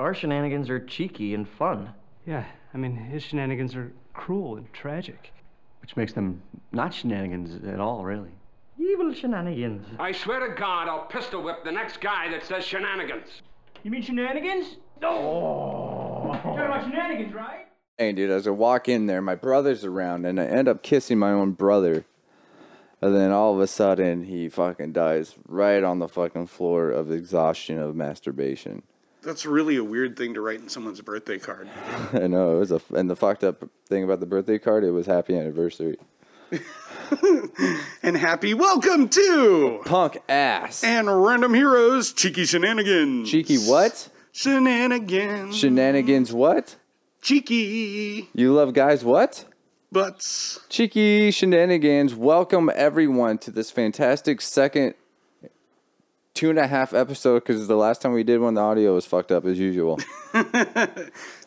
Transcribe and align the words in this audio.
Our 0.00 0.14
shenanigans 0.14 0.70
are 0.70 0.78
cheeky 0.78 1.34
and 1.34 1.48
fun. 1.48 1.90
Yeah, 2.26 2.44
I 2.72 2.78
mean, 2.78 2.94
his 2.94 3.22
shenanigans 3.22 3.74
are 3.74 3.92
cruel 4.14 4.56
and 4.56 4.72
tragic. 4.72 5.32
Which 5.80 5.96
makes 5.96 6.12
them 6.12 6.42
not 6.72 6.94
shenanigans 6.94 7.64
at 7.66 7.80
all, 7.80 8.04
really. 8.04 8.30
Evil 8.78 9.12
shenanigans. 9.12 9.86
I 9.98 10.12
swear 10.12 10.46
to 10.46 10.54
God, 10.54 10.86
I'll 10.88 11.06
pistol 11.06 11.42
whip 11.42 11.64
the 11.64 11.72
next 11.72 12.00
guy 12.00 12.30
that 12.30 12.44
says 12.44 12.64
shenanigans. 12.64 13.42
You 13.82 13.90
mean 13.90 14.02
shenanigans? 14.02 14.76
No! 15.00 16.22
You're 16.24 16.42
talking 16.42 16.58
about 16.58 16.84
shenanigans, 16.84 17.34
right? 17.34 17.66
Hey, 17.96 18.12
dude, 18.12 18.30
as 18.30 18.46
I 18.46 18.50
walk 18.50 18.88
in 18.88 19.06
there, 19.06 19.20
my 19.20 19.34
brother's 19.34 19.84
around, 19.84 20.26
and 20.26 20.40
I 20.40 20.44
end 20.44 20.68
up 20.68 20.82
kissing 20.82 21.18
my 21.18 21.30
own 21.30 21.52
brother. 21.52 22.04
And 23.00 23.14
then 23.14 23.32
all 23.32 23.54
of 23.54 23.60
a 23.60 23.66
sudden, 23.66 24.24
he 24.24 24.48
fucking 24.48 24.92
dies 24.92 25.34
right 25.46 25.82
on 25.82 25.98
the 25.98 26.08
fucking 26.08 26.46
floor 26.46 26.90
of 26.90 27.10
exhaustion 27.10 27.78
of 27.78 27.96
masturbation. 27.96 28.82
That's 29.22 29.44
really 29.44 29.76
a 29.76 29.84
weird 29.84 30.16
thing 30.16 30.34
to 30.34 30.40
write 30.40 30.60
in 30.60 30.68
someone's 30.68 31.00
birthday 31.00 31.38
card. 31.38 31.68
I 32.12 32.26
know 32.28 32.56
it 32.56 32.58
was 32.60 32.70
a, 32.72 32.80
and 32.94 33.10
the 33.10 33.16
fucked 33.16 33.44
up 33.44 33.68
thing 33.86 34.04
about 34.04 34.20
the 34.20 34.26
birthday 34.26 34.58
card, 34.58 34.84
it 34.84 34.92
was 34.92 35.06
happy 35.06 35.36
anniversary. 35.36 35.96
and 38.02 38.16
happy 38.16 38.54
welcome 38.54 39.08
to 39.08 39.82
Punk 39.84 40.18
ass. 40.28 40.82
and 40.82 41.06
Random 41.24 41.52
Heroes 41.52 42.12
Cheeky 42.12 42.44
Shenanigans. 42.46 43.30
Cheeky 43.30 43.58
what? 43.58 44.08
Shenanigans. 44.32 45.56
Shenanigans 45.56 46.32
what? 46.32 46.76
Cheeky 47.20 48.28
You 48.34 48.54
love 48.54 48.72
guys 48.72 49.04
what? 49.04 49.44
butts. 49.90 50.60
Cheeky 50.68 51.30
shenanigans. 51.30 52.14
Welcome 52.14 52.70
everyone 52.74 53.38
to 53.38 53.50
this 53.50 53.70
fantastic 53.70 54.40
second 54.40 54.94
two 56.38 56.50
and 56.50 56.58
a 56.58 56.68
half 56.68 56.94
episode 56.94 57.40
because 57.40 57.66
the 57.66 57.76
last 57.76 58.00
time 58.00 58.12
we 58.12 58.22
did 58.22 58.40
one, 58.40 58.54
the 58.54 58.60
audio 58.60 58.94
was 58.94 59.04
fucked 59.04 59.32
up 59.32 59.44
as 59.44 59.58
usual. 59.58 59.98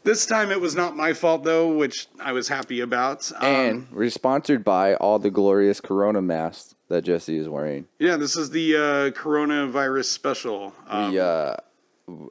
This 0.03 0.25
time 0.25 0.49
it 0.49 0.59
was 0.59 0.75
not 0.75 0.97
my 0.97 1.13
fault 1.13 1.43
though, 1.43 1.71
which 1.75 2.07
I 2.19 2.31
was 2.31 2.47
happy 2.47 2.79
about. 2.79 3.31
Um, 3.35 3.45
and 3.45 3.91
we're 3.91 4.09
sponsored 4.09 4.63
by 4.63 4.95
all 4.95 5.19
the 5.19 5.29
glorious 5.29 5.79
Corona 5.79 6.23
masks 6.23 6.73
that 6.87 7.03
Jesse 7.03 7.37
is 7.37 7.47
wearing. 7.47 7.87
yeah, 7.99 8.17
this 8.17 8.35
is 8.35 8.49
the 8.49 8.75
uh, 8.75 8.79
coronavirus 9.11 10.05
special. 10.05 10.73
Um, 10.87 11.11
we, 11.11 11.19
uh, 11.19 11.55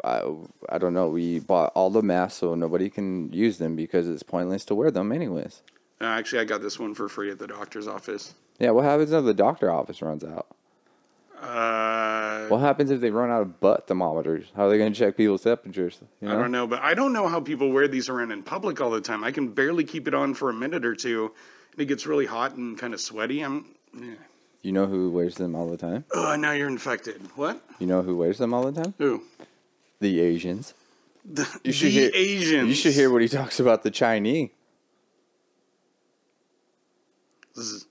I, 0.03 0.22
I 0.69 0.78
don't 0.78 0.94
know. 0.94 1.08
We 1.11 1.38
bought 1.38 1.70
all 1.77 1.91
the 1.91 2.03
masks 2.03 2.41
so 2.41 2.56
nobody 2.56 2.91
can 2.91 3.33
use 3.33 3.58
them 3.58 3.77
because 3.77 4.08
it's 4.08 4.25
pointless 4.25 4.64
to 4.64 4.75
wear 4.75 4.91
them 4.91 5.12
anyways. 5.12 5.62
uh, 6.00 6.06
actually, 6.06 6.41
I 6.41 6.44
got 6.47 6.62
this 6.62 6.77
one 6.77 6.94
for 6.94 7.08
free 7.08 7.31
at 7.31 7.38
the 7.38 7.47
doctor's 7.47 7.86
office. 7.86 8.34
Yeah, 8.58 8.70
what 8.72 8.84
happens 8.84 9.12
if 9.12 9.25
the 9.25 9.33
doctor 9.33 9.70
office 9.70 10.03
runs 10.03 10.25
out? 10.25 10.48
Uh, 11.41 12.46
What 12.48 12.58
happens 12.58 12.91
if 12.91 13.00
they 13.00 13.10
run 13.10 13.30
out 13.30 13.41
of 13.42 13.60
butt 13.60 13.86
thermometers? 13.86 14.46
How 14.55 14.66
are 14.66 14.70
they 14.70 14.78
going 14.78 14.92
to 14.92 14.98
check 14.98 15.16
people's 15.16 15.42
temperatures? 15.42 15.98
You 16.20 16.28
I 16.30 16.34
don't 16.34 16.50
know, 16.52 16.66
but 16.66 16.80
I 16.82 16.94
don't 16.94 17.12
know 17.12 17.28
how 17.28 17.41
people 17.41 17.70
wear 17.72 17.88
these 17.88 18.08
around 18.08 18.30
in 18.32 18.42
public 18.42 18.80
all 18.80 18.91
the 18.91 19.00
time. 19.00 19.24
I 19.24 19.30
can 19.30 19.48
barely 19.48 19.84
keep 19.84 20.06
it 20.06 20.14
on 20.14 20.34
for 20.34 20.50
a 20.50 20.52
minute 20.52 20.84
or 20.84 20.94
two, 20.94 21.32
and 21.72 21.80
it 21.80 21.86
gets 21.86 22.06
really 22.06 22.27
hot 22.27 22.56
and 22.56 22.78
kind 22.78 22.92
of 22.92 23.00
sweaty. 23.00 23.41
I'm. 23.41 23.64
Yeah. 23.98 24.14
You 24.62 24.72
know 24.72 24.86
who 24.86 25.10
wears 25.10 25.36
them 25.36 25.55
all 25.55 25.69
the 25.70 25.78
time? 25.78 26.05
Oh, 26.12 26.36
now 26.36 26.52
you're 26.52 26.69
infected. 26.69 27.20
What? 27.36 27.62
You 27.78 27.86
know 27.86 28.02
who 28.02 28.14
wears 28.16 28.36
them 28.36 28.52
all 28.52 28.70
the 28.70 28.82
time? 28.82 28.92
Who? 28.98 29.22
The 30.00 30.20
Asians. 30.20 30.75
The, 31.25 31.48
You 31.64 31.72
should 31.72 31.86
the 31.86 31.91
hear 31.92 32.10
Asians. 32.12 32.69
You 32.69 32.75
should 32.75 32.92
hear 32.92 33.10
what 33.10 33.22
he 33.22 33.28
talks 33.28 33.58
about 33.58 33.82
the 33.82 33.91
Chinese. 33.91 34.50
This 37.56 37.66
is- 37.66 37.86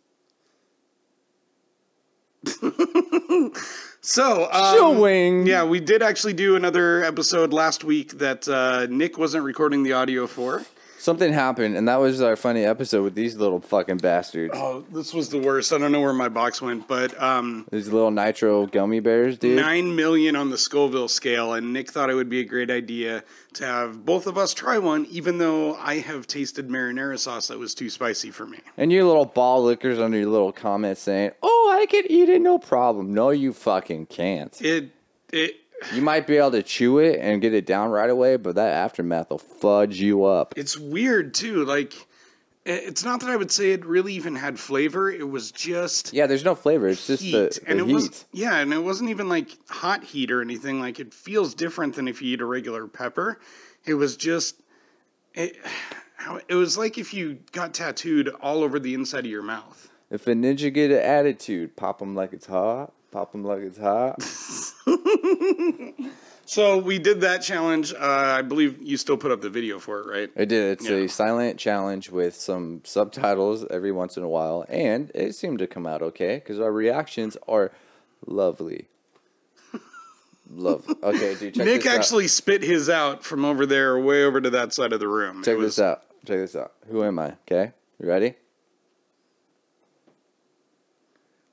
so, 4.09 4.51
um, 4.51 4.75
Showing. 4.75 5.45
yeah, 5.45 5.63
we 5.63 5.79
did 5.79 6.01
actually 6.01 6.33
do 6.33 6.55
another 6.55 7.03
episode 7.03 7.53
last 7.53 7.83
week 7.83 8.13
that 8.13 8.47
uh, 8.47 8.87
Nick 8.89 9.19
wasn't 9.19 9.43
recording 9.43 9.83
the 9.83 9.93
audio 9.93 10.25
for. 10.25 10.65
Something 10.99 11.31
happened, 11.31 11.77
and 11.77 11.87
that 11.87 11.95
was 11.95 12.21
our 12.21 12.35
funny 12.35 12.65
episode 12.65 13.03
with 13.03 13.15
these 13.15 13.37
little 13.37 13.61
fucking 13.61 13.97
bastards. 13.97 14.53
Oh, 14.55 14.83
this 14.91 15.13
was 15.13 15.29
the 15.29 15.39
worst. 15.39 15.71
I 15.71 15.77
don't 15.77 15.93
know 15.93 16.01
where 16.01 16.11
my 16.11 16.27
box 16.27 16.61
went, 16.61 16.89
but 16.89 17.19
um, 17.23 17.65
These 17.71 17.87
little 17.87 18.11
nitro 18.11 18.65
gummy 18.67 18.99
bears, 18.99 19.37
dude. 19.37 19.55
nine 19.55 19.95
million 19.95 20.35
on 20.35 20.49
the 20.49 20.57
Scoville 20.57 21.07
scale, 21.07 21.53
and 21.53 21.71
Nick 21.71 21.89
thought 21.89 22.09
it 22.09 22.15
would 22.15 22.27
be 22.27 22.41
a 22.41 22.43
great 22.43 22.69
idea 22.69 23.23
to 23.53 23.65
have 23.65 24.05
both 24.05 24.27
of 24.27 24.37
us 24.37 24.53
try 24.53 24.77
one, 24.77 25.05
even 25.09 25.37
though 25.37 25.75
I 25.75 25.99
have 25.99 26.27
tasted 26.27 26.67
marinara 26.67 27.17
sauce 27.17 27.47
that 27.47 27.57
was 27.57 27.73
too 27.73 27.89
spicy 27.89 28.29
for 28.29 28.45
me. 28.45 28.59
And 28.75 28.91
your 28.91 29.05
little 29.05 29.25
ball 29.25 29.63
lickers 29.63 29.99
under 29.99 30.17
your 30.17 30.27
little 30.27 30.51
comments 30.51 30.99
saying, 31.01 31.31
"Oh, 31.41 31.77
I 31.81 31.85
can 31.85 32.03
eat 32.09 32.27
it, 32.27 32.41
no 32.41 32.59
problem." 32.59 33.13
No, 33.13 33.29
you 33.29 33.53
fucking 33.53 34.07
can't. 34.07 34.61
It 34.61 34.89
it 35.31 35.55
You 35.93 36.01
might 36.01 36.27
be 36.27 36.37
able 36.37 36.51
to 36.51 36.63
chew 36.63 36.99
it 36.99 37.19
and 37.19 37.41
get 37.41 37.53
it 37.53 37.65
down 37.65 37.89
right 37.89 38.09
away, 38.09 38.35
but 38.37 38.55
that 38.55 38.73
aftermath 38.73 39.29
will 39.29 39.37
fudge 39.37 39.99
you 39.99 40.25
up. 40.25 40.53
it's 40.57 40.77
weird 40.77 41.33
too. 41.33 41.63
Like 41.65 41.93
it's 42.65 43.03
not 43.03 43.21
that 43.21 43.29
I 43.29 43.35
would 43.35 43.51
say 43.51 43.71
it 43.71 43.85
really 43.85 44.13
even 44.13 44.35
had 44.35 44.59
flavor. 44.59 45.09
It 45.09 45.27
was 45.27 45.51
just 45.51 46.13
Yeah, 46.13 46.27
there's 46.27 46.43
no 46.43 46.53
flavor. 46.55 46.87
It's 46.87 47.07
just 47.07 47.23
heat, 47.23 47.31
the, 47.31 47.59
the 47.63 47.69
and 47.69 47.79
it 47.79 47.85
heat. 47.85 47.93
was 47.93 48.25
yeah, 48.31 48.57
and 48.57 48.73
it 48.73 48.79
wasn't 48.83 49.09
even 49.09 49.29
like 49.29 49.57
hot 49.69 50.03
heat 50.03 50.31
or 50.31 50.41
anything. 50.41 50.79
Like 50.79 50.99
it 50.99 51.13
feels 51.13 51.53
different 51.53 51.95
than 51.95 52.07
if 52.07 52.21
you 52.21 52.33
eat 52.33 52.41
a 52.41 52.45
regular 52.45 52.85
pepper. 52.87 53.39
It 53.85 53.93
was 53.93 54.17
just 54.17 54.61
it. 55.33 55.57
It 56.49 56.55
was 56.55 56.77
like 56.77 56.97
if 56.97 57.13
you 57.13 57.39
got 57.53 57.73
tattooed 57.73 58.27
all 58.41 58.61
over 58.61 58.77
the 58.77 58.93
inside 58.93 59.19
of 59.25 59.31
your 59.31 59.41
mouth. 59.41 59.89
If 60.11 60.27
a 60.27 60.33
ninja 60.33 60.71
get 60.73 60.91
an 60.91 60.97
attitude, 60.99 61.77
pop 61.77 61.99
them 61.99 62.13
like 62.13 62.33
it's 62.33 62.47
hot. 62.47 62.93
Pop 63.11 63.31
them 63.31 63.43
like 63.43 63.59
it's 63.61 63.77
hot. 63.77 64.21
So 66.45 66.79
we 66.79 66.97
did 66.97 67.21
that 67.21 67.43
challenge. 67.43 67.93
Uh, 67.93 67.97
I 67.99 68.41
believe 68.41 68.81
you 68.81 68.97
still 68.97 69.17
put 69.17 69.29
up 69.29 69.39
the 69.39 69.51
video 69.51 69.77
for 69.77 69.99
it, 69.99 70.07
right? 70.07 70.31
I 70.35 70.45
did. 70.45 70.71
It's 70.79 70.89
Yeah. 70.89 70.95
a 70.95 71.07
silent 71.07 71.59
challenge 71.59 72.09
with 72.09 72.33
some 72.33 72.81
subtitles 72.85 73.67
every 73.69 73.91
once 73.91 74.17
in 74.17 74.23
a 74.23 74.27
while, 74.27 74.65
and 74.67 75.11
it 75.13 75.35
seemed 75.35 75.59
to 75.59 75.67
come 75.67 75.85
out 75.85 76.01
okay 76.01 76.37
because 76.37 76.59
our 76.59 76.71
reactions 76.71 77.37
are 77.47 77.71
lovely. 78.25 78.87
Love. 80.51 80.87
Okay, 81.03 81.35
dude. 81.35 81.53
Check 81.53 81.65
Nick 81.67 81.83
this 81.83 81.93
out. 81.93 81.99
actually 81.99 82.27
spit 82.27 82.63
his 82.63 82.89
out 82.89 83.23
from 83.23 83.45
over 83.45 83.67
there, 83.67 83.99
way 83.99 84.23
over 84.23 84.41
to 84.41 84.49
that 84.49 84.73
side 84.73 84.91
of 84.91 84.99
the 84.99 85.07
room. 85.07 85.43
Check 85.43 85.55
was- 85.55 85.75
this 85.75 85.85
out. 85.85 86.01
Check 86.25 86.37
this 86.39 86.55
out. 86.55 86.71
Who 86.89 87.03
am 87.03 87.19
I? 87.19 87.33
Okay, 87.47 87.73
you 88.01 88.09
ready? 88.09 88.33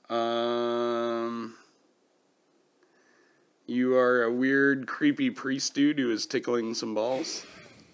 Um, 0.08 0.85
you 3.66 3.96
are 3.96 4.24
a 4.24 4.32
weird, 4.32 4.86
creepy 4.86 5.30
priest 5.30 5.74
dude 5.74 5.98
who 5.98 6.10
is 6.10 6.26
tickling 6.26 6.74
some 6.74 6.94
balls. 6.94 7.44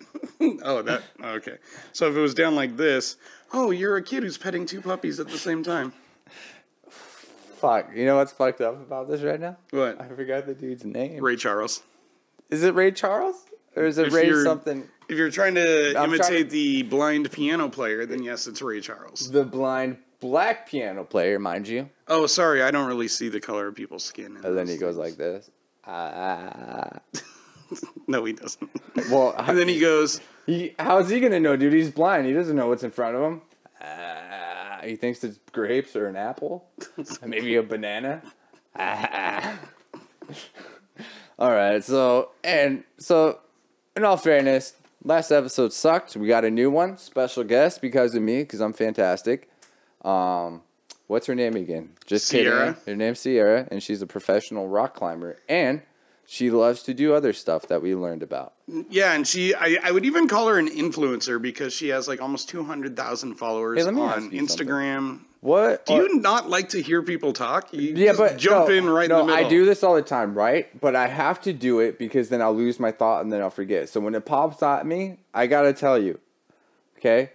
oh, 0.62 0.82
that 0.82 1.02
okay. 1.22 1.56
So 1.92 2.08
if 2.08 2.16
it 2.16 2.20
was 2.20 2.34
down 2.34 2.54
like 2.54 2.76
this, 2.76 3.16
oh, 3.52 3.70
you're 3.70 3.96
a 3.96 4.02
kid 4.02 4.22
who's 4.22 4.38
petting 4.38 4.66
two 4.66 4.80
puppies 4.80 5.18
at 5.20 5.28
the 5.28 5.38
same 5.38 5.62
time. 5.62 5.92
Fuck. 6.88 7.90
You 7.94 8.04
know 8.04 8.16
what's 8.16 8.32
fucked 8.32 8.60
up 8.60 8.74
about 8.74 9.08
this 9.08 9.22
right 9.22 9.40
now? 9.40 9.56
What? 9.70 10.00
I 10.00 10.08
forgot 10.08 10.46
the 10.46 10.54
dude's 10.54 10.84
name. 10.84 11.22
Ray 11.22 11.36
Charles. 11.36 11.82
Is 12.50 12.64
it 12.64 12.74
Ray 12.74 12.90
Charles 12.90 13.36
or 13.76 13.84
is 13.84 13.98
it 13.98 14.08
If 14.08 14.12
Ray 14.12 14.32
something? 14.42 14.86
If 15.08 15.16
you're 15.16 15.30
trying 15.30 15.54
to 15.54 15.88
I'm 15.90 15.94
trying 15.94 16.12
imitate 16.14 16.46
to- 16.48 16.52
the 16.52 16.82
blind 16.82 17.30
piano 17.30 17.68
player, 17.68 18.04
then 18.04 18.22
yes, 18.22 18.46
it's 18.46 18.60
Ray 18.60 18.80
Charles. 18.80 19.30
The 19.30 19.44
blind 19.44 19.98
black 20.20 20.68
piano 20.68 21.04
player, 21.04 21.38
mind 21.38 21.68
you. 21.68 21.88
Oh, 22.08 22.26
sorry, 22.26 22.62
I 22.62 22.70
don't 22.70 22.86
really 22.88 23.08
see 23.08 23.28
the 23.28 23.40
color 23.40 23.68
of 23.68 23.74
people's 23.74 24.04
skin. 24.04 24.36
in 24.36 24.44
And 24.44 24.58
then 24.58 24.66
he 24.68 24.76
goes 24.76 24.96
like 24.96 25.16
this. 25.16 25.50
Ah. 25.86 27.00
No, 28.06 28.24
he 28.24 28.32
doesn't. 28.34 28.70
Well, 29.10 29.34
and 29.38 29.56
then 29.56 29.66
he 29.68 29.80
goes, 29.80 30.20
He, 30.46 30.74
how's 30.78 31.08
he 31.08 31.20
gonna 31.20 31.40
know, 31.40 31.56
dude? 31.56 31.72
He's 31.72 31.90
blind. 31.90 32.26
He 32.26 32.32
doesn't 32.34 32.54
know 32.54 32.68
what's 32.68 32.82
in 32.82 32.90
front 32.90 33.16
of 33.16 33.22
him. 33.22 33.40
Ah, 33.80 34.80
he 34.84 34.96
thinks 34.96 35.24
it's 35.24 35.38
grapes 35.52 35.96
or 35.96 36.06
an 36.06 36.16
apple, 36.16 36.66
maybe 37.24 37.56
a 37.56 37.62
banana. 37.62 38.22
All 41.38 41.50
right. 41.50 41.82
So 41.82 42.30
and 42.44 42.84
so, 42.98 43.40
in 43.96 44.04
all 44.04 44.16
fairness, 44.16 44.74
last 45.02 45.30
episode 45.30 45.72
sucked. 45.72 46.16
We 46.16 46.28
got 46.28 46.44
a 46.44 46.50
new 46.50 46.70
one, 46.70 46.96
special 46.98 47.44
guest 47.44 47.80
because 47.80 48.14
of 48.14 48.22
me, 48.22 48.40
because 48.40 48.60
I'm 48.60 48.72
fantastic. 48.72 49.50
Um, 50.04 50.62
what's 51.12 51.26
her 51.26 51.34
name 51.34 51.54
again? 51.54 51.90
Just 52.06 52.26
Sierra. 52.26 52.74
kidding. 52.74 52.94
Her 52.94 52.96
name's 52.96 53.20
Sierra, 53.20 53.68
and 53.70 53.82
she's 53.82 54.00
a 54.00 54.06
professional 54.06 54.66
rock 54.66 54.94
climber, 54.94 55.36
and 55.46 55.82
she 56.24 56.50
loves 56.50 56.82
to 56.84 56.94
do 56.94 57.12
other 57.12 57.34
stuff 57.34 57.68
that 57.68 57.82
we 57.82 57.94
learned 57.94 58.22
about. 58.22 58.54
Yeah, 58.88 59.12
and 59.12 59.28
she, 59.28 59.54
I, 59.54 59.76
I 59.84 59.92
would 59.92 60.06
even 60.06 60.26
call 60.26 60.48
her 60.48 60.58
an 60.58 60.68
influencer 60.68 61.40
because 61.40 61.74
she 61.74 61.88
has 61.88 62.08
like 62.08 62.22
almost 62.22 62.48
200,000 62.48 63.34
followers 63.34 63.78
Hey, 63.78 63.84
let 63.84 63.94
me 63.94 64.00
on 64.00 64.24
ask 64.24 64.32
you 64.32 64.42
Instagram. 64.42 65.20
What? 65.40 65.84
Do 65.84 65.94
you 65.94 66.20
not 66.20 66.48
like 66.48 66.70
to 66.70 66.80
hear 66.80 67.02
people 67.02 67.32
talk? 67.34 67.72
You 67.74 67.94
Yeah, 67.94 68.12
just 68.12 68.18
but 68.18 68.36
jump 68.38 68.68
no, 68.68 68.74
in 68.74 68.88
right 68.88 69.08
no, 69.08 69.20
in 69.20 69.26
the 69.26 69.32
middle. 69.34 69.46
I 69.46 69.50
do 69.50 69.66
this 69.66 69.82
all 69.82 69.94
the 69.96 70.00
time, 70.02 70.34
right? 70.34 70.80
But 70.80 70.96
I 70.96 71.08
have 71.08 71.42
to 71.42 71.52
do 71.52 71.80
it 71.80 71.98
because 71.98 72.30
then 72.30 72.40
I'll 72.40 72.54
lose 72.54 72.80
my 72.80 72.92
thought 72.92 73.22
and 73.22 73.30
then 73.32 73.42
I'll 73.42 73.50
forget. 73.50 73.88
So 73.90 74.00
when 74.00 74.14
it 74.14 74.24
pops 74.24 74.62
at 74.62 74.86
me, 74.86 75.18
I 75.34 75.46
gotta 75.48 75.72
tell 75.74 75.98
you, 75.98 76.20
okay, 76.96 77.32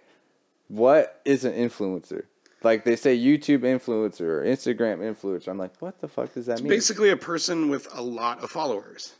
what 0.69 1.21
is 1.25 1.45
an 1.45 1.53
influencer? 1.53 2.23
Like 2.63 2.83
they 2.83 2.95
say, 2.95 3.17
YouTube 3.17 3.59
influencer 3.59 4.21
or 4.21 4.43
Instagram 4.43 4.99
influencer. 4.99 5.47
I'm 5.47 5.57
like, 5.57 5.79
what 5.79 6.01
the 6.01 6.07
fuck 6.07 6.33
does 6.33 6.47
that 6.47 6.59
mean? 6.59 6.69
Basically, 6.69 7.11
a 7.11 7.17
person 7.17 7.69
with 7.69 7.87
a 7.93 8.01
lot 8.01 8.43
of 8.43 8.49
followers. 8.49 9.15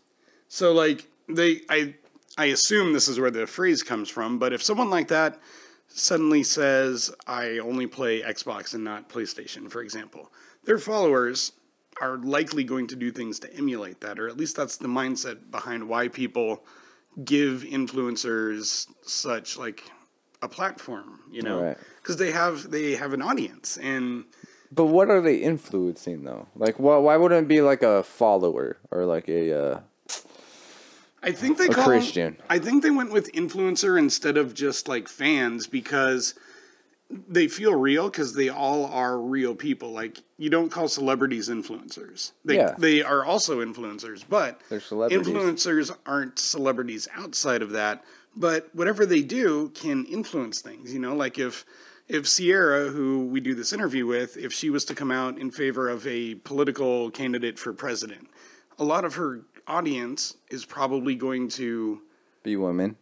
So 0.48 0.74
like 0.74 1.06
they, 1.30 1.62
I, 1.70 1.94
I 2.38 2.46
assume 2.46 2.94
this 2.94 3.08
is 3.08 3.20
where 3.20 3.32
the 3.32 3.46
phrase 3.46 3.84
comes 3.84 4.10
from, 4.10 4.40
but 4.40 4.54
if 4.54 4.64
someone 4.64 4.90
like 4.90 5.08
that 5.10 5.40
suddenly 5.88 6.44
says, 6.44 7.12
I 7.28 7.60
only 7.60 7.88
play 7.88 8.22
Xbox 8.22 8.74
and 8.74 8.84
not 8.84 9.10
PlayStation, 9.10 9.70
for 9.70 9.82
example, 9.82 10.32
their 10.64 10.78
followers 10.78 11.54
are 12.02 12.18
likely 12.18 12.64
going 12.64 12.88
to 12.88 12.96
do 12.96 13.12
things 13.12 13.40
to 13.40 13.54
emulate 13.56 14.00
that, 14.02 14.20
or 14.20 14.28
at 14.28 14.38
least 14.38 14.56
that's 14.56 14.78
the 14.78 14.88
mindset 14.88 15.50
behind 15.50 15.88
why 15.88 16.08
people 16.08 16.66
give 17.24 17.64
influencers 17.64 18.88
such 19.02 19.58
like 19.58 19.84
a 20.44 20.48
platform, 20.48 21.22
you 21.32 21.42
know, 21.42 21.62
Right. 21.62 21.78
Because 22.08 22.18
they 22.18 22.32
have 22.32 22.72
they 22.72 22.96
have 22.96 23.12
an 23.12 23.22
audience, 23.22 23.78
and 23.78 24.24
But 24.72 24.86
what 24.86 25.10
are 25.10 25.20
they 25.20 25.36
influencing 25.36 26.24
though? 26.24 26.48
Like, 26.56 26.80
why 26.80 26.98
why 26.98 27.18
wouldn't 27.18 27.46
it 27.46 27.48
be 27.50 27.60
like 27.62 27.84
a 27.84 28.04
follower 28.04 28.78
or 28.92 29.06
like 29.06 29.28
a 29.28 29.74
uh, 29.74 29.80
I 31.22 31.34
think 31.34 31.58
they 31.58 31.68
call 31.68 31.84
Christian? 31.84 32.38
I 32.50 32.60
think 32.60 32.82
they 32.82 32.92
went 32.92 33.12
with 33.12 33.30
influencer 33.34 34.00
instead 34.00 34.38
of 34.38 34.54
just 34.54 34.88
like 34.88 35.10
fans 35.10 35.68
because 35.68 36.34
they 37.10 37.50
feel 37.50 37.74
real 37.76 38.10
because 38.10 38.34
they 38.34 38.48
all 38.48 38.86
are 38.86 39.20
real 39.20 39.54
people. 39.54 39.92
Like 39.92 40.20
you 40.38 40.50
don't 40.50 40.70
call 40.70 40.88
celebrities 40.88 41.50
influencers. 41.50 42.32
They 42.46 42.56
Yeah. 42.56 42.76
they 42.78 43.02
are 43.02 43.26
also 43.26 43.60
influencers, 43.60 44.24
but 44.30 44.62
They're 44.70 44.80
celebrities. 44.80 45.28
influencers 45.28 45.98
aren't 46.06 46.40
celebrities 46.40 47.10
outside 47.14 47.62
of 47.62 47.72
that. 47.72 48.06
But 48.34 48.70
whatever 48.74 49.06
they 49.06 49.24
do 49.24 49.72
can 49.74 50.06
influence 50.06 50.62
things. 50.62 50.94
You 50.94 51.00
know, 51.00 51.16
like 51.16 51.40
if 51.40 51.66
if 52.08 52.28
Sierra, 52.28 52.90
who 52.90 53.26
we 53.26 53.40
do 53.40 53.54
this 53.54 53.74
interview 53.74 54.06
with, 54.06 54.38
if 54.38 54.54
she 54.54 54.70
was 54.70 54.86
to 54.86 54.96
come 54.96 55.12
out 55.12 55.38
in 55.38 55.52
favor 55.52 55.90
of 55.90 56.06
a 56.08 56.36
political 56.36 57.12
candidate 57.12 57.60
for 57.60 57.74
president, 57.74 58.30
a 58.80 58.84
lot 58.84 59.04
of 59.06 59.16
her 59.16 59.42
audience 59.68 60.36
is 60.50 60.66
probably 60.66 61.16
going 61.16 61.50
to 61.50 62.02
Be 62.44 62.56
women. 62.56 62.96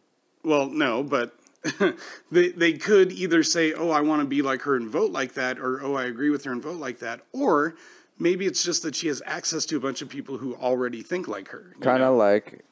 well, 0.43 0.67
no, 0.67 1.03
but 1.03 1.37
they 2.31 2.49
they 2.49 2.73
could 2.73 3.11
either 3.11 3.41
say, 3.43 3.73
"Oh, 3.73 3.89
I 3.89 4.01
want 4.01 4.21
to 4.21 4.27
be 4.27 4.41
like 4.43 4.61
her 4.63 4.75
and 4.75 4.87
vote 4.87 5.11
like 5.11 5.33
that," 5.33 5.59
or 5.59 5.81
"Oh, 5.83 5.95
I 5.95 6.05
agree 6.05 6.29
with 6.29 6.43
her 6.43 6.51
and 6.51 6.61
vote 6.61 6.79
like 6.79 6.99
that," 6.99 7.21
or 7.31 7.75
maybe 8.19 8.45
it's 8.45 8.63
just 8.63 8.83
that 8.83 8.95
she 8.95 9.07
has 9.07 9.21
access 9.25 9.65
to 9.65 9.77
a 9.77 9.79
bunch 9.79 10.01
of 10.03 10.09
people 10.09 10.37
who 10.37 10.55
already 10.55 11.01
think 11.01 11.27
like 11.27 11.47
her. 11.49 11.73
Kind 11.81 12.03
of 12.03 12.15
like 12.15 12.63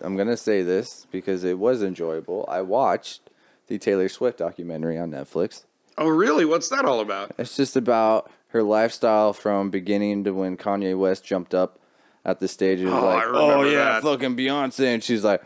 I'm 0.00 0.16
gonna 0.16 0.36
say 0.36 0.62
this 0.62 1.06
because 1.12 1.44
it 1.44 1.58
was 1.58 1.82
enjoyable. 1.82 2.44
I 2.48 2.62
watched 2.62 3.30
the 3.68 3.78
Taylor 3.78 4.08
Swift 4.08 4.38
documentary 4.38 4.98
on 4.98 5.12
Netflix. 5.12 5.64
Oh, 6.00 6.08
really? 6.08 6.44
What's 6.44 6.68
that 6.70 6.84
all 6.84 7.00
about? 7.00 7.32
It's 7.38 7.56
just 7.56 7.76
about 7.76 8.30
her 8.48 8.62
lifestyle 8.62 9.32
from 9.32 9.70
beginning 9.70 10.24
to 10.24 10.32
when 10.32 10.56
Kanye 10.56 10.98
West 10.98 11.24
jumped 11.24 11.54
up 11.54 11.78
at 12.24 12.40
the 12.40 12.48
stage 12.48 12.80
and 12.80 12.90
was 12.90 13.02
Oh, 13.02 13.06
like, 13.06 13.24
"Oh 13.28 13.62
yeah, 13.62 13.84
that." 13.84 14.02
fucking 14.02 14.36
Beyonce," 14.36 14.94
and 14.94 15.04
she's 15.04 15.22
like, 15.24 15.42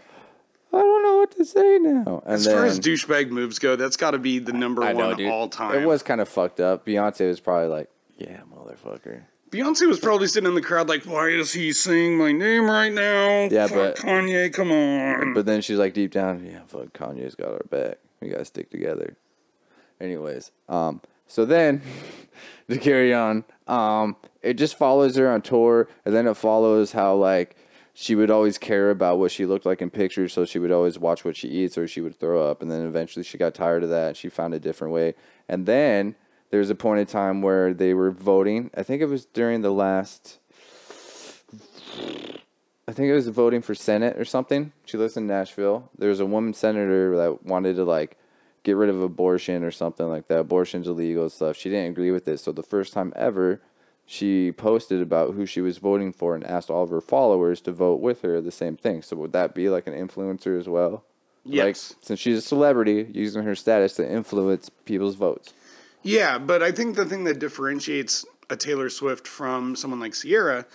"I 0.72 0.78
don't 0.78 1.02
know 1.02 1.16
what 1.18 1.30
to 1.32 1.44
say 1.44 1.78
now." 1.80 2.22
And 2.24 2.34
As 2.34 2.44
then 2.44 2.54
far 2.56 2.64
as 2.66 2.80
douchebag 2.80 3.30
moves 3.30 3.58
go, 3.58 3.76
that's 3.76 3.96
got 3.96 4.12
to 4.12 4.18
be 4.18 4.38
the 4.38 4.52
number 4.52 4.82
I 4.82 4.92
one 4.94 5.16
know, 5.22 5.30
all 5.30 5.48
time. 5.48 5.74
it 5.80 5.84
was 5.86 6.02
kind 6.02 6.20
of 6.20 6.28
fucked 6.28 6.60
up. 6.60 6.86
Beyonce 6.86 7.28
was 7.28 7.40
probably 7.40 7.68
like, 7.68 7.90
"Yeah, 8.16 8.40
motherfucker." 8.52 9.22
Beyonce 9.50 9.86
was 9.86 10.00
probably 10.00 10.26
sitting 10.26 10.48
in 10.48 10.54
the 10.54 10.62
crowd 10.62 10.88
like, 10.88 11.04
"Why 11.04 11.28
is 11.28 11.52
he 11.52 11.72
saying 11.72 12.16
my 12.18 12.32
name 12.32 12.64
right 12.64 12.92
now? 12.92 13.48
Yeah, 13.50 13.66
Fuck 13.68 13.76
but- 13.76 13.96
Kanye, 13.96 14.52
come 14.52 14.72
on." 14.72 15.34
But 15.34 15.46
then 15.46 15.60
she's 15.60 15.78
like 15.78 15.94
deep 15.94 16.10
down, 16.12 16.44
yeah, 16.44 16.60
fuck 16.66 16.92
Kanye's 16.92 17.34
got 17.34 17.50
our 17.52 17.62
back. 17.70 17.98
We 18.20 18.28
gotta 18.30 18.44
stick 18.44 18.70
together. 18.70 19.16
Anyways, 20.00 20.50
um, 20.68 21.00
so 21.26 21.44
then 21.44 21.82
to 22.68 22.78
carry 22.78 23.14
on, 23.14 23.44
um, 23.66 24.16
it 24.42 24.54
just 24.54 24.76
follows 24.76 25.16
her 25.16 25.30
on 25.30 25.42
tour, 25.42 25.88
and 26.04 26.14
then 26.14 26.26
it 26.26 26.36
follows 26.36 26.92
how 26.92 27.14
like 27.14 27.56
she 27.94 28.14
would 28.14 28.30
always 28.30 28.58
care 28.58 28.90
about 28.90 29.18
what 29.18 29.30
she 29.30 29.46
looked 29.46 29.64
like 29.64 29.80
in 29.80 29.90
pictures, 29.90 30.32
so 30.32 30.44
she 30.44 30.58
would 30.58 30.72
always 30.72 30.98
watch 30.98 31.24
what 31.24 31.36
she 31.36 31.48
eats, 31.48 31.78
or 31.78 31.86
she 31.86 32.00
would 32.00 32.18
throw 32.18 32.50
up, 32.50 32.60
and 32.60 32.70
then 32.70 32.86
eventually 32.86 33.24
she 33.24 33.38
got 33.38 33.54
tired 33.54 33.82
of 33.84 33.90
that. 33.90 34.08
And 34.08 34.16
she 34.16 34.28
found 34.28 34.52
a 34.52 34.60
different 34.60 34.92
way, 34.92 35.14
and 35.48 35.66
then 35.66 36.16
there's 36.50 36.70
a 36.70 36.74
point 36.74 37.00
in 37.00 37.06
time 37.06 37.42
where 37.42 37.74
they 37.74 37.94
were 37.94 38.10
voting. 38.10 38.70
I 38.76 38.82
think 38.82 39.02
it 39.02 39.06
was 39.06 39.24
during 39.24 39.62
the 39.62 39.72
last. 39.72 40.38
I 42.86 42.92
think 42.92 43.08
it 43.08 43.14
was 43.14 43.28
voting 43.28 43.62
for 43.62 43.74
Senate 43.74 44.18
or 44.18 44.24
something. 44.24 44.72
She 44.84 44.98
lives 44.98 45.16
in 45.16 45.26
Nashville. 45.26 45.90
There 45.96 46.10
was 46.10 46.20
a 46.20 46.26
woman 46.26 46.52
senator 46.52 47.16
that 47.16 47.44
wanted 47.44 47.76
to 47.76 47.84
like 47.84 48.18
get 48.64 48.76
rid 48.76 48.90
of 48.90 49.00
abortion 49.00 49.62
or 49.62 49.70
something 49.70 50.08
like 50.08 50.26
that. 50.28 50.40
Abortion's 50.40 50.88
illegal 50.88 51.30
stuff. 51.30 51.56
She 51.56 51.70
didn't 51.70 51.92
agree 51.92 52.10
with 52.10 52.26
it. 52.26 52.40
So 52.40 52.50
the 52.50 52.62
first 52.62 52.92
time 52.92 53.12
ever, 53.14 53.60
she 54.06 54.50
posted 54.52 55.00
about 55.00 55.34
who 55.34 55.46
she 55.46 55.60
was 55.60 55.78
voting 55.78 56.12
for 56.12 56.34
and 56.34 56.44
asked 56.44 56.70
all 56.70 56.82
of 56.82 56.90
her 56.90 57.00
followers 57.00 57.60
to 57.62 57.72
vote 57.72 58.00
with 58.00 58.22
her 58.22 58.40
the 58.40 58.50
same 58.50 58.76
thing. 58.76 59.02
So 59.02 59.16
would 59.16 59.32
that 59.32 59.54
be 59.54 59.68
like 59.68 59.86
an 59.86 59.94
influencer 59.94 60.58
as 60.58 60.68
well? 60.68 61.04
Like 61.46 61.54
Yes. 61.54 61.94
since 62.00 62.18
she's 62.18 62.38
a 62.38 62.42
celebrity, 62.42 63.06
using 63.12 63.42
her 63.44 63.54
status 63.54 63.94
to 63.96 64.10
influence 64.10 64.70
people's 64.86 65.14
votes. 65.14 65.52
Yeah, 66.02 66.38
but 66.38 66.62
I 66.62 66.72
think 66.72 66.96
the 66.96 67.04
thing 67.06 67.24
that 67.24 67.38
differentiates 67.38 68.24
a 68.50 68.56
Taylor 68.56 68.90
Swift 68.90 69.26
from 69.28 69.76
someone 69.76 70.00
like 70.00 70.14
Sierra 70.14 70.66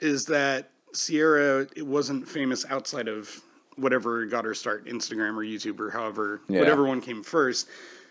is 0.00 0.26
that 0.26 0.70
Sierra 0.92 1.66
it 1.76 1.86
wasn't 1.86 2.28
famous 2.28 2.64
outside 2.70 3.08
of 3.08 3.42
whatever 3.78 4.24
got 4.26 4.44
her 4.44 4.54
start, 4.54 4.86
Instagram 4.86 5.36
or 5.36 5.44
YouTube 5.44 5.78
or 5.80 5.90
however, 5.90 6.40
Yeah. 6.48 6.58
whatever 6.60 6.84
one 6.84 7.00
came 7.00 7.22
first. 7.22 7.68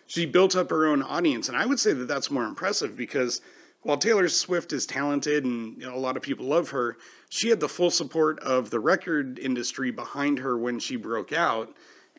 She 0.08 0.26
built 0.26 0.56
up 0.56 0.70
her 0.70 0.86
own 0.88 1.04
audience, 1.04 1.50
and 1.50 1.58
I 1.58 1.66
would 1.66 1.80
say 1.80 1.94
that 1.94 2.08
that's 2.08 2.32
more 2.32 2.46
impressive 2.46 2.96
because 2.96 3.42
while 3.82 3.98
Taylor 3.98 4.28
Swift 4.30 4.74
is 4.74 4.86
talented 4.86 5.44
and 5.46 5.78
you 5.80 5.86
know, 5.88 5.96
a 5.96 6.00
lot 6.00 6.16
of 6.18 6.24
people 6.24 6.46
love 6.46 6.70
her, 6.70 6.98
she 7.30 7.50
had 7.50 7.60
the 7.60 7.70
full 7.70 7.92
support 7.92 8.40
of 8.40 8.70
the 8.70 8.80
record 8.80 9.38
industry 9.40 9.92
behind 9.92 10.40
her 10.40 10.58
when 10.58 10.80
she 10.80 10.96
broke 10.96 11.34
out 11.34 11.76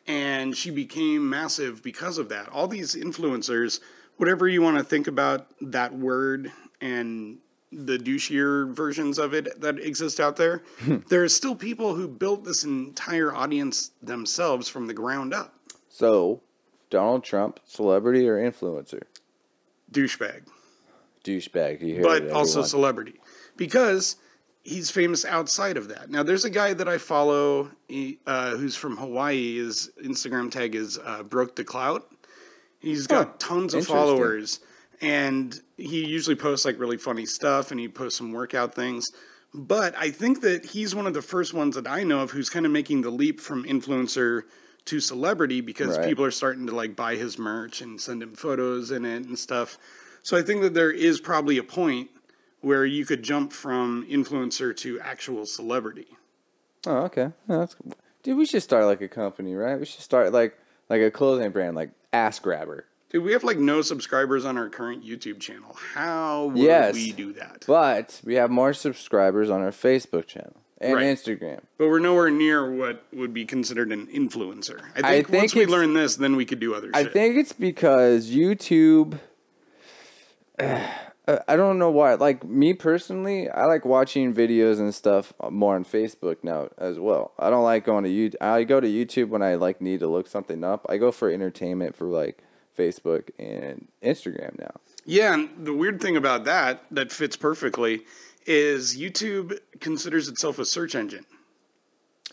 and 0.07 0.55
she 0.55 0.69
became 0.71 1.27
massive 1.29 1.81
because 1.83 2.17
of 2.17 2.29
that. 2.29 2.47
All 2.49 2.67
these 2.67 2.95
influencers, 2.95 3.79
whatever 4.17 4.47
you 4.47 4.61
want 4.61 4.77
to 4.77 4.83
think 4.83 5.07
about 5.07 5.47
that 5.61 5.93
word 5.93 6.51
and 6.81 7.37
the 7.71 7.97
douchier 7.97 8.73
versions 8.73 9.19
of 9.19 9.33
it 9.33 9.59
that 9.61 9.79
exist 9.79 10.19
out 10.19 10.35
there, 10.35 10.63
there 11.07 11.23
are 11.23 11.29
still 11.29 11.55
people 11.55 11.93
who 11.93 12.07
built 12.07 12.43
this 12.43 12.63
entire 12.63 13.33
audience 13.33 13.91
themselves 14.01 14.67
from 14.67 14.87
the 14.87 14.93
ground 14.93 15.33
up. 15.33 15.53
So, 15.87 16.41
Donald 16.89 17.23
Trump, 17.23 17.59
celebrity 17.65 18.27
or 18.27 18.37
influencer? 18.37 19.03
Douchebag, 19.91 20.41
Douchebag. 21.23 21.81
You 21.81 21.93
hear 21.95 22.03
but 22.03 22.23
it, 22.23 22.31
also 22.31 22.61
celebrity 22.63 23.19
because 23.57 24.15
he's 24.63 24.89
famous 24.91 25.25
outside 25.25 25.77
of 25.77 25.87
that. 25.89 26.09
Now, 26.09 26.23
there's 26.23 26.45
a 26.45 26.49
guy 26.49 26.73
that 26.73 26.87
I 26.87 26.97
follow 26.97 27.69
uh, 28.27 28.51
who's 28.57 28.75
from 28.75 28.97
Hawaii. 28.97 29.57
His 29.57 29.91
Instagram 30.03 30.51
tag 30.51 30.75
is 30.75 30.99
uh, 31.03 31.23
Broke 31.23 31.55
the 31.55 31.63
Clout. 31.63 32.11
He's 32.79 33.07
got 33.07 33.27
Huh. 33.27 33.33
tons 33.39 33.73
of 33.73 33.85
followers, 33.85 34.59
and 35.01 35.59
he 35.77 36.05
usually 36.05 36.35
posts 36.35 36.65
like 36.65 36.79
really 36.79 36.97
funny 36.97 37.25
stuff, 37.25 37.71
and 37.71 37.79
he 37.79 37.87
posts 37.87 38.17
some 38.17 38.31
workout 38.31 38.73
things. 38.75 39.07
But 39.53 39.95
I 39.97 40.11
think 40.11 40.41
that 40.41 40.65
he's 40.65 40.93
one 40.93 41.07
of 41.07 41.13
the 41.13 41.21
first 41.21 41.53
ones 41.53 41.75
that 41.75 41.87
I 41.87 42.03
know 42.03 42.19
of 42.19 42.31
who's 42.31 42.49
kind 42.49 42.65
of 42.65 42.71
making 42.71 43.01
the 43.01 43.09
leap 43.09 43.39
from 43.39 43.63
influencer 43.63 44.43
to 44.85 44.99
celebrity 44.99 45.61
because 45.61 45.97
Right. 45.97 46.07
people 46.07 46.23
are 46.23 46.31
starting 46.31 46.67
to 46.67 46.75
like 46.75 46.95
buy 46.95 47.15
his 47.15 47.37
merch 47.39 47.81
and 47.81 47.99
send 47.99 48.21
him 48.21 48.33
photos 48.35 48.91
in 48.91 49.05
it 49.05 49.25
and 49.25 49.37
stuff. 49.37 49.77
So 50.23 50.37
I 50.37 50.41
think 50.43 50.61
that 50.61 50.73
there 50.73 50.91
is 50.91 51.19
probably 51.19 51.57
a 51.57 51.63
point 51.63 52.09
where 52.61 52.85
you 52.85 53.05
could 53.05 53.23
jump 53.23 53.53
from 53.53 54.05
influencer 54.09 54.75
to 54.77 54.99
actual 54.99 55.45
celebrity. 55.45 56.07
Oh, 56.85 56.97
okay. 57.05 57.31
Yeah, 57.47 57.57
that's 57.57 57.75
dude. 58.23 58.37
We 58.37 58.45
should 58.45 58.63
start 58.63 58.85
like 58.85 59.01
a 59.01 59.07
company, 59.07 59.55
right? 59.55 59.79
We 59.79 59.85
should 59.85 60.01
start 60.01 60.31
like 60.31 60.57
like 60.89 61.01
a 61.01 61.11
clothing 61.11 61.51
brand, 61.51 61.75
like 61.75 61.91
Ass 62.13 62.39
Grabber. 62.39 62.85
Dude, 63.09 63.23
we 63.23 63.31
have 63.33 63.43
like 63.43 63.57
no 63.57 63.81
subscribers 63.81 64.45
on 64.45 64.57
our 64.57 64.69
current 64.69 65.03
YouTube 65.03 65.39
channel. 65.39 65.75
How 65.93 66.45
would 66.45 66.57
Yes. 66.57 66.93
we 66.93 67.11
do 67.11 67.33
that? 67.33 67.63
But 67.67 68.21
we 68.23 68.35
have 68.35 68.51
more 68.51 68.73
subscribers 68.73 69.49
on 69.49 69.61
our 69.61 69.71
Facebook 69.71 70.27
channel 70.27 70.55
and 70.79 70.93
Right. 70.93 71.05
Instagram. 71.05 71.61
But 71.79 71.87
we're 71.87 71.99
nowhere 71.99 72.29
near 72.29 72.71
what 72.71 73.03
would 73.11 73.33
be 73.33 73.45
considered 73.45 73.91
an 73.91 74.07
influencer. 74.07 74.79
I 74.95 75.01
think, 75.01 75.05
I 75.05 75.11
think 75.23 75.29
once 75.31 75.55
we 75.55 75.65
learn 75.65 75.93
this, 75.93 76.17
then 76.17 76.35
we 76.35 76.45
could 76.45 76.59
do 76.59 76.75
other 76.75 76.89
stuff. 76.89 76.99
I 76.99 77.03
shit. 77.05 77.13
think 77.13 77.37
it's 77.37 77.53
because 77.53 78.29
YouTube. 78.29 79.17
I 81.47 81.55
don't 81.55 81.77
know 81.77 81.91
why. 81.91 82.15
Like 82.15 82.43
me 82.43 82.73
personally, 82.73 83.49
I 83.49 83.65
like 83.65 83.85
watching 83.85 84.33
videos 84.33 84.79
and 84.79 84.93
stuff 84.95 85.31
more 85.51 85.75
on 85.75 85.85
Facebook 85.85 86.37
now 86.43 86.69
as 86.79 86.97
well. 86.99 87.33
I 87.37 87.51
don't 87.51 87.63
like 87.63 87.85
going 87.85 88.03
to 88.03 88.09
YouTube. 88.09 88.41
I 88.41 88.63
go 88.63 88.79
to 88.79 88.87
YouTube 88.87 89.29
when 89.29 89.43
I 89.43 89.53
like 89.55 89.79
need 89.79 89.99
to 89.99 90.07
look 90.07 90.27
something 90.27 90.63
up. 90.63 90.85
I 90.89 90.97
go 90.97 91.11
for 91.11 91.29
entertainment 91.29 91.95
for 91.95 92.05
like 92.05 92.43
Facebook 92.79 93.29
and 93.37 93.87
Instagram 94.01 94.57
now. 94.57 94.71
Yeah, 95.05 95.33
and 95.33 95.49
the 95.65 95.73
weird 95.73 96.01
thing 96.01 96.15
about 96.15 96.45
that 96.45 96.83
that 96.91 97.11
fits 97.11 97.35
perfectly 97.35 98.01
is 98.45 98.97
YouTube 98.97 99.59
considers 99.79 100.27
itself 100.27 100.59
a 100.59 100.65
search 100.65 100.95
engine. 100.95 101.25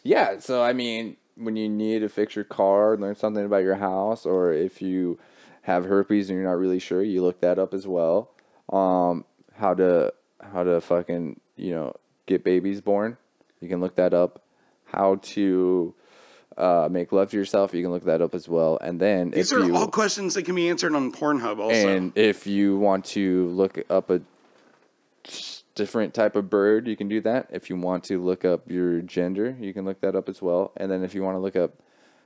Yeah, 0.02 0.38
so 0.38 0.62
I 0.62 0.72
mean, 0.72 1.16
when 1.36 1.56
you 1.56 1.68
need 1.68 2.00
to 2.00 2.08
fix 2.08 2.36
your 2.36 2.44
car, 2.44 2.96
learn 2.96 3.16
something 3.16 3.44
about 3.44 3.62
your 3.62 3.74
house, 3.76 4.24
or 4.24 4.52
if 4.52 4.80
you 4.80 5.18
have 5.62 5.84
herpes 5.84 6.30
and 6.30 6.38
you're 6.38 6.48
not 6.48 6.58
really 6.58 6.78
sure, 6.78 7.02
you 7.02 7.22
look 7.22 7.40
that 7.40 7.58
up 7.58 7.74
as 7.74 7.86
well. 7.86 8.30
Um, 8.72 9.24
how 9.54 9.74
to 9.74 10.12
how 10.40 10.62
to 10.62 10.80
fucking 10.80 11.40
you 11.56 11.74
know 11.74 11.94
get 12.26 12.44
babies 12.44 12.80
born, 12.80 13.16
you 13.60 13.68
can 13.68 13.80
look 13.80 13.96
that 13.96 14.14
up. 14.14 14.42
How 14.84 15.16
to 15.16 15.94
uh, 16.56 16.88
make 16.90 17.12
love 17.12 17.30
to 17.30 17.36
yourself, 17.36 17.74
you 17.74 17.82
can 17.82 17.90
look 17.90 18.04
that 18.04 18.22
up 18.22 18.34
as 18.34 18.48
well. 18.48 18.78
And 18.80 19.00
then 19.00 19.30
These 19.30 19.52
if 19.52 19.58
are 19.58 19.64
you 19.64 19.76
all 19.76 19.88
questions 19.88 20.34
that 20.34 20.44
can 20.44 20.54
be 20.54 20.68
answered 20.68 20.94
on 20.94 21.12
Pornhub. 21.12 21.58
Also, 21.58 21.88
and 21.88 22.16
if 22.16 22.46
you 22.46 22.78
want 22.78 23.04
to 23.06 23.48
look 23.48 23.78
up 23.90 24.10
a 24.10 24.22
different 25.74 26.14
type 26.14 26.34
of 26.34 26.48
bird, 26.48 26.88
you 26.88 26.96
can 26.96 27.08
do 27.08 27.20
that. 27.20 27.48
If 27.50 27.70
you 27.70 27.76
want 27.76 28.04
to 28.04 28.22
look 28.22 28.44
up 28.44 28.70
your 28.70 29.02
gender, 29.02 29.56
you 29.60 29.72
can 29.72 29.84
look 29.84 30.00
that 30.00 30.16
up 30.16 30.28
as 30.28 30.40
well. 30.40 30.72
And 30.76 30.90
then 30.90 31.04
if 31.04 31.14
you 31.14 31.22
want 31.22 31.36
to 31.36 31.40
look 31.40 31.56
up 31.56 31.74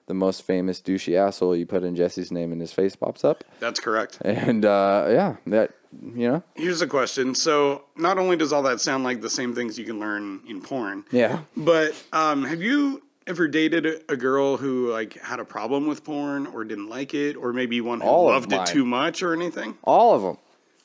the 0.06 0.14
most 0.14 0.42
famous 0.42 0.80
douchey 0.80 1.16
asshole, 1.16 1.56
you 1.56 1.66
put 1.66 1.84
in 1.84 1.94
Jesse's 1.94 2.32
name 2.32 2.52
and 2.52 2.60
his 2.60 2.72
face 2.72 2.96
pops 2.96 3.24
up. 3.24 3.44
that's 3.58 3.80
correct. 3.80 4.18
And 4.24 4.64
uh, 4.64 5.06
yeah, 5.08 5.36
that 5.48 5.72
you 6.14 6.28
know, 6.28 6.42
Here's 6.54 6.82
a 6.82 6.86
question. 6.86 7.34
So, 7.34 7.84
not 7.96 8.18
only 8.18 8.36
does 8.36 8.52
all 8.52 8.62
that 8.62 8.80
sound 8.80 9.02
like 9.02 9.20
the 9.20 9.30
same 9.30 9.54
things 9.54 9.78
you 9.78 9.84
can 9.84 9.98
learn 9.98 10.40
in 10.48 10.60
porn, 10.62 11.04
yeah. 11.10 11.40
but 11.56 11.94
um, 12.12 12.44
have 12.44 12.62
you 12.62 13.02
ever 13.30 13.48
dated 13.48 13.86
a, 14.08 14.16
girl 14.16 14.56
who 14.58 14.90
like 14.90 15.14
had 15.20 15.40
a 15.40 15.44
problem 15.44 15.86
with 15.86 16.04
porn 16.04 16.46
or 16.48 16.64
didn't 16.64 16.88
like 16.88 17.14
it, 17.14 17.36
or 17.36 17.52
maybe 17.52 17.80
one 17.80 18.00
who 18.00 18.06
All 18.06 18.28
of 18.28 18.34
loved 18.34 18.52
it 18.52 18.56
mine. 18.56 18.66
too 18.66 18.84
much 18.84 19.22
or 19.22 19.32
anything? 19.32 19.78
All 19.84 20.14
of 20.14 20.22
them, 20.22 20.36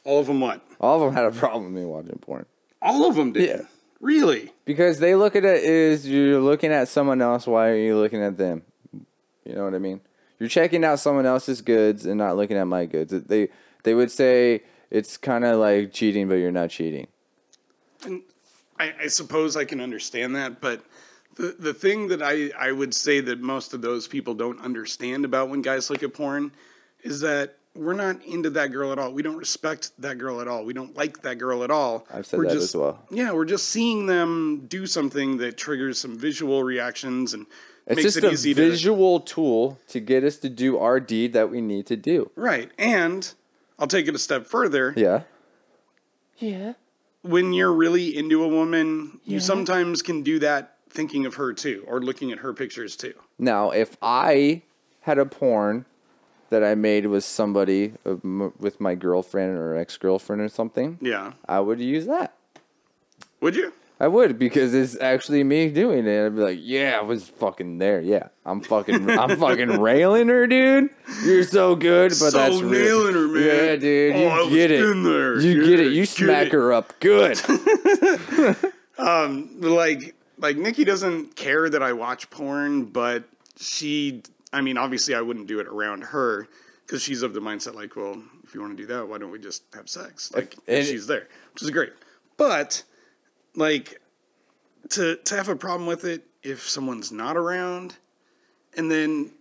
All 0.05 0.19
of 0.21 0.27
them, 0.27 0.39
what? 0.39 0.61
all 0.79 0.95
of 0.95 1.01
them 1.01 1.13
had 1.13 1.25
a 1.25 1.31
problem 1.37 1.65
with 1.73 1.73
me 1.83 1.85
watching 1.85 2.17
porn. 2.19 2.45
All 2.81 3.09
of 3.09 3.15
them 3.15 3.33
did. 3.33 3.49
Yeah. 3.49 3.61
Really? 3.99 4.51
Because 4.65 4.99
they 4.99 5.15
look 5.15 5.35
at 5.35 5.43
it 5.43 5.63
as 5.63 6.07
you're 6.07 6.39
looking 6.39 6.71
at 6.71 6.87
someone 6.87 7.21
else. 7.21 7.47
Why 7.47 7.69
are 7.69 7.75
you 7.77 7.97
looking 7.97 8.21
at 8.21 8.37
them? 8.37 8.61
You 9.43 9.55
know 9.55 9.63
what 9.65 9.73
I 9.73 9.79
mean? 9.79 10.01
You're 10.39 10.49
checking 10.49 10.83
out 10.83 10.99
someone 10.99 11.25
else's 11.25 11.61
goods 11.61 12.05
and 12.05 12.17
not 12.17 12.35
looking 12.37 12.57
at 12.57 12.65
my 12.67 12.85
goods. 12.85 13.11
They 13.11 13.49
they 13.83 13.93
would 13.95 14.11
say 14.11 14.61
it's 14.91 15.17
kind 15.17 15.43
of 15.45 15.59
like 15.59 15.93
cheating, 15.93 16.27
but 16.27 16.35
you're 16.35 16.51
not 16.51 16.69
cheating. 16.69 17.07
I, 18.77 18.93
I 19.03 19.07
suppose 19.07 19.55
I 19.55 19.65
can 19.65 19.79
understand 19.79 20.35
that, 20.35 20.59
but 20.61 20.83
the 21.35 21.55
the 21.59 21.73
thing 21.73 22.07
that 22.09 22.21
I, 22.21 22.51
I 22.57 22.71
would 22.71 22.93
say 22.93 23.19
that 23.21 23.39
most 23.39 23.73
of 23.73 23.81
those 23.81 24.07
people 24.07 24.33
don't 24.33 24.59
understand 24.61 25.25
about 25.25 25.49
when 25.49 25.61
guys 25.61 25.89
look 25.89 26.03
at 26.03 26.13
porn 26.13 26.51
is 27.03 27.19
that 27.21 27.57
we're 27.75 27.93
not 27.93 28.23
into 28.23 28.49
that 28.51 28.71
girl 28.71 28.91
at 28.93 28.99
all. 28.99 29.11
We 29.11 29.21
don't 29.21 29.35
respect 29.35 29.91
that 29.99 30.17
girl 30.17 30.39
at 30.39 30.47
all. 30.47 30.63
We 30.63 30.73
don't 30.73 30.95
like 30.95 31.21
that 31.23 31.37
girl 31.37 31.63
at 31.63 31.69
all. 31.71 32.07
I've 32.13 32.25
said 32.25 32.39
we're 32.39 32.47
that 32.47 32.53
just, 32.53 32.73
as 32.73 32.79
well. 32.79 33.03
Yeah, 33.11 33.33
we're 33.33 33.45
just 33.45 33.67
seeing 33.67 34.05
them 34.05 34.65
do 34.69 34.87
something 34.87 35.37
that 35.37 35.57
triggers 35.57 35.99
some 35.99 36.17
visual 36.17 36.63
reactions 36.63 37.33
and 37.33 37.45
It's 37.85 37.97
makes 37.97 38.13
just 38.13 38.17
it 38.17 38.23
a 38.23 38.31
easy 38.31 38.53
to 38.53 38.69
visual 38.69 39.19
tool 39.19 39.77
to 39.89 39.99
get 39.99 40.23
us 40.23 40.37
to 40.37 40.49
do 40.49 40.77
our 40.77 41.01
deed 41.01 41.33
that 41.33 41.51
we 41.51 41.59
need 41.59 41.85
to 41.87 41.97
do. 41.97 42.31
right. 42.35 42.71
And 42.77 43.31
I'll 43.77 43.87
take 43.87 44.07
it 44.07 44.15
a 44.15 44.19
step 44.19 44.47
further. 44.47 44.93
Yeah. 44.95 45.23
Yeah. 46.37 46.73
When 47.23 47.51
you're 47.53 47.73
really 47.73 48.15
into 48.15 48.43
a 48.43 48.47
woman, 48.47 49.19
you 49.25 49.41
sometimes 49.41 50.01
can 50.01 50.23
do 50.23 50.39
that 50.39 50.74
thinking 50.95 51.25
of 51.25 51.35
her 51.35 51.53
too, 51.53 51.83
or 51.87 52.01
looking 52.01 52.31
at 52.31 52.39
her 52.39 52.53
pictures 52.53 52.95
too. 52.95 53.13
Now, 53.37 53.71
if 53.71 53.95
I 54.01 54.61
had 55.01 55.17
a 55.19 55.25
porn 55.25 55.85
that 56.49 56.63
I 56.63 56.73
made 56.75 57.05
with 57.07 57.23
somebody, 57.23 57.93
uh, 58.05 58.15
m- 58.23 58.53
with 58.59 58.79
my 58.79 58.95
girlfriend 58.95 59.57
or 59.57 59.75
ex 59.75 59.97
girlfriend 59.97 60.41
or 60.41 60.49
something, 60.49 60.97
Yeah. 61.01 61.33
I 61.47 61.59
would 61.59 61.79
use 61.79 62.05
that. 62.07 62.33
Would 63.41 63.55
you? 63.55 63.73
I 63.99 64.07
would 64.09 64.37
because 64.37 64.73
it's 64.73 64.99
actually 64.99 65.43
me 65.45 65.69
doing 65.69 66.05
it. 66.05 66.25
I'd 66.25 66.35
be 66.35 66.41
like, 66.41 66.59
"Yeah, 66.61 66.97
I 66.99 67.01
was 67.03 67.29
fucking 67.29 67.77
there. 67.77 68.01
Yeah, 68.01 68.27
I'm 68.45 68.59
fucking, 68.59 69.09
I'm 69.09 69.37
fucking 69.39 69.79
railing 69.79 70.27
her, 70.27 70.47
dude. 70.47 70.89
You're 71.23 71.43
so 71.43 71.75
good, 71.77 72.09
but 72.09 72.31
So 72.31 72.37
that's 72.37 72.61
real. 72.61 72.71
nailing 72.71 73.13
her, 73.13 73.27
man. 73.29 73.43
Yeah, 73.43 73.75
dude, 73.77 74.15
Oh, 74.17 74.47
you 74.49 74.55
get 74.55 74.71
it. 74.71 74.79
You 74.81 75.61
Yeah, 75.61 75.65
get 75.67 75.79
it. 75.79 75.93
You 75.93 76.01
get 76.01 76.09
smack 76.09 76.47
it. 76.47 76.53
her 76.53 76.73
up 76.73 76.93
good. 76.99 77.39
um, 78.97 79.49
Like, 79.61 80.14
like 80.37 80.57
Nikki 80.57 80.83
doesn't 80.83 81.35
care 81.35 81.69
that 81.69 81.81
I 81.83 81.93
watch 81.93 82.29
porn, 82.29 82.85
but 82.85 83.23
she, 83.57 84.21
I 84.53 84.61
mean, 84.61 84.77
obviously 84.77 85.15
I 85.15 85.21
wouldn't 85.21 85.47
do 85.47 85.59
it 85.59 85.67
around 85.67 86.03
her 86.03 86.47
because 86.85 87.01
she's 87.01 87.21
of 87.23 87.33
the 87.33 87.39
mindset 87.39 87.73
like, 87.75 87.95
well, 87.95 88.21
if 88.43 88.53
you 88.53 88.61
want 88.61 88.75
to 88.77 88.83
do 88.83 88.87
that, 88.93 89.07
why 89.07 89.17
don't 89.17 89.31
we 89.31 89.39
just 89.39 89.63
have 89.73 89.89
sex? 89.89 90.31
Like, 90.33 90.55
and- 90.67 90.85
she's 90.85 91.07
there, 91.07 91.27
which 91.53 91.63
is 91.63 91.71
great. 91.71 91.93
But 92.37 92.83
like, 93.55 93.99
to 94.89 95.15
to 95.15 95.35
have 95.35 95.49
a 95.49 95.55
problem 95.55 95.87
with 95.87 96.05
it 96.05 96.23
if 96.43 96.67
someone's 96.69 97.11
not 97.11 97.37
around, 97.37 97.95
and 98.77 98.91
then 98.91 99.31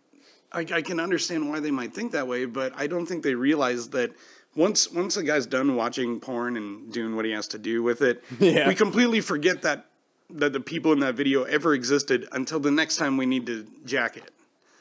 I, 0.53 0.61
I 0.61 0.81
can 0.83 1.01
understand 1.01 1.51
why 1.51 1.61
they 1.61 1.71
might 1.73 1.93
think 1.93 2.13
that 2.13 2.27
way, 2.27 2.45
but 2.47 2.73
I 2.77 2.87
don't 2.87 3.05
think 3.05 3.23
they 3.23 3.35
realize 3.35 3.89
that 3.91 4.13
once 4.57 4.91
once 4.93 5.17
a 5.17 5.23
guy's 5.25 5.45
done 5.45 5.75
watching 5.77 6.21
porn 6.21 6.57
and 6.57 6.91
doing 6.93 7.15
what 7.17 7.25
he 7.25 7.33
has 7.33 7.49
to 7.49 7.59
do 7.59 7.83
with 7.83 8.01
it, 8.01 8.23
Yeah. 8.39 8.69
we 8.69 8.75
completely 8.75 9.21
forget 9.21 9.61
that 9.63 9.87
that 10.31 10.53
the 10.53 10.61
people 10.61 10.93
in 10.93 11.01
that 11.01 11.15
video 11.15 11.45
ever 11.45 11.75
existed 11.75 12.27
until 12.33 12.61
the 12.61 12.71
next 12.71 12.97
time 12.97 13.17
we 13.17 13.27
need 13.27 13.47
to 13.47 13.67
jack 13.85 14.17
it. 14.17 14.31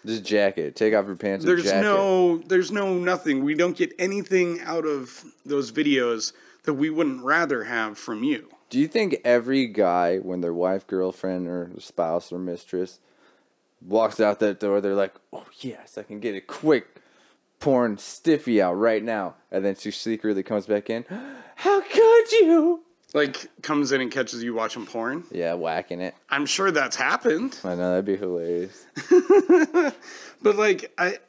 Just 0.06 0.24
jack 0.26 0.58
it. 0.58 0.76
Take 0.76 0.94
off 0.94 1.06
your 1.06 1.16
pants. 1.16 1.46
and 1.46 1.52
There's 1.58 1.72
no 1.72 2.38
there's 2.40 2.72
no 2.72 2.94
nothing. 2.96 3.44
We 3.44 3.54
don't 3.56 3.76
get 3.78 3.94
anything 3.98 4.60
out 4.62 4.86
of 4.86 5.24
those 5.46 5.72
videos 5.72 6.34
that 6.64 6.74
we 6.74 6.90
wouldn't 6.90 7.24
rather 7.24 7.64
have 7.64 7.98
from 7.98 8.24
you. 8.24 8.50
Do 8.70 8.80
you 8.80 8.88
think 8.88 9.18
every 9.24 9.68
guy, 9.68 10.18
when 10.18 10.42
their 10.42 10.54
wife, 10.54 10.88
girlfriend, 10.88 11.48
or 11.48 11.72
spouse 11.80 12.32
or 12.32 12.40
mistress 12.40 13.00
walks 13.86 14.20
out 14.20 14.40
that 14.40 14.60
door, 14.60 14.82
they're 14.82 14.96
like, 14.96 15.14
"Oh 15.32 15.46
yes, 15.60 15.98
I 15.98 16.04
can 16.04 16.20
get 16.20 16.36
a 16.36 16.42
quick 16.42 16.88
porn 17.60 17.98
stiffy 17.98 18.62
out 18.62 18.74
right 18.74 19.04
now," 19.04 19.36
and 19.52 19.64
then 19.64 19.76
she 19.76 19.92
secretly 19.92 20.44
comes 20.44 20.66
back 20.66 20.90
in. 20.90 21.06
How 21.56 21.82
could 21.82 22.32
you? 22.34 22.82
Like 23.14 23.48
comes 23.62 23.92
in 23.92 24.02
and 24.02 24.12
catches 24.12 24.44
you 24.44 24.54
watching 24.56 24.86
porn. 24.88 25.24
Yeah, 25.32 25.54
whacking 25.54 26.02
it. 26.02 26.16
I'm 26.30 26.46
sure 26.48 26.72
that's 26.72 26.96
happened. 26.96 27.60
I 27.64 27.76
know 27.76 27.92
that'd 27.92 28.06
be 28.06 28.18
hilarious. 28.18 28.86
But 30.42 30.58
like 30.58 30.92
I 30.98 31.20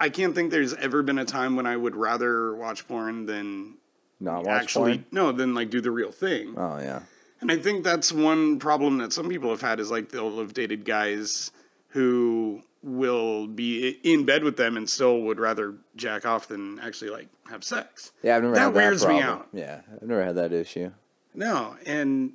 I 0.00 0.08
can't 0.08 0.34
think 0.34 0.50
there's 0.50 0.72
ever 0.74 1.02
been 1.02 1.18
a 1.18 1.24
time 1.24 1.56
when 1.56 1.66
I 1.66 1.76
would 1.76 1.94
rather 1.94 2.54
watch 2.54 2.86
porn 2.88 3.26
than 3.26 3.74
Not 4.20 4.44
watch 4.44 4.62
actually 4.62 4.92
porn. 4.98 5.06
no, 5.12 5.32
than 5.32 5.54
like 5.54 5.70
do 5.70 5.80
the 5.80 5.90
real 5.90 6.10
thing. 6.12 6.54
Oh 6.56 6.78
yeah. 6.78 7.00
And 7.40 7.50
I 7.52 7.56
think 7.56 7.84
that's 7.84 8.12
one 8.12 8.58
problem 8.58 8.98
that 8.98 9.12
some 9.12 9.28
people 9.28 9.50
have 9.50 9.60
had 9.60 9.80
is 9.80 9.90
like 9.90 10.08
they'll 10.10 10.38
have 10.38 10.54
dated 10.54 10.84
guys 10.84 11.50
who 11.88 12.62
will 12.82 13.46
be 13.46 13.90
in 14.02 14.24
bed 14.24 14.42
with 14.42 14.56
them 14.56 14.76
and 14.76 14.88
still 14.88 15.20
would 15.22 15.38
rather 15.38 15.74
jack 15.96 16.24
off 16.24 16.48
than 16.48 16.78
actually 16.80 17.10
like 17.10 17.28
have 17.50 17.62
sex. 17.62 18.12
Yeah, 18.22 18.36
I've 18.36 18.42
never 18.42 18.54
That 18.54 18.60
had 18.60 18.74
that 18.74 18.76
weirds 18.78 19.02
me 19.06 19.20
problem. 19.20 19.38
out. 19.40 19.48
Yeah, 19.52 19.80
I've 20.00 20.08
never 20.08 20.24
had 20.24 20.36
that 20.36 20.52
issue. 20.52 20.90
No, 21.34 21.76
and 21.86 22.32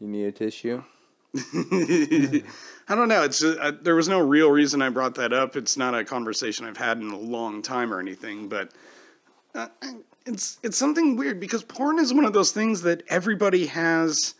You 0.00 0.08
need 0.08 0.24
a 0.24 0.32
tissue? 0.32 0.82
I 1.34 2.94
don't 2.94 3.08
know. 3.08 3.24
It's 3.24 3.40
just, 3.40 3.58
uh, 3.58 3.72
there 3.82 3.96
was 3.96 4.08
no 4.08 4.20
real 4.20 4.50
reason 4.50 4.82
I 4.82 4.88
brought 4.90 5.16
that 5.16 5.32
up. 5.32 5.56
It's 5.56 5.76
not 5.76 5.94
a 5.94 6.04
conversation 6.04 6.64
I've 6.64 6.76
had 6.76 6.98
in 6.98 7.10
a 7.10 7.18
long 7.18 7.62
time 7.62 7.92
or 7.92 7.98
anything, 7.98 8.48
but 8.48 8.70
uh, 9.54 9.68
it's 10.26 10.58
it's 10.62 10.76
something 10.76 11.16
weird 11.16 11.40
because 11.40 11.62
porn 11.64 11.98
is 11.98 12.14
one 12.14 12.24
of 12.24 12.32
those 12.32 12.52
things 12.52 12.82
that 12.82 13.02
everybody 13.08 13.66
has 13.66 14.34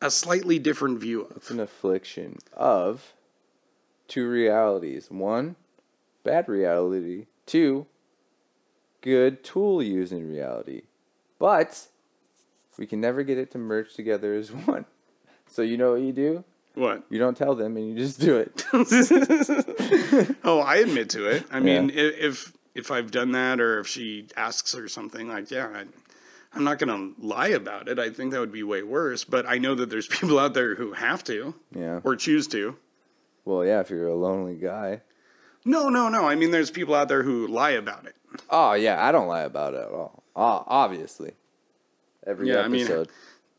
a 0.00 0.10
slightly 0.10 0.58
different 0.58 1.00
view 1.00 1.22
of. 1.22 1.36
It's 1.36 1.50
an 1.50 1.60
affliction 1.60 2.38
of 2.52 3.14
two 4.06 4.28
realities. 4.28 5.10
One, 5.10 5.56
bad 6.22 6.48
reality. 6.48 7.26
Two, 7.46 7.86
good 9.00 9.42
tool 9.42 9.82
using 9.82 10.30
reality. 10.30 10.82
But 11.38 11.88
we 12.78 12.86
can 12.86 13.00
never 13.00 13.22
get 13.22 13.38
it 13.38 13.50
to 13.52 13.58
merge 13.58 13.94
together 13.94 14.34
as 14.34 14.50
one. 14.66 14.84
So 15.48 15.62
you 15.62 15.76
know 15.76 15.92
what 15.92 16.00
you 16.02 16.12
do? 16.12 16.44
What? 16.74 17.04
You 17.08 17.18
don't 17.20 17.36
tell 17.36 17.54
them 17.54 17.76
and 17.76 17.88
you 17.88 17.94
just 17.96 18.20
do 18.20 18.36
it. 18.38 18.64
Oh, 20.44 20.60
I 20.60 20.76
admit 20.76 21.10
to 21.10 21.26
it. 21.28 21.44
I 21.50 21.60
mean, 21.60 21.88
Yeah. 21.88 22.10
if 22.18 22.52
if 22.74 22.90
I've 22.90 23.10
done 23.10 23.32
that 23.32 23.60
or 23.60 23.78
if 23.80 23.86
she 23.86 24.26
asks 24.36 24.74
or 24.74 24.88
something, 24.88 25.28
like 25.28 25.50
yeah, 25.50 25.68
I, 25.74 25.84
I'm 26.54 26.64
not 26.64 26.78
gonna 26.78 27.12
lie 27.18 27.48
about 27.48 27.88
it. 27.88 27.98
I 27.98 28.10
think 28.10 28.32
that 28.32 28.40
would 28.40 28.52
be 28.52 28.62
way 28.62 28.82
worse. 28.82 29.24
But 29.24 29.46
I 29.46 29.58
know 29.58 29.74
that 29.76 29.90
there's 29.90 30.06
people 30.18 30.38
out 30.38 30.54
there 30.54 30.74
who 30.74 30.92
have 30.92 31.22
to 31.24 31.54
Yeah. 31.74 32.00
or 32.04 32.16
choose 32.16 32.46
to. 32.48 32.76
Well, 33.44 33.64
yeah, 33.64 33.80
if 33.80 33.90
you're 33.90 34.08
a 34.08 34.14
lonely 34.14 34.56
guy. 34.56 35.02
No, 35.64 35.88
no, 35.88 36.08
no. 36.08 36.26
I 36.26 36.34
mean, 36.34 36.50
there's 36.50 36.70
people 36.70 36.94
out 36.94 37.08
there 37.08 37.22
who 37.22 37.46
lie 37.46 37.70
about 37.72 38.06
it. 38.06 38.14
Oh, 38.50 38.72
yeah, 38.74 39.04
I 39.04 39.12
don't 39.12 39.28
lie 39.28 39.42
about 39.42 39.74
it 39.74 39.80
at 39.80 39.90
all. 39.92 40.22
Oh, 40.36 40.64
obviously. 40.66 41.32
Every 42.26 42.48
Yeah, 42.48 42.60
I 42.60 42.68
mean- 42.68 43.06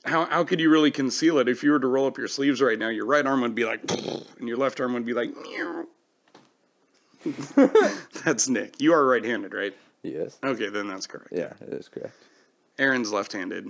How 0.05 0.25
how 0.25 0.43
could 0.43 0.59
you 0.59 0.69
really 0.69 0.91
conceal 0.91 1.39
it? 1.39 1.47
If 1.49 1.63
you 1.63 1.71
were 1.71 1.79
to 1.79 1.87
roll 1.87 2.05
up 2.07 2.17
your 2.17 2.27
sleeves 2.27 2.61
right 2.61 2.77
now, 2.77 2.89
your 2.89 3.05
right 3.05 3.25
arm 3.25 3.41
would 3.41 3.55
be 3.55 3.65
like, 3.65 3.81
and 4.39 4.47
your 4.47 4.57
left 4.57 4.79
arm 4.79 4.93
would 4.93 5.05
be 5.05 5.13
like, 5.13 5.29
meow. 5.35 5.85
that's 8.23 8.47
Nick. 8.47 8.79
You 8.79 8.93
are 8.93 9.05
right-handed, 9.05 9.53
right? 9.53 9.75
yes. 10.03 10.37
Okay, 10.43 10.69
then 10.69 10.87
that's 10.87 11.07
correct. 11.07 11.29
Yeah, 11.31 11.53
it 11.61 11.73
is 11.73 11.87
correct. 11.87 12.13
Aaron's 12.77 13.11
left-handed, 13.11 13.69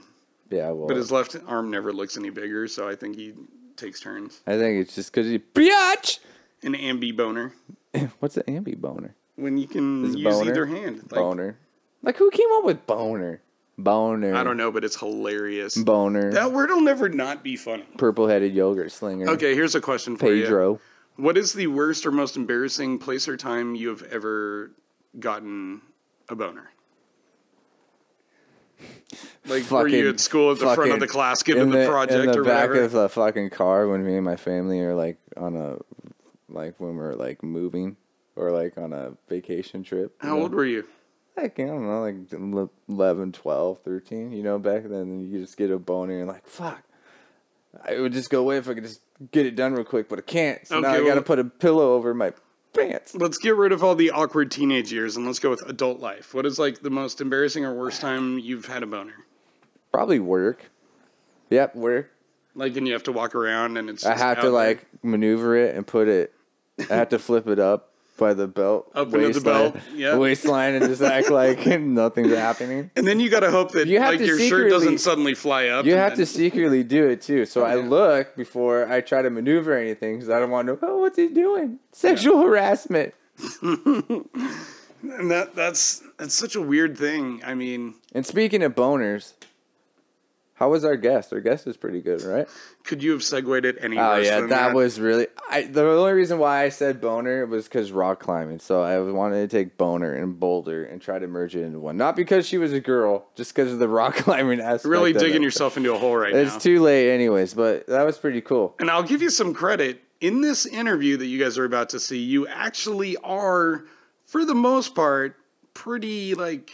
Yeah, 0.50 0.72
well, 0.72 0.88
but 0.88 0.98
his 0.98 1.12
left 1.12 1.36
arm 1.48 1.70
never 1.72 1.94
looks 1.94 2.18
any 2.18 2.32
bigger, 2.32 2.68
so 2.68 2.90
I 2.90 2.96
think 2.96 3.16
he 3.16 3.34
takes 3.78 4.00
turns. 4.02 4.42
I 4.48 4.58
think 4.58 4.82
it's 4.82 4.96
just 4.96 5.14
because 5.14 5.28
he. 5.28 5.40
Biatch! 5.40 6.20
An 6.64 6.74
ambi 6.74 7.16
boner 7.16 7.54
What's 8.20 8.36
an 8.38 8.44
ambi 8.44 8.76
boner? 8.78 9.14
when 9.36 9.58
you 9.58 9.68
can 9.68 10.18
use 10.18 10.24
boner? 10.24 10.50
either 10.50 10.66
hand. 10.66 11.02
Like, 11.12 11.22
boner. 11.22 11.58
Like 12.02 12.18
who 12.18 12.30
came 12.32 12.48
up 12.54 12.64
with 12.66 12.86
boner? 12.88 13.42
Boner. 13.78 14.36
I 14.36 14.44
don't 14.44 14.58
know, 14.58 14.72
but 14.72 14.86
it's 14.86 14.98
hilarious. 14.98 15.76
Boner. 15.76 16.32
That 16.32 16.52
word 16.52 16.70
will 16.70 16.82
never 16.82 17.10
not 17.10 17.44
be 17.44 17.58
funny. 17.58 17.84
Purple 17.98 18.28
headed 18.28 18.54
yogurt 18.54 18.92
slinger. 18.92 19.30
Okay, 19.32 19.54
here's 19.54 19.76
a 19.76 19.82
question 19.82 20.16
for 20.16 20.34
you. 20.34 20.44
Pedro. 20.44 20.80
What 21.18 21.38
is 21.38 21.54
the 21.54 21.68
worst 21.68 22.06
or 22.06 22.12
most 22.12 22.36
embarrassing 22.38 23.00
place 23.00 23.28
or 23.28 23.38
time 23.38 23.76
you 23.76 23.90
have 23.90 24.04
ever 24.04 24.72
gotten 25.20 25.82
a 26.30 26.36
boner? 26.36 26.72
Like 29.48 29.70
were 29.70 29.88
you 29.88 30.10
at 30.10 30.20
school 30.20 30.52
at 30.52 30.60
the 30.60 30.74
front 30.74 30.92
of 30.92 31.00
the 31.00 31.08
class 31.08 31.44
giving 31.44 31.64
in 31.64 31.70
the, 31.70 31.88
project 31.88 32.20
in 32.20 32.32
the 32.32 32.40
or 32.40 32.44
back 32.44 32.70
whatever? 32.70 32.86
of 32.86 32.92
the 32.92 33.08
fucking 33.10 33.52
car 33.52 33.88
when 33.88 34.04
me 34.04 34.16
and 34.16 34.26
my 34.26 34.36
family 34.36 34.80
are 34.80 34.96
like 34.96 35.20
on 35.38 35.56
a 35.56 35.78
like 36.50 36.80
when 36.80 36.96
we're 36.96 37.14
like 37.14 37.44
moving 37.44 37.96
or 38.36 38.52
like 38.52 38.76
on 38.78 38.92
a 38.92 39.14
vacation 39.30 39.84
trip. 39.84 40.16
How 40.20 40.36
know? 40.36 40.42
old 40.42 40.54
were 40.56 40.66
you? 40.66 40.86
Like, 41.38 41.60
I 41.60 41.66
don't 41.66 41.86
know, 41.86 42.02
like 42.02 42.16
11, 42.88 43.32
12, 43.34 43.80
13, 43.80 44.32
you 44.32 44.42
know, 44.44 44.58
back 44.58 44.84
then 44.84 45.30
you 45.30 45.42
just 45.42 45.58
get 45.58 45.70
a 45.70 45.78
boner 45.78 46.12
and 46.12 46.20
you're 46.20 46.28
like, 46.28 46.46
fuck. 46.46 46.82
I 47.84 48.00
would 48.00 48.14
just 48.14 48.30
go 48.30 48.40
away 48.40 48.58
if 48.58 48.70
I 48.70 48.74
could 48.74 48.84
just 48.84 49.02
get 49.32 49.46
it 49.46 49.56
done 49.56 49.74
real 49.74 49.84
quick, 49.84 50.08
but 50.08 50.20
I 50.20 50.22
can't. 50.22 50.66
So 50.66 50.80
now 50.80 50.94
Okay, 50.94 51.04
I 51.04 51.08
gotta 51.08 51.22
put 51.22 51.40
a 51.40 51.44
pillow 51.44 51.94
over 51.94 52.14
my 52.14 52.32
pants. 52.74 53.16
Let's 53.16 53.38
get 53.38 53.56
rid 53.56 53.74
of 53.74 53.84
all 53.84 53.96
the 53.96 54.12
awkward 54.12 54.50
teenage 54.50 54.94
years 54.94 55.18
and 55.18 55.26
let's 55.26 55.40
go 55.40 55.50
with 55.50 55.62
adult 55.68 56.00
life. 56.00 56.34
What 56.34 56.46
is 56.46 56.58
like 56.58 56.82
the 56.82 56.90
most 56.90 57.20
embarrassing 57.20 57.66
or 57.66 57.74
worst 57.74 58.00
time 58.00 58.40
you've 58.40 58.66
had 58.66 58.84
a 58.84 58.86
boner? 58.88 59.26
Probably 59.92 60.20
work. 60.20 60.72
Yep, 61.50 61.76
work. 61.76 62.12
Like, 62.56 62.78
and 62.78 62.88
you 62.88 62.94
have 62.94 63.04
to 63.04 63.12
walk 63.12 63.36
around 63.36 63.78
and 63.78 63.90
it's. 63.90 64.06
I 64.06 64.18
have 64.18 64.38
to 64.38 64.44
there. 64.44 64.52
like 64.52 64.86
maneuver 65.04 65.58
it 65.58 65.76
and 65.76 65.86
put 65.86 66.08
it. 66.08 66.34
I 66.90 66.96
have 66.96 67.10
to 67.10 67.20
flip 67.20 67.48
it 67.48 67.60
up 67.60 67.92
by 68.18 68.34
the 68.34 68.48
belt, 68.48 68.90
Up 68.96 69.14
into 69.14 69.32
the 69.40 69.42
belt, 69.42 69.76
yeah. 69.94 70.16
waistline, 70.18 70.76
and 70.76 70.86
just 70.86 71.02
act 71.02 71.30
like 71.30 71.66
nothing's 71.82 72.34
happening. 72.34 72.90
And 72.96 73.06
then 73.06 73.20
you 73.20 73.30
got 73.30 73.42
to 73.42 73.52
hope 73.52 73.72
that 73.74 73.88
You 73.88 74.00
have 74.00 74.12
like 74.14 74.20
to 74.20 74.26
your 74.26 74.40
shirt 74.40 74.70
doesn't 74.70 75.00
suddenly 75.00 75.34
fly 75.36 75.68
up. 75.68 75.86
You 75.86 75.96
have 75.96 76.12
then- 76.12 76.20
to 76.20 76.26
secretly 76.26 76.84
do 76.84 77.08
it 77.08 77.22
too. 77.22 77.46
So 77.46 77.62
oh, 77.62 77.66
I 77.66 77.76
look 77.76 78.36
before 78.36 78.92
I 78.92 79.02
try 79.02 79.22
to 79.22 79.30
maneuver 79.30 79.78
anything 79.78 80.16
because 80.16 80.30
I 80.30 80.40
don't 80.40 80.50
want 80.52 80.68
to. 80.68 80.74
know, 80.74 80.80
Oh, 80.84 81.00
what's 81.00 81.18
he 81.18 81.28
doing? 81.28 81.80
Sexual 81.92 82.42
harassment. 82.42 83.14
And 85.04 85.30
that 85.30 85.54
that's 85.56 86.02
that's 86.18 86.34
such 86.34 86.56
a 86.56 86.62
weird 86.62 86.98
thing. 86.98 87.42
I 87.46 87.54
mean, 87.54 87.94
And 88.14 88.26
speaking 88.26 88.64
of 88.64 88.74
boners, 88.74 89.34
how 90.56 90.70
was 90.70 90.84
our 90.86 90.96
guest? 90.98 91.32
Our 91.34 91.42
guest 91.42 91.68
is 91.68 91.78
pretty 91.78 92.02
good, 92.02 92.22
right? 92.24 92.48
could 92.84 93.02
you 93.04 93.12
have 93.12 93.24
segued 93.24 93.66
it 93.66 93.78
any 93.82 93.98
Oh 93.98 94.16
yeah, 94.18 94.40
than 94.42 94.50
that 94.50 94.74
was 94.74 95.00
really. 95.00 95.28
I 95.50 95.64
the 95.64 95.86
only 95.86 96.14
reason 96.14 96.38
why 96.40 96.64
I 96.64 96.70
said 96.70 97.02
boner 97.02 97.46
was 97.46 97.66
because 97.66 97.92
rock 97.92 98.20
climbing. 98.20 98.60
So 98.60 98.82
I 98.82 99.00
wanted 99.00 99.50
to 99.50 99.58
take 99.58 99.78
boner 99.78 100.14
and 100.14 100.40
boulder 100.40 100.84
and 100.86 101.02
try 101.02 101.20
to 101.20 101.28
merge 101.28 101.56
it 101.56 101.64
into 101.64 101.80
one. 101.80 101.98
Not 101.98 102.16
because 102.16 102.48
she 102.48 102.58
was 102.58 102.74
a 102.74 102.80
girl, 102.80 103.28
just 103.36 103.54
because 103.56 103.72
of 103.74 103.80
the 103.80 103.88
rock 104.02 104.16
climbing 104.16 104.60
aspect. 104.62 104.86
really 104.86 105.14
digging 105.14 105.44
yourself 105.44 105.78
into 105.78 105.94
a 105.94 105.98
hole 105.98 106.16
right 106.16 106.34
It's 106.34 106.54
now. 106.54 106.60
too 106.60 106.82
late, 106.82 107.12
anyways. 107.14 107.54
But 107.54 107.88
that 107.88 108.04
was 108.04 108.18
pretty 108.18 108.42
cool. 108.42 108.76
and 108.80 108.90
I'll 108.90 109.04
give 109.04 109.22
you 109.22 109.30
some 109.30 109.54
credit 109.54 110.02
in 110.22 110.42
this 110.42 110.66
interview 110.66 111.18
that 111.18 111.26
you 111.26 111.38
guys 111.38 111.58
are 111.58 111.66
about 111.66 111.90
to 111.90 112.00
see. 112.00 112.20
You 112.20 112.48
actually 112.48 113.18
are, 113.18 113.86
for 114.26 114.46
the 114.46 114.56
most 114.56 114.96
part, 114.96 115.36
pretty 115.74 116.34
like. 116.36 116.72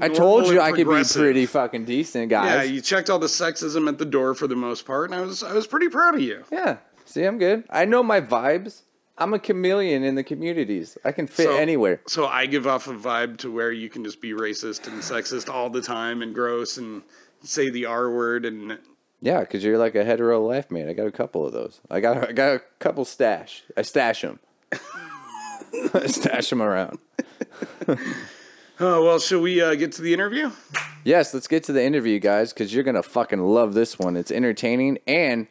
I 0.00 0.08
told 0.08 0.46
you 0.48 0.60
I 0.60 0.72
could 0.72 0.88
be 0.88 1.04
pretty 1.04 1.46
fucking 1.46 1.84
decent, 1.84 2.28
guys. 2.28 2.66
Yeah, 2.68 2.72
you 2.74 2.80
checked 2.80 3.10
all 3.10 3.18
the 3.20 3.26
sexism 3.28 3.88
at 3.88 3.98
the 3.98 4.04
door 4.04 4.34
for 4.34 4.46
the 4.46 4.56
most 4.56 4.84
part, 4.86 5.10
and 5.10 5.18
I 5.18 5.22
was 5.22 5.42
I 5.42 5.52
was 5.52 5.66
pretty 5.66 5.88
proud 5.88 6.14
of 6.14 6.20
you. 6.20 6.44
Yeah. 6.50 6.78
See, 7.04 7.22
I'm 7.24 7.38
good. 7.38 7.64
I 7.70 7.84
know 7.84 8.02
my 8.02 8.20
vibes. 8.20 8.82
I'm 9.16 9.32
a 9.32 9.38
chameleon 9.38 10.02
in 10.02 10.16
the 10.16 10.24
communities. 10.24 10.98
I 11.04 11.12
can 11.12 11.28
fit 11.28 11.44
So- 11.46 11.56
anywhere. 11.56 12.00
So 12.08 12.26
I 12.26 12.46
give 12.46 12.66
off 12.66 12.88
a 12.88 12.94
vibe 12.94 13.36
to 13.38 13.52
where 13.52 13.70
you 13.70 13.88
can 13.88 14.02
just 14.04 14.20
be 14.20 14.32
racist 14.32 14.88
and 14.88 15.00
sexist 15.00 15.48
all 15.48 15.70
the 15.70 15.82
time 15.82 16.22
and 16.22 16.34
gross 16.34 16.76
and 16.78 17.02
say 17.44 17.70
the 17.70 17.84
R 17.86 18.10
word 18.10 18.44
and 18.46 18.78
Yeah, 19.20 19.40
because 19.40 19.62
you're 19.62 19.78
like 19.78 19.94
a 19.94 20.04
hetero 20.04 20.44
life 20.44 20.72
mate. 20.72 20.88
I 20.88 20.94
got 20.94 21.06
a 21.06 21.12
couple 21.12 21.46
of 21.46 21.52
those. 21.52 21.80
I 21.88 22.00
got 22.00 22.28
I 22.28 22.32
got 22.32 22.54
a 22.56 22.62
couple 22.80 23.04
stash. 23.04 23.62
I 23.76 23.82
stash 23.82 24.22
them. 24.22 24.40
I 25.94 26.06
stash 26.08 26.50
them 26.50 26.60
around. 26.62 26.98
Oh 28.80 29.04
well, 29.04 29.18
shall 29.18 29.40
we 29.40 29.60
uh, 29.60 29.74
get 29.74 29.92
to 29.92 30.02
the 30.02 30.12
interview? 30.12 30.50
Yes, 31.04 31.32
let's 31.34 31.46
get 31.46 31.64
to 31.64 31.72
the 31.72 31.82
interview, 31.84 32.18
guys, 32.18 32.52
because 32.52 32.74
you're 32.74 32.82
gonna 32.84 33.02
fucking 33.02 33.40
love 33.40 33.74
this 33.74 33.98
one. 33.98 34.16
It's 34.16 34.30
entertaining 34.30 34.98
and 35.06 35.46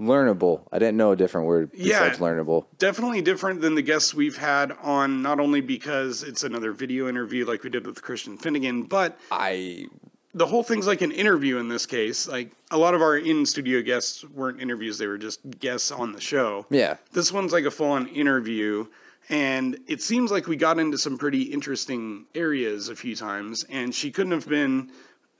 learnable. 0.00 0.62
I 0.70 0.78
didn't 0.78 0.96
know 0.96 1.12
a 1.12 1.16
different 1.16 1.46
word 1.46 1.70
Yeah. 1.74 2.00
besides 2.00 2.18
learnable. 2.20 2.66
Definitely 2.78 3.22
different 3.22 3.60
than 3.60 3.74
the 3.74 3.82
guests 3.82 4.14
we've 4.14 4.36
had 4.36 4.72
on. 4.82 5.22
Not 5.22 5.40
only 5.40 5.60
because 5.60 6.22
it's 6.22 6.44
another 6.44 6.72
video 6.72 7.08
interview 7.08 7.44
like 7.46 7.64
we 7.64 7.70
did 7.70 7.86
with 7.86 8.02
Christian 8.02 8.36
Finnegan, 8.36 8.82
but 8.84 9.18
I 9.32 9.86
the 10.34 10.46
whole 10.46 10.62
thing's 10.62 10.86
like 10.86 11.00
an 11.00 11.10
interview 11.10 11.56
in 11.58 11.68
this 11.68 11.86
case. 11.86 12.28
Like 12.28 12.52
a 12.70 12.76
lot 12.78 12.94
of 12.94 13.00
our 13.02 13.16
in 13.16 13.46
studio 13.46 13.80
guests 13.82 14.24
weren't 14.24 14.60
interviews; 14.60 14.98
they 14.98 15.06
were 15.06 15.18
just 15.18 15.40
guests 15.58 15.90
on 15.90 16.12
the 16.12 16.20
show. 16.20 16.66
yeah. 16.70 16.96
This 17.12 17.32
one's 17.32 17.52
like 17.52 17.64
a 17.64 17.70
full 17.70 17.90
on 17.90 18.06
interview, 18.08 18.86
and 19.28 19.78
it 19.86 20.02
seems 20.02 20.30
like 20.30 20.46
we 20.46 20.56
got 20.56 20.78
into 20.78 20.98
some 20.98 21.18
pretty 21.18 21.42
interesting 21.42 22.26
areas 22.34 22.88
a 22.88 22.96
few 22.96 23.14
times, 23.14 23.64
and 23.68 23.94
she 23.94 24.10
couldn't 24.10 24.32
have 24.32 24.48
been, 24.48 24.90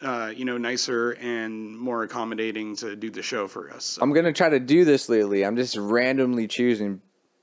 uh, 0.03 0.33
you 0.35 0.45
know, 0.45 0.59
nicer 0.59 1.13
and 1.13 1.79
more 1.79 2.03
accommodating 2.03 2.77
to 2.77 2.97
do 2.97 3.11
the 3.11 3.23
show 3.23 3.49
for 3.49 3.71
us. 3.71 3.85
So, 3.85 4.03
I'm 4.03 4.13
gonna 4.13 4.33
try 4.33 4.49
to 4.49 4.61
do 4.61 4.85
this 4.85 5.09
lately. 5.09 5.45
I'm 5.45 5.57
just 5.57 5.77
randomly 5.77 6.47
choosing 6.47 7.01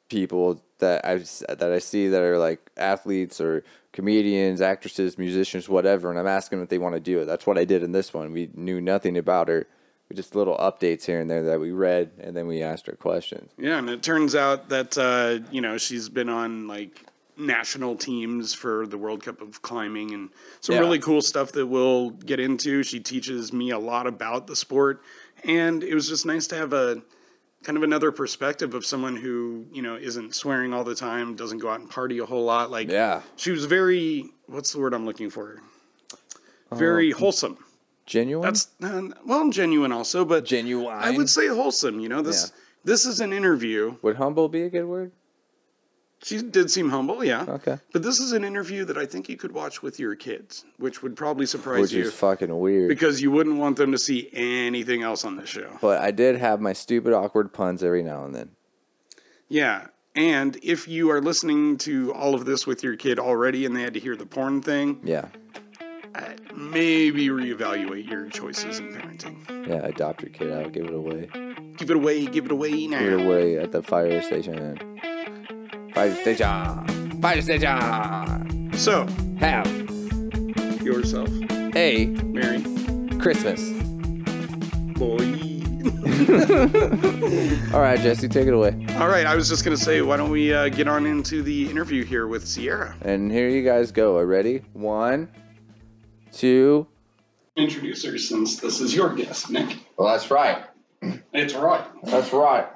people 0.09 0.63
that 0.79 1.05
I 1.05 1.17
that 1.53 1.71
I 1.71 1.79
see 1.79 2.09
that 2.09 2.21
are 2.21 2.37
like 2.37 2.69
athletes 2.77 3.41
or 3.41 3.63
comedians, 3.91 4.61
actresses, 4.61 5.17
musicians, 5.17 5.69
whatever, 5.69 6.09
and 6.09 6.19
I'm 6.19 6.27
asking 6.27 6.61
if 6.61 6.69
they 6.69 6.77
want 6.77 6.95
to 6.95 6.99
do 6.99 7.21
it. 7.21 7.25
That's 7.25 7.47
what 7.47 7.57
I 7.57 7.65
did 7.65 7.81
in 7.81 7.91
this 7.93 8.13
one. 8.13 8.33
We 8.33 8.49
knew 8.53 8.81
nothing 8.81 9.17
about 9.17 9.47
her. 9.47 9.67
We 10.09 10.15
just 10.15 10.35
little 10.35 10.55
updates 10.57 11.03
here 11.05 11.19
and 11.19 11.29
there 11.29 11.43
that 11.45 11.59
we 11.59 11.71
read, 11.71 12.11
and 12.19 12.35
then 12.37 12.45
we 12.47 12.61
asked 12.61 12.85
her 12.87 12.93
questions. 12.93 13.51
yeah, 13.57 13.79
and 13.79 13.89
it 13.89 14.03
turns 14.03 14.35
out 14.35 14.69
that 14.69 14.97
uh, 14.97 15.39
you 15.51 15.61
know 15.61 15.77
she's 15.77 16.09
been 16.09 16.29
on 16.29 16.67
like 16.67 17.01
national 17.37 17.95
teams 17.95 18.53
for 18.53 18.85
the 18.87 18.97
World 18.97 19.23
Cup 19.23 19.41
of 19.41 19.61
climbing 19.61 20.13
and 20.13 20.29
some 20.61 20.75
Yeah. 20.75 20.81
really 20.81 20.99
cool 20.99 21.21
stuff 21.21 21.51
that 21.53 21.65
we'll 21.65 22.11
get 22.11 22.39
into. 22.39 22.81
She 22.83 22.99
teaches 22.99 23.51
me 23.51 23.71
a 23.71 23.79
lot 23.79 24.07
about 24.07 24.47
the 24.47 24.55
sport, 24.55 25.01
and 25.43 25.83
it 25.83 25.93
was 25.95 26.07
just 26.07 26.25
nice 26.25 26.47
to 26.47 26.55
have 26.55 26.71
a 26.71 27.01
kind 27.63 27.75
of 27.75 27.81
another 27.83 28.11
perspective 28.11 28.75
of 28.75 28.85
someone 28.85 29.15
who 29.15 29.65
you 29.73 29.81
know 29.81 29.95
isn't 29.95 30.35
swearing 30.35 30.71
all 30.71 30.83
the 30.83 30.93
time, 30.95 31.35
doesn't 31.35 31.57
go 31.57 31.67
out 31.69 31.79
and 31.79 31.89
party 31.89 32.19
a 32.19 32.25
whole 32.25 32.45
lot. 32.45 32.69
Like 32.69 32.89
Yeah, 32.91 33.21
she 33.37 33.49
was 33.49 33.65
very 33.65 34.29
what's 34.45 34.71
the 34.71 34.79
word 34.79 34.93
I'm 34.93 35.05
looking 35.07 35.31
for? 35.31 35.59
Very 36.71 37.11
Um, 37.11 37.19
wholesome. 37.19 37.57
Genuine. 38.05 38.43
That's 38.45 38.67
uh, 38.83 39.01
well 39.25 39.49
genuine 39.49 39.91
also, 39.91 40.25
but 40.25 40.45
genuine. 40.45 40.87
I 40.97 41.11
would 41.11 41.29
say 41.29 41.47
wholesome. 41.47 41.99
You 41.99 42.09
know 42.09 42.21
this. 42.21 42.51
This 42.83 43.05
is 43.05 43.19
an 43.19 43.33
interview. 43.33 43.95
Would 44.03 44.15
humble 44.17 44.47
be 44.47 44.61
a 44.63 44.69
good 44.69 44.85
word? 44.85 45.11
She 46.23 46.41
did 46.41 46.71
seem 46.71 46.89
humble, 46.89 47.23
yeah. 47.23 47.45
Okay. 47.47 47.77
But 47.91 48.01
this 48.01 48.19
is 48.19 48.31
an 48.31 48.43
interview 48.43 48.85
that 48.85 48.97
I 48.97 49.05
think 49.05 49.27
you 49.29 49.37
could 49.37 49.51
watch 49.51 49.83
with 49.83 49.99
your 49.99 50.15
kids, 50.15 50.65
which 50.77 51.03
would 51.03 51.15
probably 51.15 51.45
surprise 51.45 51.81
Which 51.81 51.91
you 51.93 52.03
is 52.03 52.13
fucking 52.13 52.57
weird. 52.57 52.87
because 52.89 53.21
you 53.21 53.29
wouldn't 53.31 53.57
want 53.57 53.77
them 53.77 53.91
to 53.91 53.97
see 53.97 54.29
anything 54.33 55.03
else 55.03 55.23
on 55.25 55.35
the 55.35 55.45
show. 55.45 55.77
but 55.81 56.01
I 56.01 56.11
did 56.11 56.37
have 56.37 56.61
my 56.61 56.73
stupid, 56.73 57.13
awkward 57.13 57.53
puns 57.53 57.83
every 57.83 58.01
now 58.01 58.25
and 58.25 58.33
then. 58.33 58.49
Yeah. 59.49 59.87
And 60.15 60.57
if 60.63 60.87
you 60.87 61.11
are 61.11 61.21
listening 61.21 61.77
to 61.79 62.13
all 62.13 62.33
of 62.33 62.45
this 62.45 62.65
with 62.65 62.81
your 62.83 62.95
kid 62.95 63.19
already 63.19 63.65
and 63.65 63.75
they 63.75 63.81
had 63.81 63.93
to 63.95 63.99
hear 63.99 64.15
the 64.15 64.25
porn 64.25 64.61
thing, 64.61 65.01
Yeah, 65.03 65.27
maybe 66.55 67.27
reevaluate 67.29 68.09
your 68.09 68.29
choices 68.29 68.79
in 68.79 68.93
parenting. 68.93 69.67
yeah. 69.67 69.85
Adopt 69.85 70.21
your 70.21 70.31
kid 70.31 70.51
out, 70.51 70.71
give 70.71 70.85
it 70.85 70.93
away. 70.93 71.29
Give 71.77 71.89
it 71.89 71.95
away, 71.95 72.25
give 72.25 72.45
it 72.45 72.51
away 72.51 72.87
now. 72.87 72.99
Give 72.99 73.13
it 73.19 73.25
away 73.25 73.57
at 73.57 73.71
the 73.71 73.81
fire 73.81 74.21
station. 74.21 74.77
Fire 75.93 76.15
station. 76.15 77.21
Fire 77.21 77.41
station. 77.41 78.71
So, 78.73 79.05
Have 79.39 79.67
yourself, 80.83 81.29
a 81.75 82.05
Merry 82.07 82.61
Christmas. 83.19 83.61
boy. 84.97 85.41
All 87.73 87.81
right, 87.81 87.99
Jesse, 87.99 88.27
take 88.27 88.47
it 88.47 88.53
away. 88.53 88.85
All 88.97 89.07
right, 89.07 89.25
I 89.25 89.35
was 89.35 89.47
just 89.49 89.63
going 89.65 89.75
to 89.77 89.83
say, 89.83 90.01
why 90.01 90.17
don't 90.17 90.29
we 90.31 90.53
uh, 90.53 90.69
get 90.69 90.87
on 90.87 91.05
into 91.05 91.41
the 91.43 91.69
interview 91.69 92.03
here 92.03 92.27
with 92.27 92.47
Sierra? 92.47 92.95
And 93.01 93.31
here 93.31 93.49
you 93.49 93.63
guys 93.63 93.91
go. 93.91 94.17
Are 94.17 94.25
ready? 94.25 94.61
One, 94.73 95.29
two. 96.35 96.87
Introduce 97.55 98.03
her 98.05 98.17
since 98.17 98.59
this 98.59 98.81
is 98.81 98.93
your 98.93 99.13
guest, 99.15 99.49
Nick. 99.49 99.77
Well, 99.97 100.11
that's 100.11 100.29
right. 100.29 100.63
It's 101.33 101.53
right. 101.53 101.85
That's 102.03 102.33
right. 102.33 102.67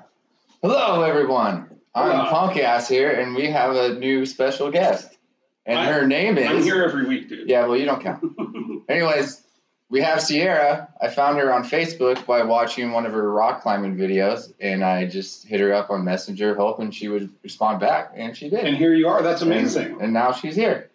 Hello, 0.61 1.01
everyone. 1.03 1.69
I'm 1.95 2.11
Hello. 2.11 2.29
Punk 2.29 2.57
Ass 2.57 2.87
here, 2.87 3.11
and 3.11 3.35
we 3.35 3.49
have 3.49 3.75
a 3.75 3.95
new 3.95 4.25
special 4.25 4.71
guest. 4.71 5.17
And 5.65 5.77
I- 5.79 5.91
her 5.91 6.07
name 6.07 6.37
is. 6.37 6.47
I'm 6.49 6.63
here 6.63 6.83
every 6.83 7.05
week, 7.07 7.29
dude. 7.29 7.49
Yeah, 7.49 7.65
well, 7.65 7.75
you 7.77 7.85
don't 7.85 8.01
count. 8.01 8.23
Anyways, 8.89 9.41
we 9.89 10.01
have 10.01 10.21
Sierra. 10.21 10.87
I 11.01 11.09
found 11.09 11.39
her 11.39 11.51
on 11.51 11.63
Facebook 11.63 12.25
by 12.25 12.43
watching 12.43 12.91
one 12.91 13.05
of 13.05 13.11
her 13.13 13.29
rock 13.31 13.61
climbing 13.63 13.97
videos, 13.97 14.53
and 14.61 14.83
I 14.83 15.05
just 15.07 15.45
hit 15.47 15.59
her 15.59 15.73
up 15.73 15.89
on 15.89 16.05
Messenger, 16.05 16.55
hoping 16.55 16.91
she 16.91 17.07
would 17.09 17.29
respond 17.43 17.79
back, 17.79 18.11
and 18.15 18.37
she 18.37 18.49
did. 18.49 18.63
And 18.65 18.77
here 18.77 18.93
you 18.93 19.07
are. 19.09 19.21
That's 19.21 19.41
And- 19.41 19.51
amazing. 19.51 19.97
And, 20.01 20.13
now 20.13 20.31
she's 20.31 20.55
here. 20.55 20.89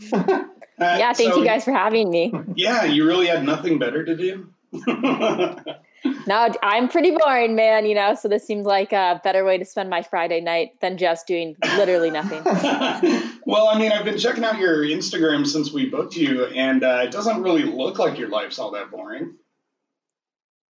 Uh, 0.82 0.96
Yeah, 0.98 1.12
thank 1.12 1.32
so, 1.32 1.40
you 1.40 1.44
guys 1.44 1.64
for 1.64 1.72
having 1.72 2.10
me. 2.10 2.32
Yeah, 2.54 2.84
you 2.84 3.06
really 3.06 3.26
had 3.26 3.44
nothing 3.44 3.78
better 3.78 4.04
to 4.04 4.16
do. 4.16 4.48
No, 6.26 6.52
I'm 6.62 6.88
pretty 6.88 7.12
boring, 7.12 7.54
man, 7.54 7.86
you 7.86 7.94
know, 7.94 8.14
so 8.14 8.28
this 8.28 8.46
seems 8.46 8.66
like 8.66 8.92
a 8.92 9.20
better 9.22 9.44
way 9.44 9.58
to 9.58 9.64
spend 9.64 9.90
my 9.90 10.02
Friday 10.02 10.40
night 10.40 10.80
than 10.80 10.98
just 10.98 11.26
doing 11.26 11.56
literally 11.76 12.10
nothing. 12.10 12.42
well, 13.46 13.68
I 13.68 13.78
mean, 13.78 13.92
I've 13.92 14.04
been 14.04 14.18
checking 14.18 14.44
out 14.44 14.58
your 14.58 14.84
Instagram 14.84 15.46
since 15.46 15.72
we 15.72 15.88
booked 15.88 16.16
you, 16.16 16.46
and 16.46 16.82
uh, 16.82 17.02
it 17.04 17.10
doesn't 17.10 17.42
really 17.42 17.64
look 17.64 17.98
like 17.98 18.18
your 18.18 18.28
life's 18.28 18.58
all 18.58 18.70
that 18.72 18.90
boring. 18.90 19.36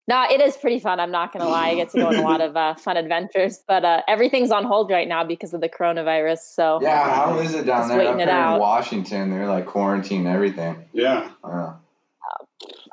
No, 0.08 0.24
it 0.28 0.40
is 0.40 0.56
pretty 0.56 0.80
fun. 0.80 0.98
I'm 0.98 1.12
not 1.12 1.32
going 1.32 1.44
to 1.44 1.48
lie. 1.48 1.68
I 1.68 1.74
get 1.76 1.90
to 1.90 1.98
go 1.98 2.08
on 2.08 2.16
a 2.16 2.22
lot 2.22 2.40
of 2.40 2.56
uh, 2.56 2.74
fun 2.74 2.96
adventures, 2.96 3.60
but 3.68 3.84
uh, 3.84 4.02
everything's 4.08 4.50
on 4.50 4.64
hold 4.64 4.90
right 4.90 5.06
now 5.06 5.22
because 5.22 5.54
of 5.54 5.60
the 5.60 5.68
coronavirus. 5.68 6.38
So 6.54 6.80
Yeah, 6.82 7.08
how 7.14 7.38
is 7.38 7.54
it 7.54 7.66
down 7.66 7.78
Just 7.82 7.88
there? 7.90 7.98
waiting 7.98 8.14
Up 8.14 8.20
it 8.20 8.28
out. 8.28 8.54
in 8.56 8.60
Washington, 8.60 9.30
they're 9.30 9.46
like 9.48 9.66
quarantine 9.66 10.26
everything. 10.26 10.84
Yeah. 10.92 11.30
Uh, 11.44 11.74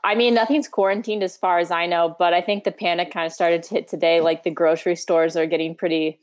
I 0.03 0.15
mean, 0.15 0.33
nothing's 0.35 0.67
quarantined 0.67 1.23
as 1.23 1.35
far 1.35 1.59
as 1.59 1.71
I 1.71 1.87
know, 1.87 2.15
but 2.17 2.33
I 2.33 2.41
think 2.41 2.63
the 2.63 2.71
panic 2.71 3.11
kind 3.11 3.25
of 3.25 3.33
started 3.33 3.63
to 3.63 3.73
hit 3.73 3.87
today. 3.87 4.21
Like 4.21 4.43
the 4.43 4.51
grocery 4.51 4.95
stores 4.95 5.35
are 5.35 5.45
getting 5.47 5.75
pretty 5.75 6.19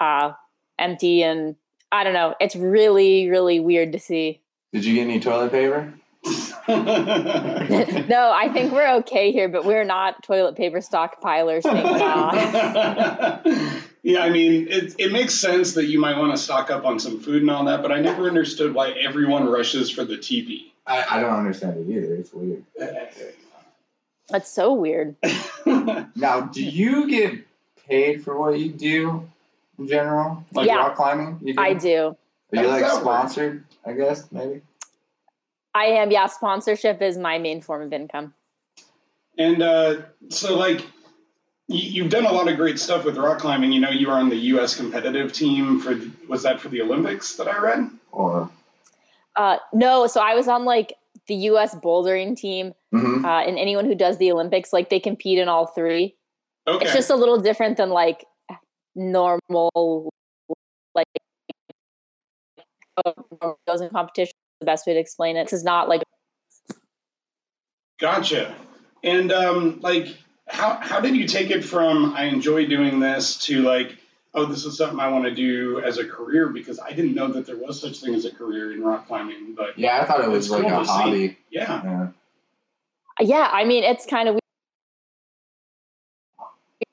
uh, 0.00 0.32
empty, 0.78 1.22
and 1.22 1.56
I 1.92 2.04
don't 2.04 2.12
know. 2.12 2.34
It's 2.40 2.56
really, 2.56 3.30
really 3.30 3.60
weird 3.60 3.92
to 3.92 3.98
see. 4.00 4.40
did 4.72 4.84
you 4.84 4.94
get 4.94 5.02
any 5.02 5.20
toilet 5.20 5.52
paper? 5.52 5.94
no, 6.68 8.32
I 8.34 8.48
think 8.52 8.72
we're 8.72 8.96
okay 8.96 9.30
here, 9.30 9.48
but 9.48 9.64
we're 9.66 9.84
not 9.84 10.22
toilet 10.22 10.56
paper 10.56 10.78
stockpilers. 10.78 11.62
Thank 11.62 11.84
God. 11.84 12.34
yeah, 14.02 14.20
I 14.20 14.30
mean, 14.30 14.66
it, 14.68 14.94
it 14.98 15.12
makes 15.12 15.34
sense 15.34 15.74
that 15.74 15.84
you 15.86 16.00
might 16.00 16.16
want 16.16 16.32
to 16.32 16.38
stock 16.38 16.70
up 16.70 16.86
on 16.86 16.98
some 16.98 17.20
food 17.20 17.42
and 17.42 17.50
all 17.50 17.66
that, 17.66 17.82
but 17.82 17.92
I 17.92 18.00
never 18.00 18.26
understood 18.26 18.72
why 18.72 18.92
everyone 18.92 19.46
rushes 19.46 19.90
for 19.90 20.04
the 20.04 20.16
teepee. 20.16 20.72
I, 20.86 21.04
I 21.10 21.20
don't 21.20 21.34
understand 21.34 21.78
it 21.78 21.92
either. 21.92 22.14
It's 22.14 22.32
weird. 22.32 22.64
That's 24.28 24.50
so 24.50 24.72
weird. 24.72 25.16
Now, 26.16 26.42
do 26.42 26.62
you 26.64 27.08
get 27.08 27.46
paid 27.88 28.22
for 28.24 28.38
what 28.38 28.58
you 28.58 28.70
do 28.70 29.28
in 29.78 29.88
general? 29.88 30.44
Like 30.52 30.66
Yeah. 30.66 30.76
rock 30.76 30.96
climbing? 30.96 31.40
You 31.42 31.54
I 31.58 31.74
do. 31.74 32.16
Are 32.52 32.62
you 32.62 32.68
like 32.68 32.86
sponsored, 32.86 33.64
I 33.84 33.92
guess, 33.92 34.30
maybe? 34.30 34.62
I 35.74 35.86
am. 35.86 36.10
Yeah, 36.10 36.26
sponsorship 36.26 37.02
is 37.02 37.18
my 37.18 37.38
main 37.38 37.60
form 37.60 37.82
of 37.82 37.92
income. 37.92 38.34
And 39.36 39.62
uh, 39.62 40.02
so, 40.28 40.56
like, 40.56 40.80
you, 41.66 42.02
you've 42.02 42.10
done 42.10 42.26
a 42.26 42.32
lot 42.32 42.48
of 42.48 42.56
great 42.56 42.78
stuff 42.78 43.04
with 43.04 43.16
rock 43.16 43.38
climbing. 43.38 43.72
You 43.72 43.80
know, 43.80 43.90
you 43.90 44.06
were 44.06 44.14
on 44.14 44.28
the 44.28 44.36
U.S. 44.36 44.76
competitive 44.76 45.32
team 45.32 45.80
for 45.80 45.94
the, 45.94 46.10
was 46.28 46.42
that 46.44 46.60
for 46.60 46.68
the 46.68 46.80
Olympics 46.82 47.34
that 47.36 47.48
I 47.48 47.58
read? 47.58 47.90
Or 48.12 48.48
Uh, 49.34 49.56
no, 49.72 50.06
so 50.06 50.20
I 50.20 50.34
was 50.34 50.46
on 50.46 50.64
like 50.64 50.94
the 51.26 51.34
U.S. 51.34 51.74
bouldering 51.74 52.36
team, 52.36 52.74
Mhm. 52.92 53.24
uh, 53.24 53.48
and 53.48 53.58
anyone 53.58 53.86
who 53.86 53.94
does 53.96 54.18
the 54.18 54.30
Olympics, 54.30 54.72
like 54.72 54.90
they 54.90 55.00
compete 55.00 55.38
in 55.38 55.48
all 55.48 55.66
three. 55.66 56.14
Okay. 56.68 56.84
It's 56.84 56.94
just 56.94 57.10
a 57.10 57.16
little 57.16 57.40
different 57.40 57.76
than 57.76 57.90
like 57.90 58.24
normal, 58.94 60.12
like 60.94 61.06
goes 63.66 63.80
in 63.80 63.88
competition. 63.90 64.34
The 64.64 64.70
best 64.70 64.86
way 64.86 64.94
to 64.94 64.98
explain 64.98 65.36
it. 65.36 65.44
This 65.44 65.52
is 65.52 65.64
not 65.64 65.90
like 65.90 66.00
Gotcha. 68.00 68.54
And 69.02 69.30
um, 69.30 69.80
like, 69.82 70.16
how 70.48 70.78
how 70.80 71.00
did 71.00 71.14
you 71.14 71.28
take 71.28 71.50
it 71.50 71.62
from 71.62 72.14
I 72.14 72.24
enjoy 72.24 72.64
doing 72.64 72.98
this 72.98 73.36
to 73.44 73.60
like, 73.60 73.98
oh, 74.32 74.46
this 74.46 74.64
is 74.64 74.78
something 74.78 74.98
I 74.98 75.08
want 75.08 75.24
to 75.24 75.34
do 75.34 75.82
as 75.84 75.98
a 75.98 76.06
career? 76.06 76.48
Because 76.48 76.80
I 76.80 76.92
didn't 76.92 77.14
know 77.14 77.28
that 77.28 77.44
there 77.44 77.58
was 77.58 77.78
such 77.78 78.00
thing 78.00 78.14
as 78.14 78.24
a 78.24 78.30
career 78.30 78.72
in 78.72 78.82
rock 78.82 79.06
climbing. 79.06 79.54
But 79.54 79.78
yeah, 79.78 80.00
I 80.00 80.06
thought 80.06 80.24
it 80.24 80.30
was 80.30 80.48
like 80.50 80.62
cool 80.62 80.80
a 80.80 80.84
hobby. 80.84 81.36
yeah, 81.50 81.82
Yeah. 81.84 82.08
yeah. 83.20 83.50
I 83.52 83.64
mean, 83.64 83.84
it's 83.84 84.06
kind 84.06 84.30
of 84.30 84.38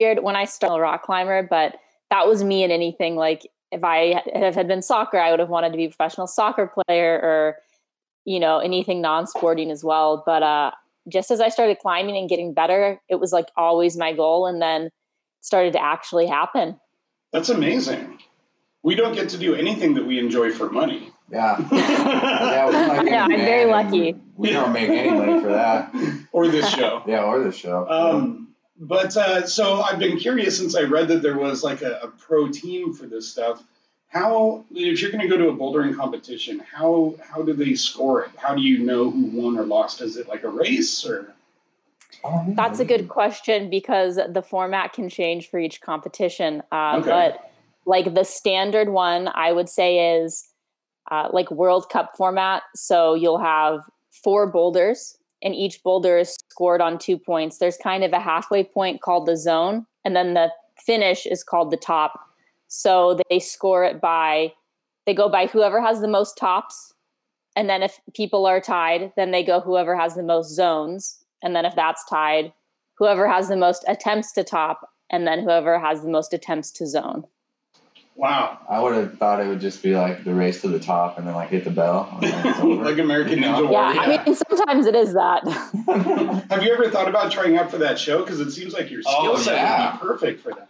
weird 0.02 0.22
when 0.22 0.36
I 0.36 0.44
started 0.44 0.76
a 0.76 0.82
rock 0.82 1.04
climber, 1.04 1.42
but 1.42 1.78
that 2.10 2.28
was 2.28 2.44
me 2.44 2.66
in 2.66 2.72
anything. 2.72 3.16
Like 3.16 3.48
if 3.72 3.84
I 3.84 4.22
if 4.28 4.56
had 4.56 4.68
been 4.68 4.82
soccer, 4.82 5.18
I 5.20 5.32
would 5.32 5.40
have 5.40 5.50
wanted 5.50 5.72
to 5.72 5.78
be 5.78 5.86
a 5.86 5.90
professional 5.90 6.28
soccer 6.28 6.72
player 6.88 7.20
or 7.22 7.58
you 8.26 8.40
know 8.40 8.60
anything 8.60 9.02
non-sporting 9.02 9.72
as 9.72 9.84
well. 9.84 10.24
But 10.26 10.44
uh, 10.44 10.72
just 11.08 11.32
as 11.32 11.40
I 11.42 11.50
started 11.50 11.80
climbing 11.80 12.18
and 12.18 12.30
getting 12.30 12.54
better, 12.54 13.02
it 13.10 13.16
was 13.16 13.32
like 13.32 13.48
always 13.56 13.98
my 13.98 14.14
goal, 14.14 14.46
and 14.46 14.62
then 14.62 14.90
started 15.42 15.74
to 15.74 15.82
actually 15.84 16.28
happen. 16.28 16.80
that's 17.34 17.50
amazing. 17.50 18.20
We 18.84 18.96
don't 18.96 19.14
get 19.14 19.30
to 19.30 19.38
do 19.38 19.54
anything 19.56 19.94
that 19.94 20.06
we 20.06 20.18
enjoy 20.20 20.52
for 20.52 20.70
money. 20.70 21.12
Yeah. 21.32 21.58
Yeah, 21.72 22.66
we're 22.66 22.88
like 22.88 23.08
Yeah, 23.08 23.24
I'm 23.24 23.40
very 23.40 23.66
lucky. 23.72 24.16
We 24.36 24.50
don't 24.52 24.74
make 24.74 24.90
any 24.90 25.12
money 25.12 25.40
for 25.40 25.50
that. 25.50 25.94
or 26.32 26.48
this 26.48 26.70
show. 26.70 27.04
Yeah, 27.08 27.24
or 27.24 27.44
this 27.44 27.56
show. 27.56 27.88
Um, 27.90 28.51
but 28.82 29.16
uh, 29.16 29.46
so 29.46 29.82
I've 29.82 30.00
been 30.00 30.18
curious 30.18 30.58
since 30.58 30.76
I 30.76 30.82
read 30.82 31.08
that 31.10 31.22
there 31.22 31.38
was 31.38 31.64
like 31.64 31.84
a, 31.84 32.00
a 32.02 32.08
pro 32.08 32.50
team 32.50 32.94
for 32.94 33.06
this 33.06 33.30
stuff. 33.30 33.64
How, 34.10 34.66
if 34.72 35.02
you're 35.02 35.12
going 35.12 35.22
to 35.22 35.30
go 35.30 35.38
to 35.38 35.50
a 35.50 35.56
bouldering 35.56 35.96
competition, 35.96 36.60
how 36.60 37.14
how 37.24 37.44
do 37.44 37.54
they 37.54 37.76
score 37.76 38.24
it? 38.24 38.32
How 38.36 38.56
do 38.56 38.62
you 38.62 38.80
know 38.80 39.10
who 39.10 39.26
won 39.28 39.58
or 39.58 39.64
lost? 39.64 40.02
Is 40.02 40.18
it 40.18 40.28
like 40.28 40.44
a 40.44 40.50
race 40.50 41.06
or? 41.06 41.34
That's 42.50 42.80
a 42.80 42.86
good 42.86 43.08
question 43.08 43.70
because 43.70 44.20
the 44.30 44.44
format 44.44 44.94
can 44.94 45.10
change 45.10 45.50
for 45.50 45.60
each 45.60 45.80
competition. 45.82 46.62
Uh, 46.72 46.98
Okay. 47.00 47.10
But 47.10 47.52
like 47.86 48.14
the 48.14 48.24
standard 48.24 48.90
one, 48.90 49.30
I 49.34 49.52
would 49.52 49.70
say 49.70 50.20
is 50.20 50.48
uh, 51.10 51.30
like 51.32 51.50
World 51.52 51.90
Cup 51.90 52.16
format. 52.18 52.64
So 52.76 53.14
you'll 53.16 53.40
have 53.40 53.82
four 54.12 54.46
boulders, 54.48 55.18
and 55.44 55.56
each 55.56 55.82
boulder 55.84 56.18
is 56.18 56.38
scored 56.50 56.82
on 56.82 56.98
two 56.98 57.18
points. 57.18 57.58
There's 57.58 57.78
kind 57.78 58.04
of 58.04 58.14
a 58.14 58.20
halfway 58.20 58.64
point 58.64 59.02
called 59.02 59.26
the 59.26 59.38
zone, 59.38 59.86
and 60.06 60.16
then 60.16 60.34
the 60.34 60.52
finish 60.78 61.26
is 61.26 61.44
called 61.44 61.72
the 61.72 61.78
top. 61.78 62.20
So 62.68 63.20
they 63.30 63.40
score 63.40 63.84
it 63.84 64.00
by, 64.00 64.54
they 65.06 65.14
go 65.14 65.30
by 65.30 65.48
whoever 65.48 65.82
has 65.82 66.02
the 66.02 66.08
most 66.08 66.38
tops. 66.38 66.94
And 67.56 67.70
then 67.70 67.84
if 67.84 68.00
people 68.16 68.46
are 68.46 68.62
tied, 68.62 69.12
then 69.18 69.32
they 69.32 69.44
go 69.44 69.60
whoever 69.60 69.96
has 69.96 70.16
the 70.16 70.24
most 70.24 70.56
zones. 70.56 71.18
And 71.44 71.56
then 71.56 71.66
if 71.66 71.76
that's 71.76 72.06
tied, 72.06 72.54
whoever 72.98 73.28
has 73.28 73.50
the 73.50 73.58
most 73.58 73.84
attempts 73.88 74.32
to 74.34 74.44
top, 74.44 74.90
and 75.10 75.28
then 75.28 75.44
whoever 75.44 75.80
has 75.80 76.02
the 76.02 76.10
most 76.10 76.34
attempts 76.34 76.72
to 76.72 76.88
zone. 76.88 77.26
Wow, 78.16 78.60
I 78.70 78.80
would 78.80 78.94
have 78.94 79.18
thought 79.18 79.40
it 79.40 79.48
would 79.48 79.62
just 79.62 79.82
be 79.82 79.96
like 79.96 80.24
the 80.24 80.34
race 80.34 80.62
to 80.62 80.68
the 80.68 80.80
top 80.80 81.18
and 81.18 81.26
then 81.26 81.34
like 81.34 81.50
hit 81.50 81.64
the 81.64 81.72
bell. 81.72 82.10
and 82.22 82.32
then 82.32 82.48
it's 82.48 82.60
over. 82.60 82.84
like 82.84 83.00
American 83.00 83.36
You 83.36 83.42
know? 83.42 83.68
Ninja 83.68 83.72
Yeah, 83.72 84.02
I 84.02 84.08
mean, 84.26 84.36
sometimes 84.36 84.86
it 84.86 84.96
is 84.96 85.14
that. 85.14 85.48
Have 86.50 86.64
you 86.64 86.74
ever 86.74 86.90
thought 86.90 87.08
about 87.08 87.32
trying 87.32 87.58
out 87.58 87.72
for 87.72 87.78
that 87.80 87.98
show? 87.98 88.24
Because 88.24 88.40
it 88.40 88.52
seems 88.52 88.74
like 88.74 88.92
your 88.92 89.02
oh, 89.06 89.20
skill 89.20 89.32
Oh, 89.32 89.38
set 89.38 89.56
yeah. 89.56 89.92
would 89.94 90.02
be 90.02 90.08
perfect 90.08 90.42
for 90.42 90.54
that. 90.54 90.70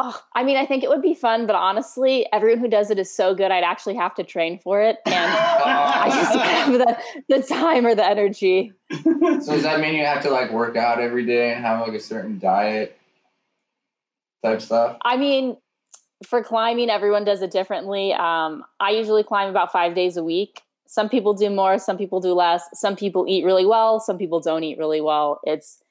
Oh, 0.00 0.22
I 0.32 0.44
mean, 0.44 0.56
I 0.56 0.64
think 0.64 0.84
it 0.84 0.88
would 0.88 1.02
be 1.02 1.14
fun, 1.14 1.46
but 1.46 1.56
honestly, 1.56 2.24
everyone 2.32 2.60
who 2.60 2.68
does 2.68 2.92
it 2.92 3.00
is 3.00 3.12
so 3.12 3.34
good. 3.34 3.50
I'd 3.50 3.64
actually 3.64 3.96
have 3.96 4.14
to 4.14 4.22
train 4.22 4.60
for 4.60 4.80
it, 4.80 4.98
and 5.06 5.14
I 5.16 6.08
just 6.08 6.32
don't 6.32 6.46
have 6.46 6.72
the, 6.72 7.36
the 7.36 7.42
time 7.42 7.84
or 7.84 7.96
the 7.96 8.06
energy. 8.06 8.72
So 8.92 9.54
does 9.54 9.64
that 9.64 9.80
mean 9.80 9.94
you 9.94 10.04
have 10.04 10.22
to 10.22 10.30
like 10.30 10.52
work 10.52 10.76
out 10.76 11.00
every 11.00 11.26
day 11.26 11.52
and 11.52 11.64
have 11.64 11.80
like 11.80 11.96
a 11.96 12.00
certain 12.00 12.38
diet 12.38 12.96
type 14.44 14.60
stuff? 14.60 14.98
I 15.04 15.16
mean, 15.16 15.56
for 16.24 16.42
climbing, 16.42 16.90
everyone 16.90 17.24
does 17.24 17.42
it 17.42 17.50
differently. 17.50 18.12
Um, 18.12 18.64
I 18.80 18.90
usually 18.90 19.22
climb 19.22 19.48
about 19.48 19.72
five 19.72 19.94
days 19.94 20.16
a 20.16 20.24
week. 20.24 20.62
Some 20.86 21.08
people 21.08 21.34
do 21.34 21.50
more, 21.50 21.78
some 21.78 21.98
people 21.98 22.20
do 22.20 22.32
less. 22.32 22.62
Some 22.74 22.96
people 22.96 23.26
eat 23.28 23.44
really 23.44 23.66
well, 23.66 24.00
some 24.00 24.18
people 24.18 24.40
don't 24.40 24.64
eat 24.64 24.78
really 24.78 25.00
well. 25.00 25.40
It's 25.44 25.82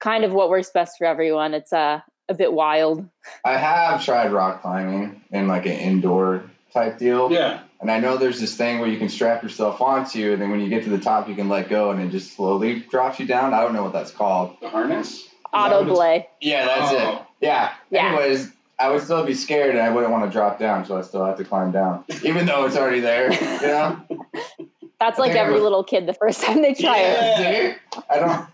kind 0.00 0.24
of 0.24 0.32
what 0.32 0.48
works 0.48 0.70
best 0.70 0.96
for 0.96 1.06
everyone. 1.06 1.54
It's 1.54 1.72
uh, 1.72 2.00
a 2.28 2.34
bit 2.34 2.52
wild. 2.52 3.08
I 3.44 3.56
have 3.56 4.04
tried 4.04 4.32
rock 4.32 4.62
climbing 4.62 5.22
in 5.30 5.48
like 5.48 5.66
an 5.66 5.72
indoor 5.72 6.44
type 6.72 6.98
deal. 6.98 7.32
Yeah. 7.32 7.62
And 7.80 7.90
I 7.90 7.98
know 8.00 8.16
there's 8.16 8.40
this 8.40 8.56
thing 8.56 8.80
where 8.80 8.88
you 8.88 8.98
can 8.98 9.08
strap 9.08 9.42
yourself 9.42 9.80
onto, 9.80 10.32
and 10.32 10.42
then 10.42 10.50
when 10.50 10.60
you 10.60 10.68
get 10.68 10.82
to 10.84 10.90
the 10.90 10.98
top, 10.98 11.28
you 11.28 11.34
can 11.36 11.48
let 11.48 11.68
go, 11.68 11.90
and 11.92 12.00
it 12.00 12.10
just 12.10 12.34
slowly 12.34 12.80
drops 12.90 13.20
you 13.20 13.26
down. 13.26 13.54
I 13.54 13.60
don't 13.60 13.72
know 13.72 13.84
what 13.84 13.92
that's 13.92 14.10
called. 14.10 14.56
The 14.60 14.68
harness? 14.68 15.28
Auto 15.52 15.84
belay. 15.84 16.28
Yeah, 16.40 16.66
that's 16.66 16.92
Oh. 16.92 16.96
it. 16.96 17.22
Yeah. 17.40 17.72
Yeah. 17.90 18.08
Anyways, 18.08 18.52
I 18.80 18.90
would 18.90 19.02
still 19.02 19.24
be 19.24 19.34
scared, 19.34 19.70
and 19.70 19.80
I 19.80 19.90
wouldn't 19.90 20.12
want 20.12 20.24
to 20.24 20.30
drop 20.30 20.58
down, 20.58 20.84
so 20.84 20.96
I 20.96 21.02
still 21.02 21.24
have 21.24 21.36
to 21.38 21.44
climb 21.44 21.72
down, 21.72 22.04
even 22.22 22.46
though 22.46 22.64
it's 22.64 22.76
already 22.76 23.00
there. 23.00 23.32
You 23.32 23.66
know? 23.66 24.00
That's 25.00 25.18
I 25.18 25.22
like 25.22 25.32
every 25.32 25.56
I'm 25.56 25.62
little 25.62 25.84
kid 25.84 26.06
the 26.06 26.14
first 26.14 26.42
time 26.42 26.62
they 26.62 26.74
try 26.74 27.00
Yeah. 27.00 27.72
See? 27.72 28.00
I 28.10 28.18
don't. 28.18 28.48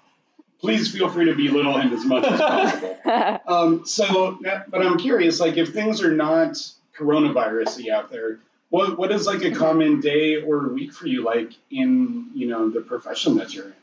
Please 0.61 0.91
feel 0.91 1.11
free 1.11 1.27
to 1.27 1.35
belittle 1.35 1.79
him 1.79 1.93
as 1.93 2.05
much 2.07 2.25
as 2.25 2.41
possible. 2.41 2.91
Um, 3.47 3.85
so, 3.85 4.39
but 4.69 4.85
I'm 4.85 4.99
curious, 4.99 5.39
like, 5.39 5.59
if 5.59 5.75
things 5.75 6.03
are 6.03 6.11
not 6.11 6.57
coronavirusy 6.99 7.91
out 7.91 8.11
there, 8.11 8.39
what 8.71 8.99
what 8.99 9.13
is 9.13 9.27
like 9.27 9.45
a 9.45 9.51
common 9.51 10.01
day 10.01 10.43
or 10.43 10.69
week 10.69 10.93
for 10.93 11.07
you, 11.07 11.23
like 11.23 11.53
in 11.71 12.31
you 12.35 12.49
know 12.49 12.71
the 12.71 12.81
profession 12.81 13.37
that 13.37 13.55
you're 13.55 13.67
in? 13.67 13.75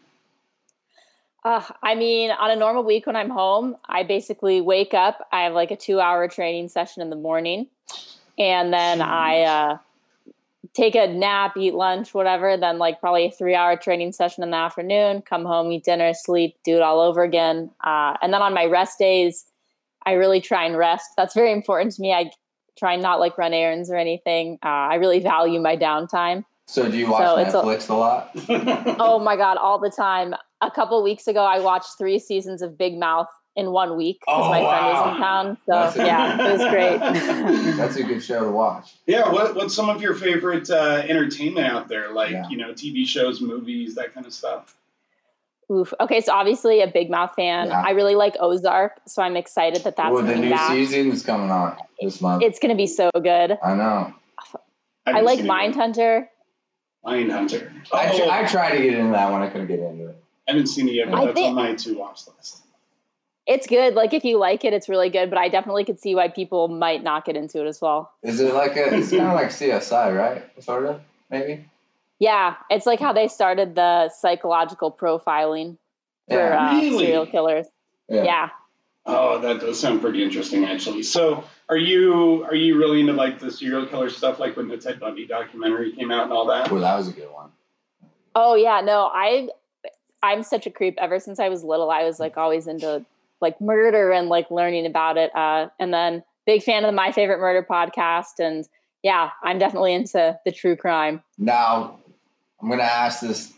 Uh, 1.44 1.64
I 1.82 1.96
mean, 1.96 2.32
on 2.32 2.52
a 2.52 2.56
normal 2.56 2.84
week 2.84 3.08
when 3.08 3.16
I'm 3.16 3.30
home, 3.30 3.76
I 3.86 4.04
basically 4.04 4.62
wake 4.62 4.94
up. 4.94 5.28
I 5.32 5.44
have 5.44 5.54
like 5.54 5.72
a 5.72 5.76
two 5.76 6.00
hour 6.00 6.28
training 6.28 6.70
session 6.70 7.02
in 7.02 7.10
the 7.10 7.16
morning. 7.16 7.68
And 8.38 8.74
then 8.74 9.02
I 9.02 9.42
uh, 9.42 9.78
take 10.74 10.96
a 10.96 11.08
nap, 11.08 11.58
eat 11.58 11.74
lunch, 11.74 12.14
whatever, 12.14 12.58
then 12.58 12.78
like 12.78 13.00
probably 13.00 13.26
a 13.26 13.32
three 13.32 13.56
hour 13.56 13.76
training 13.76 14.12
session 14.12 14.44
in 14.44 14.52
the 14.52 14.58
afternoon, 14.58 15.22
come 15.24 15.46
home, 15.46 15.72
eat 15.72 15.84
dinner, 15.84 16.14
sleep, 16.14 16.56
do 16.64 16.76
it 16.76 16.82
all 16.82 17.00
over 17.00 17.24
again. 17.24 17.72
Uh, 17.84 18.16
and 18.22 18.34
then 18.34 18.42
on 18.42 18.54
my 18.54 18.66
rest 18.66 19.00
days, 19.00 19.46
I 20.06 20.14
really 20.14 20.42
try 20.42 20.66
and 20.66 20.78
rest. 20.78 21.12
That's 21.18 21.34
very 21.34 21.52
important 21.52 21.94
to 21.96 22.02
me. 22.02 22.14
I 22.14 22.32
try 22.78 22.94
and 22.94 23.02
not 23.02 23.20
like 23.20 23.38
run 23.38 23.54
errands 23.54 23.90
or 23.90 23.96
anything. 23.96 24.60
Uh, 24.64 24.68
I 24.68 24.96
really 24.96 25.20
value 25.20 25.60
my 25.60 25.76
downtime. 25.76 26.46
So 26.72 26.90
do 26.90 26.98
you 26.98 27.12
watch 27.12 27.26
So 27.28 27.36
it's 27.38 27.54
a- 27.54 27.58
Netflix 27.58 27.90
a, 27.90 27.94
lot? 27.96 28.32
Oh 29.00 29.20
my 29.20 29.36
God, 29.36 29.58
all 29.58 29.78
the 29.78 29.90
time. 29.90 30.34
A 30.62 30.72
couple 30.72 31.04
weeks 31.04 31.28
ago, 31.28 31.44
I 31.44 31.60
watched 31.60 31.98
three 31.98 32.18
seasons 32.18 32.62
of 32.62 32.78
Big 32.78 32.98
Mouth 32.98 33.28
in 33.58 33.72
one 33.72 33.98
week 33.98 34.22
because 34.22 34.46
Oh, 34.46 34.50
my 34.50 34.60
friend 34.60 34.86
wow. 34.86 35.06
was 35.06 35.16
in 35.16 35.22
town. 35.22 35.58
So 35.66 36.02
a- 36.02 36.06
yeah, 36.06 36.48
it 36.48 36.52
was 36.54 36.70
great. 36.70 36.98
That's 37.78 37.98
a 37.98 38.04
good 38.04 38.24
show 38.24 38.46
to 38.46 38.50
watch. 38.52 38.96
Yeah, 39.06 39.30
what 39.34 39.54
what's 39.56 39.76
some 39.76 39.90
of 39.90 40.02
your 40.02 40.16
favorite 40.16 40.70
uh, 40.70 41.04
entertainment 41.06 41.68
out 41.68 41.90
there? 41.90 42.14
Like 42.14 42.32
Yeah. 42.32 42.48
you 42.48 42.56
know, 42.56 42.72
TV 42.72 43.06
shows, 43.06 43.42
movies, 43.42 43.96
that 43.96 44.14
kind 44.14 44.26
of 44.26 44.32
stuff. 44.34 44.74
Oof. 45.70 45.94
Okay, 46.00 46.22
so 46.22 46.32
obviously 46.32 46.82
a 46.82 46.88
Big 46.88 47.10
Mouth 47.10 47.34
fan. 47.36 47.68
Yeah. 47.68 47.82
I 47.86 47.90
really 47.92 48.16
like 48.16 48.36
Ozark, 48.40 48.94
so 49.08 49.22
I'm 49.22 49.36
excited 49.36 49.84
that 49.84 49.98
that's 49.98 50.14
well, 50.14 50.24
the 50.24 50.36
new 50.38 50.50
back. 50.52 50.70
season 50.72 51.12
is 51.12 51.22
coming 51.24 51.52
on 51.52 51.76
this 52.00 52.22
month. 52.22 52.44
It's 52.44 52.60
gonna 52.60 52.76
be 52.76 52.88
so 52.88 53.10
good. 53.22 53.58
I 53.62 53.74
know. 53.76 54.14
I 55.06 55.12
haven't 55.12 55.26
like 55.26 55.38
seen 55.40 55.46
it 55.46 55.48
yet. 55.98 56.30
Mindhunter. 57.06 57.72
Mindhunter. 57.72 57.94
I, 57.94 58.16
tr- 58.16 58.24
Oh, 58.24 58.30
I 58.30 58.46
tried 58.46 58.78
to 58.78 58.84
get 58.84 58.94
into 59.00 59.12
that 59.14 59.32
one. 59.32 59.42
I 59.42 59.50
couldn't 59.50 59.68
get 59.68 59.80
into 59.80 60.10
it. 60.10 60.24
I 60.48 60.52
haven't 60.52 60.68
seen 60.68 60.88
it 60.88 60.94
yet, 60.96 61.10
but 61.10 61.20
I 61.20 61.26
that's 61.26 61.36
think- 61.36 61.50
on 61.50 61.56
my 61.56 61.74
to 61.76 61.94
watch 61.98 62.22
list. 62.38 62.58
It's 63.48 63.66
good. 63.66 63.96
Like 63.96 64.14
if 64.14 64.24
you 64.24 64.38
like 64.38 64.64
it, 64.64 64.72
it's 64.72 64.88
really 64.88 65.10
good. 65.10 65.30
But 65.32 65.40
I 65.40 65.50
definitely 65.50 65.84
could 65.84 66.00
see 66.00 66.14
why 66.14 66.28
people 66.28 66.68
might 66.68 67.04
not 67.04 67.26
get 67.26 67.36
into 67.36 67.60
it 67.60 67.68
as 67.68 67.82
well. 67.82 68.12
Is 68.22 68.40
it 68.40 68.54
like 68.54 68.76
a? 68.78 68.94
It's 68.96 69.10
kind 69.10 69.24
of 69.24 69.34
like 69.34 69.48
CSI, 69.48 70.16
right? 70.16 70.44
Sort 70.64 70.86
of, 70.86 71.02
maybe. 71.30 71.66
Yeah, 72.20 72.56
it's 72.70 72.86
like 72.86 73.00
how 73.00 73.14
they 73.14 73.28
started 73.28 73.74
the 73.74 74.10
psychological 74.10 74.92
profiling 74.92 75.78
for 76.30 76.36
Yeah. 76.38 76.70
uh, 76.70 76.74
Really? 76.76 77.00
serial 77.06 77.26
killers. 77.26 77.66
Yeah. 78.08 78.24
Yeah. 78.24 78.50
Oh, 79.06 79.40
that 79.40 79.60
does 79.60 79.80
sound 79.80 80.02
pretty 80.02 80.24
interesting, 80.24 80.66
actually. 80.66 81.04
So, 81.04 81.44
are 81.70 81.78
you 81.78 82.44
are 82.44 82.56
you 82.56 82.78
really 82.78 83.00
into 83.00 83.14
like 83.14 83.40
the 83.40 83.52
serial 83.52 83.86
killer 83.86 84.10
stuff, 84.10 84.40
like 84.40 84.56
when 84.58 84.68
the 84.68 84.78
Ted 84.78 85.00
Bundy 85.00 85.26
documentary 85.26 85.92
came 85.94 86.12
out 86.12 86.26
and 86.26 86.34
all 86.34 86.46
that? 86.48 86.72
Well, 86.72 86.82
that 86.82 86.96
was 86.98 87.08
a 87.08 87.14
good 87.14 87.32
one. 87.32 87.50
Oh 88.36 88.56
yeah. 88.56 88.82
No, 88.82 89.10
I 89.12 89.50
I'm 90.22 90.44
such 90.44 90.68
a 90.68 90.70
creep. 90.70 90.96
Ever 91.00 91.20
since 91.20 91.40
I 91.40 91.50
was 91.50 91.64
little, 91.64 91.90
I 91.90 92.04
was 92.04 92.20
like 92.20 92.38
always 92.38 92.68
into 92.68 93.06
like 93.42 93.60
murder 93.60 94.12
and 94.12 94.30
like 94.30 94.52
learning 94.52 94.86
about 94.86 95.18
it. 95.18 95.36
Uh, 95.36 95.70
and 95.80 95.94
then 95.94 96.24
big 96.46 96.62
fan 96.62 96.84
of 96.84 96.88
the 96.88 96.96
My 96.96 97.12
Favorite 97.12 97.40
Murder 97.40 97.66
podcast. 97.68 98.40
And 98.40 98.68
yeah, 99.02 99.32
I'm 99.44 99.58
definitely 99.58 99.94
into 99.94 100.38
the 100.46 100.52
true 100.52 100.76
crime. 100.76 101.24
Now, 101.38 102.00
I'm 102.62 102.70
gonna 102.70 102.84
ask 102.84 103.22
this 103.22 103.52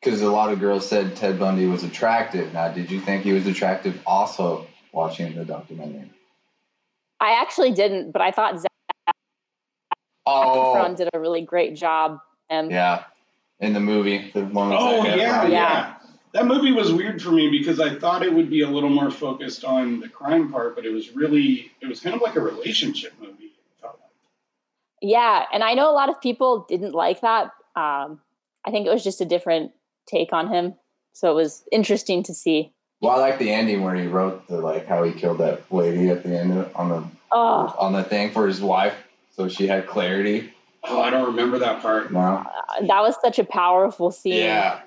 because 0.00 0.22
a 0.22 0.30
lot 0.30 0.52
of 0.52 0.58
girls 0.58 0.88
said 0.88 1.14
Ted 1.14 1.38
Bundy 1.38 1.66
was 1.66 1.84
attractive. 1.84 2.52
Now, 2.52 2.68
did 2.68 2.90
you 2.90 3.00
think 3.00 3.22
he 3.22 3.32
was 3.32 3.46
attractive? 3.46 4.00
Also, 4.06 4.66
watching 4.92 5.34
the 5.34 5.44
documentary. 5.44 6.10
I 7.20 7.40
actually 7.40 7.72
didn't, 7.72 8.12
but 8.12 8.22
I 8.22 8.30
thought 8.30 8.58
Zac 8.60 8.70
Oh, 10.26 10.74
Efron 10.74 10.96
did 10.96 11.08
a 11.12 11.18
really 11.18 11.42
great 11.42 11.74
job. 11.76 12.20
And 12.48 12.70
yeah. 12.70 13.04
In 13.58 13.72
the 13.72 13.80
movie, 13.80 14.30
the 14.32 14.44
one 14.44 14.72
Oh 14.72 15.04
yeah, 15.04 15.16
yeah, 15.16 15.46
Yeah. 15.46 15.94
That 16.32 16.46
movie 16.46 16.72
was 16.72 16.92
weird 16.92 17.20
for 17.20 17.30
me 17.30 17.50
because 17.50 17.80
I 17.80 17.98
thought 17.98 18.22
it 18.22 18.32
would 18.32 18.48
be 18.48 18.62
a 18.62 18.68
little 18.68 18.88
more 18.88 19.10
focused 19.10 19.64
on 19.64 20.00
the 20.00 20.08
crime 20.08 20.50
part, 20.50 20.76
but 20.76 20.86
it 20.86 20.92
was 20.92 21.14
really 21.14 21.72
it 21.80 21.88
was 21.88 22.00
kind 22.00 22.14
of 22.14 22.22
like 22.22 22.36
a 22.36 22.40
relationship 22.40 23.12
movie. 23.20 23.52
like. 23.82 23.92
yeah, 25.02 25.44
and 25.52 25.64
I 25.64 25.74
know 25.74 25.90
a 25.90 25.92
lot 25.92 26.08
of 26.08 26.20
people 26.20 26.66
didn't 26.68 26.92
like 26.92 27.20
that. 27.22 27.46
Um, 27.74 28.20
I 28.64 28.70
think 28.70 28.86
it 28.86 28.90
was 28.90 29.02
just 29.02 29.20
a 29.20 29.24
different 29.24 29.72
take 30.06 30.32
on 30.32 30.48
him. 30.48 30.74
So 31.12 31.30
it 31.30 31.34
was 31.34 31.64
interesting 31.72 32.22
to 32.24 32.34
see. 32.34 32.72
Well, 33.00 33.12
I 33.12 33.18
like 33.18 33.38
the 33.38 33.50
ending 33.50 33.82
where 33.82 33.94
he 33.94 34.06
wrote 34.06 34.46
the 34.46 34.58
like 34.60 34.86
how 34.86 35.02
he 35.04 35.12
killed 35.12 35.38
that 35.38 35.62
lady 35.72 36.10
at 36.10 36.22
the 36.22 36.38
end 36.38 36.52
of, 36.52 36.70
on 36.76 36.88
the 36.90 37.04
Oh, 37.32 37.74
on 37.78 37.92
the 37.92 38.02
thing 38.02 38.32
for 38.32 38.48
his 38.48 38.60
wife, 38.60 38.94
so 39.36 39.48
she 39.48 39.68
had 39.68 39.86
clarity. 39.86 40.52
Oh, 40.82 41.00
I 41.00 41.10
don't 41.10 41.26
remember 41.26 41.60
that 41.60 41.80
part. 41.80 42.12
No. 42.12 42.18
uh, 42.18 42.44
that 42.86 43.00
was 43.02 43.14
such 43.22 43.38
a 43.38 43.44
powerful 43.44 44.10
scene. 44.10 44.34
Yeah. 44.34 44.80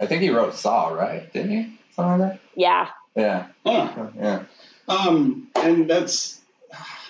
I 0.00 0.06
think 0.06 0.22
he 0.22 0.30
wrote 0.30 0.54
Saw, 0.54 0.88
right? 0.90 1.30
Didn't 1.32 1.50
he? 1.50 1.78
Something 1.96 2.28
like 2.28 2.40
Yeah. 2.54 2.90
that. 3.16 3.50
Huh. 3.66 3.88
Yeah. 3.96 4.08
Yeah. 4.16 4.42
Um, 4.88 5.48
and 5.56 5.90
that's 5.90 6.40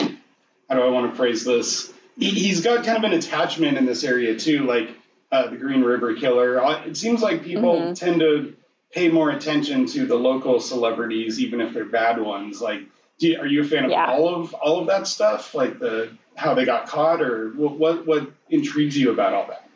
how 0.00 0.08
do 0.76 0.80
I 0.82 0.88
want 0.88 1.10
to 1.10 1.16
phrase 1.16 1.44
this? 1.44 1.92
He, 2.18 2.30
he's 2.30 2.62
got 2.62 2.82
kind 2.84 2.96
of 2.96 3.04
an 3.04 3.12
attachment 3.16 3.76
in 3.76 3.84
this 3.84 4.02
area 4.02 4.34
too, 4.38 4.64
like 4.64 4.88
uh, 5.30 5.48
the 5.48 5.56
Green 5.58 5.82
River 5.82 6.14
Killer. 6.14 6.62
Uh, 6.64 6.84
It 6.86 6.96
seems 6.96 7.22
like 7.22 7.42
people 7.44 7.74
Mhm. 7.80 7.94
tend 7.98 8.20
to 8.20 8.54
pay 8.92 9.08
more 9.08 9.30
attention 9.30 9.86
to 9.86 10.06
the 10.06 10.16
local 10.16 10.60
celebrities, 10.60 11.40
even 11.40 11.60
if 11.60 11.72
they're 11.72 11.84
bad 11.84 12.20
ones. 12.20 12.60
Like, 12.60 12.80
do 13.18 13.28
you, 13.28 13.38
are 13.38 13.46
you 13.46 13.62
a 13.62 13.64
fan 13.64 13.84
of 13.84 13.90
Yeah. 13.90 14.06
all 14.10 14.34
of 14.34 14.54
all 14.54 14.80
of 14.80 14.86
that 14.88 15.06
stuff, 15.06 15.54
like 15.54 15.78
the 15.78 16.10
how 16.36 16.54
they 16.54 16.64
got 16.64 16.86
caught, 16.86 17.20
or 17.22 17.50
what 17.50 17.78
what, 17.78 18.06
what 18.06 18.30
intrigues 18.48 18.96
you 18.96 19.10
about 19.10 19.34
all 19.34 19.46
that? 19.48 19.68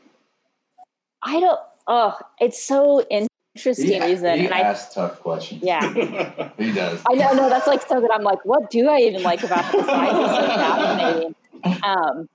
I 1.23 1.41
don't. 1.41 1.61
Oh, 1.87 2.17
it's 2.41 2.63
so 2.63 3.03
interesting 3.11 4.01
He, 4.01 4.01
reason, 4.01 4.39
he 4.39 4.47
and 4.47 4.55
I 4.55 4.75
tough 4.93 5.21
questions. 5.21 5.63
yeah. 5.63 6.51
He 6.59 6.73
does. 6.73 7.03
I 7.09 7.15
know, 7.15 7.33
no, 7.35 7.49
that's 7.51 7.67
like 7.67 7.83
so 7.87 8.01
good. 8.01 8.11
I'm 8.11 8.23
like, 8.23 8.45
what 8.45 8.71
do 8.71 8.89
I 8.89 8.99
even 9.01 9.23
like 9.23 9.43
about 9.43 9.71
this? 9.71 9.87
Why 9.87 10.07
is 10.09 10.17
this 10.17 10.37
so 10.37 10.47
fascinating? 10.47 11.35
Um, 11.83 12.29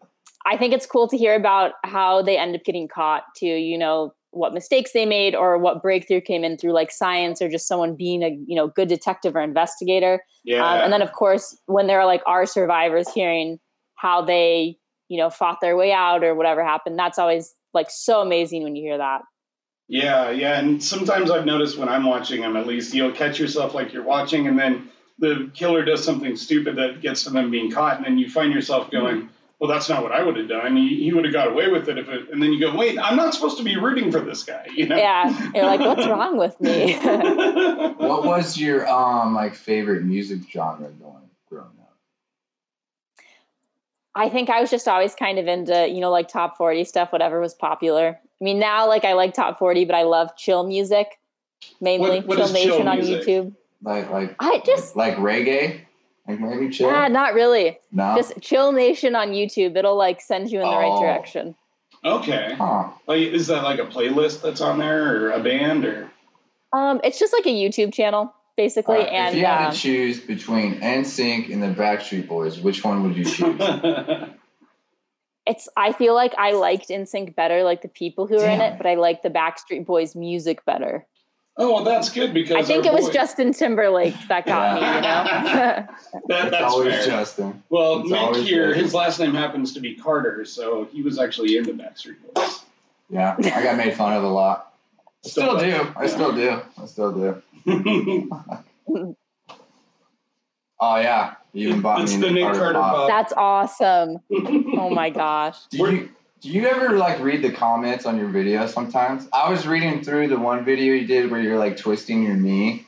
I 0.45 0.57
think 0.57 0.73
it's 0.73 0.87
cool 0.87 1.07
to 1.09 1.15
hear 1.17 1.35
about 1.35 1.73
how 1.83 2.23
they 2.23 2.35
end 2.35 2.55
up 2.55 2.63
getting 2.63 2.87
caught 2.87 3.23
too. 3.37 3.45
You 3.45 3.77
know, 3.77 4.13
what 4.31 4.53
mistakes 4.53 4.91
they 4.91 5.05
made 5.05 5.35
or 5.35 5.57
what 5.57 5.81
breakthrough 5.81 6.21
came 6.21 6.43
in 6.43 6.57
through 6.57 6.71
like 6.71 6.91
science 6.91 7.41
or 7.41 7.49
just 7.49 7.67
someone 7.67 7.95
being 7.95 8.23
a 8.23 8.29
you 8.45 8.55
know 8.55 8.67
good 8.67 8.87
detective 8.87 9.35
or 9.35 9.41
investigator. 9.41 10.23
yeah. 10.43 10.65
Um, 10.65 10.81
and 10.81 10.93
then 10.93 11.01
of 11.01 11.11
course 11.13 11.57
when 11.65 11.87
there 11.87 11.99
are 11.99 12.05
like 12.05 12.21
our 12.25 12.45
survivors 12.45 13.09
hearing 13.13 13.59
how 13.95 14.21
they 14.21 14.77
you 15.07 15.17
know 15.17 15.29
fought 15.29 15.59
their 15.61 15.75
way 15.75 15.91
out 15.91 16.23
or 16.23 16.35
whatever 16.35 16.63
happened, 16.63 16.97
that's 16.97 17.19
always 17.19 17.55
like 17.73 17.89
so 17.89 18.21
amazing 18.21 18.63
when 18.63 18.75
you 18.75 18.83
hear 18.83 18.97
that. 18.97 19.21
Yeah, 19.87 20.29
yeah, 20.29 20.59
and 20.59 20.83
sometimes 20.83 21.31
I've 21.31 21.45
noticed 21.45 21.77
when 21.79 21.89
I'm 21.89 22.05
watching 22.05 22.41
them, 22.41 22.55
at 22.55 22.67
least 22.67 22.93
you'll 22.93 23.11
catch 23.11 23.39
yourself 23.39 23.73
like 23.73 23.91
you're 23.91 24.03
watching, 24.03 24.47
and 24.47 24.57
then 24.57 24.89
the 25.17 25.49
killer 25.55 25.83
does 25.83 26.03
something 26.03 26.35
stupid 26.35 26.75
that 26.75 27.01
gets 27.01 27.23
to 27.23 27.31
them 27.31 27.49
being 27.49 27.71
caught, 27.71 27.97
and 27.97 28.05
then 28.05 28.19
you 28.19 28.29
find 28.29 28.53
yourself 28.53 28.91
going, 28.91 29.29
"Well, 29.59 29.69
that's 29.69 29.89
not 29.89 30.03
what 30.03 30.11
I 30.11 30.23
would 30.23 30.37
have 30.37 30.47
done. 30.47 30.75
He, 30.75 31.03
he 31.03 31.11
would 31.13 31.25
have 31.25 31.33
got 31.33 31.47
away 31.49 31.69
with 31.69 31.89
it 31.89 31.97
if 31.97 32.07
it." 32.09 32.29
And 32.31 32.41
then 32.41 32.51
you 32.53 32.59
go, 32.59 32.75
"Wait, 32.75 32.97
I'm 32.97 33.15
not 33.15 33.33
supposed 33.33 33.57
to 33.57 33.63
be 33.63 33.77
rooting 33.77 34.11
for 34.11 34.21
this 34.21 34.43
guy," 34.43 34.65
you 34.73 34.87
know? 34.87 34.95
Yeah, 34.97 35.51
you're 35.53 35.65
like, 35.65 35.79
what's 35.81 36.07
wrong 36.13 36.37
with 36.37 36.59
me? 36.61 36.97
What 37.99 38.25
was 38.25 38.57
your 38.57 38.87
um 38.89 39.35
like 39.35 39.53
favorite 39.55 40.03
music 40.03 40.39
genre 40.51 40.89
going 40.89 41.29
growing 41.49 41.67
up? 41.81 41.93
I 44.15 44.29
think 44.29 44.49
I 44.49 44.59
was 44.61 44.69
just 44.69 44.87
always 44.87 45.15
kind 45.15 45.37
of 45.37 45.47
into, 45.47 45.87
you 45.87 45.99
know, 46.01 46.09
like 46.11 46.27
top 46.27 46.57
40 46.57 46.83
stuff, 46.85 47.11
whatever 47.11 47.39
was 47.39 47.53
popular. 47.53 48.19
I 48.41 48.43
mean, 48.43 48.59
now 48.59 48.87
like 48.87 49.05
I 49.05 49.13
like 49.13 49.33
top 49.33 49.59
40, 49.59 49.85
but 49.85 49.95
I 49.95 50.03
love 50.03 50.35
chill 50.37 50.65
music, 50.65 51.19
mainly 51.79 52.21
What- 52.21 52.27
what 52.27 52.37
Chill 52.37 52.45
is 52.45 52.51
chill 52.63 52.71
Nation 52.71 52.87
on 52.87 52.97
music? 52.97 53.27
YouTube. 53.27 53.53
Like 53.81 54.09
like 54.09 54.35
I 54.39 54.61
just, 54.65 54.95
like 54.95 55.15
reggae? 55.17 55.81
Like 56.29 56.39
maybe 56.39 56.69
chill? 56.69 56.89
ah, 56.89 57.07
not 57.07 57.33
really. 57.33 57.77
no. 57.91 58.13
Just 58.15 58.39
Chill 58.39 58.71
Nation 58.71 59.15
on 59.15 59.29
YouTube. 59.31 59.75
It'll 59.75 59.97
like 59.97 60.21
send 60.21 60.51
you 60.51 60.59
in 60.61 60.65
the 60.69 60.75
right 60.77 60.91
Oh. 60.91 61.01
direction. 61.01 61.55
okay, 62.05 62.53
huh. 62.57 62.89
like 63.07 63.19
is 63.21 63.47
that 63.47 63.63
like 63.63 63.79
a 63.79 63.85
playlist 63.85 64.41
that's 64.41 64.61
on 64.61 64.77
there, 64.77 65.25
or 65.25 65.31
a 65.31 65.39
band, 65.39 65.85
or? 65.85 66.11
Um, 66.71 67.01
it's 67.03 67.17
just 67.19 67.33
like 67.33 67.47
a 67.47 67.49
YouTube 67.49 67.91
channel, 67.93 68.31
basically. 68.55 68.97
Alright, 68.97 69.11
and 69.11 69.35
if 69.35 69.39
you 69.41 69.45
had 69.47 69.65
um, 69.65 69.71
to 69.71 69.77
choose 69.77 70.19
between 70.19 70.79
NSYNC 70.81 71.51
and 71.51 71.63
the 71.63 71.67
Backstreet 71.67 72.27
Boys, 72.27 72.59
which 72.59 72.83
one 72.83 73.01
would 73.03 73.17
you 73.17 73.25
choose? 73.25 73.59
it's, 75.47 75.67
I 75.75 75.93
feel 75.93 76.13
like 76.13 76.33
I 76.37 76.51
liked 76.51 76.89
NSYNC 76.89 77.35
better, 77.35 77.63
like 77.63 77.81
the 77.81 77.87
people 77.87 78.27
who 78.27 78.35
were 78.37 78.45
in 78.47 78.61
it, 78.61 78.77
but 78.77 78.85
I 78.85 78.95
like 78.95 79.23
the 79.23 79.31
Backstreet 79.31 79.85
Boys 79.85 80.15
music 80.15 80.63
better. 80.63 81.07
Oh, 81.59 81.73
well, 81.75 81.83
that's 81.83 82.09
good 82.09 82.33
because 82.33 82.55
I 82.55 82.63
think 82.63 82.85
our 82.85 82.91
it 82.91 82.95
was 82.95 83.05
boy- 83.07 83.13
Justin 83.13 83.53
Timberlake 83.53 84.15
that 84.29 84.45
got 84.47 84.75
me, 84.75 84.87
you 84.87 85.01
know? 85.01 85.01
that, 86.27 86.47
it's 86.47 86.51
that's 86.51 86.73
always 86.73 86.93
fair. 86.95 87.05
Justin. 87.05 87.61
Well, 87.69 87.99
It's 88.01 88.09
Mick 88.11 88.43
here, 88.43 88.73
good. 88.73 88.77
his 88.83 88.93
last 88.93 89.19
name 89.19 89.33
happens 89.35 89.73
to 89.73 89.79
be 89.79 89.93
Carter, 89.95 90.43
so 90.45 90.85
he 90.91 91.01
was 91.03 91.19
actually 91.19 91.57
in 91.57 91.63
the 91.63 91.73
Backstreet 91.73 92.15
Boys. 92.33 92.61
Yeah, 93.09 93.35
I 93.37 93.63
got 93.63 93.77
made 93.77 93.93
fun 93.95 94.13
of 94.13 94.23
a 94.23 94.27
lot. 94.27 94.73
I 95.25 95.27
still 95.29 95.57
Still 95.59 95.69
do. 95.83 95.93
I 95.95 96.07
still 96.07 96.31
do. 96.33 96.61
I 96.81 96.85
still 96.85 97.11
do. 97.65 98.35
Oh 100.81 100.95
yeah, 100.95 101.33
you 101.51 101.67
even 101.69 101.81
bought 101.81 102.01
It's 102.03 102.13
me 102.13 102.21
the 102.21 102.27
the 102.27 102.33
Nick 102.35 102.43
Carter, 102.43 102.59
Carter 102.59 102.73
pop. 102.79 102.95
pop. 102.95 103.07
That's 103.09 103.33
awesome. 103.33 104.19
Oh 104.31 104.89
my 104.89 105.09
gosh. 105.23 105.57
Do 105.69 105.77
you 105.77 106.09
do 106.41 106.49
you 106.49 106.67
ever 106.67 106.97
like 106.97 107.19
read 107.19 107.41
the 107.43 107.51
comments 107.51 108.05
on 108.05 108.17
your 108.17 108.29
video 108.29 108.65
sometimes? 108.67 109.27
I 109.33 109.49
was 109.49 109.67
reading 109.67 110.03
through 110.03 110.27
the 110.29 110.39
one 110.39 110.63
video 110.65 110.93
you 110.93 111.05
did 111.07 111.29
where 111.31 111.41
you're 111.41 111.59
like 111.59 111.77
twisting 111.77 112.23
your 112.23 112.35
knee. 112.35 112.85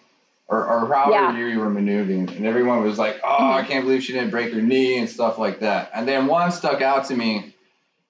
Or, 0.47 0.67
or 0.67 0.93
however 0.93 1.11
Yeah. 1.11 1.47
you 1.47 1.59
were 1.59 1.69
maneuvering, 1.69 2.29
and 2.29 2.45
everyone 2.45 2.83
was 2.83 2.99
like, 2.99 3.21
"Oh, 3.23 3.51
I 3.53 3.63
can't 3.63 3.85
believe 3.85 4.03
she 4.03 4.11
didn't 4.11 4.31
break 4.31 4.51
her 4.53 4.61
knee" 4.61 4.97
and 4.97 5.09
stuff 5.09 5.37
like 5.37 5.61
that. 5.61 5.91
And 5.93 6.05
then 6.05 6.27
one 6.27 6.51
stuck 6.51 6.81
out 6.81 7.05
to 7.05 7.15
me. 7.15 7.55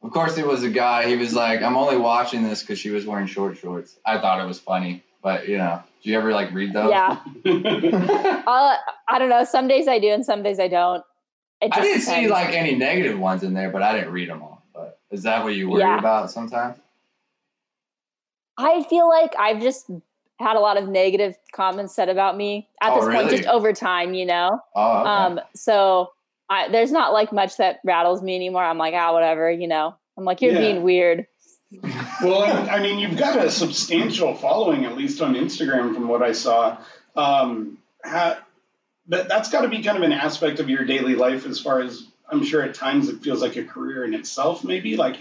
Of 0.02 0.10
course, 0.10 0.40
it 0.40 0.48
was 0.48 0.64
a 0.64 0.70
guy. 0.72 1.08
He 1.08 1.18
was 1.18 1.36
like, 1.36 1.62
"I'm 1.62 1.78
only 1.78 1.98
watching 1.98 2.42
this 2.42 2.62
because 2.62 2.80
she 2.80 2.90
was 2.90 3.06
wearing 3.06 3.28
short 3.28 3.60
shorts." 3.60 3.96
I 4.04 4.18
thought 4.18 4.42
it 4.44 4.48
was 4.48 4.60
funny, 4.60 5.04
but 5.22 5.48
you 5.48 5.60
know, 5.60 5.84
do 6.04 6.10
you 6.10 6.18
ever 6.18 6.32
like 6.32 6.52
read 6.52 6.74
those? 6.74 6.90
Yeah. 6.90 7.18
Uh, 8.48 8.76
I 9.08 9.20
don't 9.20 9.30
know. 9.30 9.44
Some 9.44 9.68
days 9.68 9.88
I 9.88 10.00
do, 10.00 10.08
and 10.10 10.26
some 10.26 10.42
days 10.42 10.60
I 10.60 10.68
don't. 10.68 11.04
I 11.62 11.68
didn't 11.68 12.02
see 12.02 12.28
like 12.28 12.56
any 12.56 12.76
negative 12.76 13.20
ones 13.20 13.44
in 13.44 13.54
there, 13.54 13.70
but 13.70 13.84
I 13.84 13.94
didn't 13.96 14.12
read 14.14 14.30
them 14.30 14.42
all. 14.42 14.61
But 14.74 15.00
is 15.12 15.24
that 15.24 15.44
what 15.44 15.56
you 15.56 15.70
worry 15.70 15.82
Yeah. 15.82 16.00
about 16.00 16.32
sometimes? 16.32 16.78
I 18.58 18.84
feel 18.84 19.08
like 19.10 19.34
I've 19.38 19.62
just 19.62 19.90
had 20.40 20.56
a 20.56 20.60
lot 20.60 20.78
of 20.78 20.88
negative 20.88 21.36
comments 21.54 21.96
said 21.96 22.10
about 22.10 22.36
me 22.36 22.70
at 22.82 22.92
Oh, 22.92 22.96
this 22.96 23.16
point, 23.16 23.30
just 23.30 23.46
over 23.48 23.74
time, 23.74 24.14
you 24.14 24.26
know. 24.26 24.60
Oh, 24.76 25.00
okay. 25.00 25.10
Um, 25.10 25.40
so 25.56 26.12
I, 26.50 26.70
there's 26.70 26.92
not 26.92 27.14
like 27.14 27.32
much 27.32 27.58
that 27.58 27.80
rattles 27.84 28.22
me 28.22 28.36
anymore. 28.36 28.64
I'm 28.64 28.78
like, 28.78 28.94
ah, 28.96 29.14
whatever, 29.14 29.50
you 29.52 29.68
know. 29.68 29.96
I'm 30.18 30.26
like, 30.26 30.42
you're 30.42 30.54
Yeah. 30.54 30.60
being 30.60 30.84
weird. 30.84 31.28
well, 32.22 32.42
I, 32.42 32.78
I 32.78 32.82
mean, 32.82 33.00
you've 33.00 33.18
got 33.18 33.38
a 33.44 33.50
substantial 33.50 34.36
following, 34.36 34.86
at 34.86 34.96
least 34.98 35.22
on 35.22 35.36
Instagram, 35.36 35.94
from 35.94 36.08
what 36.08 36.22
I 36.22 36.34
saw. 36.34 36.78
Um, 37.16 37.78
ha, 38.04 38.44
that, 39.08 39.30
that's 39.30 39.50
got 39.50 39.62
to 39.62 39.70
be 39.70 39.82
kind 39.82 39.98
of 39.98 40.04
an 40.04 40.12
aspect 40.12 40.60
of 40.60 40.70
your 40.70 40.84
daily 40.84 41.16
life, 41.16 41.46
as 41.46 41.60
far 41.60 41.80
as 41.80 42.04
I'm 42.32 42.44
sure 42.44 42.62
at 42.62 42.74
times 42.74 43.10
it 43.10 43.22
feels 43.22 43.42
like 43.42 43.58
a 43.58 43.64
career 43.64 44.06
in 44.06 44.14
itself, 44.14 44.64
maybe. 44.64 44.96
Like, 44.96 45.18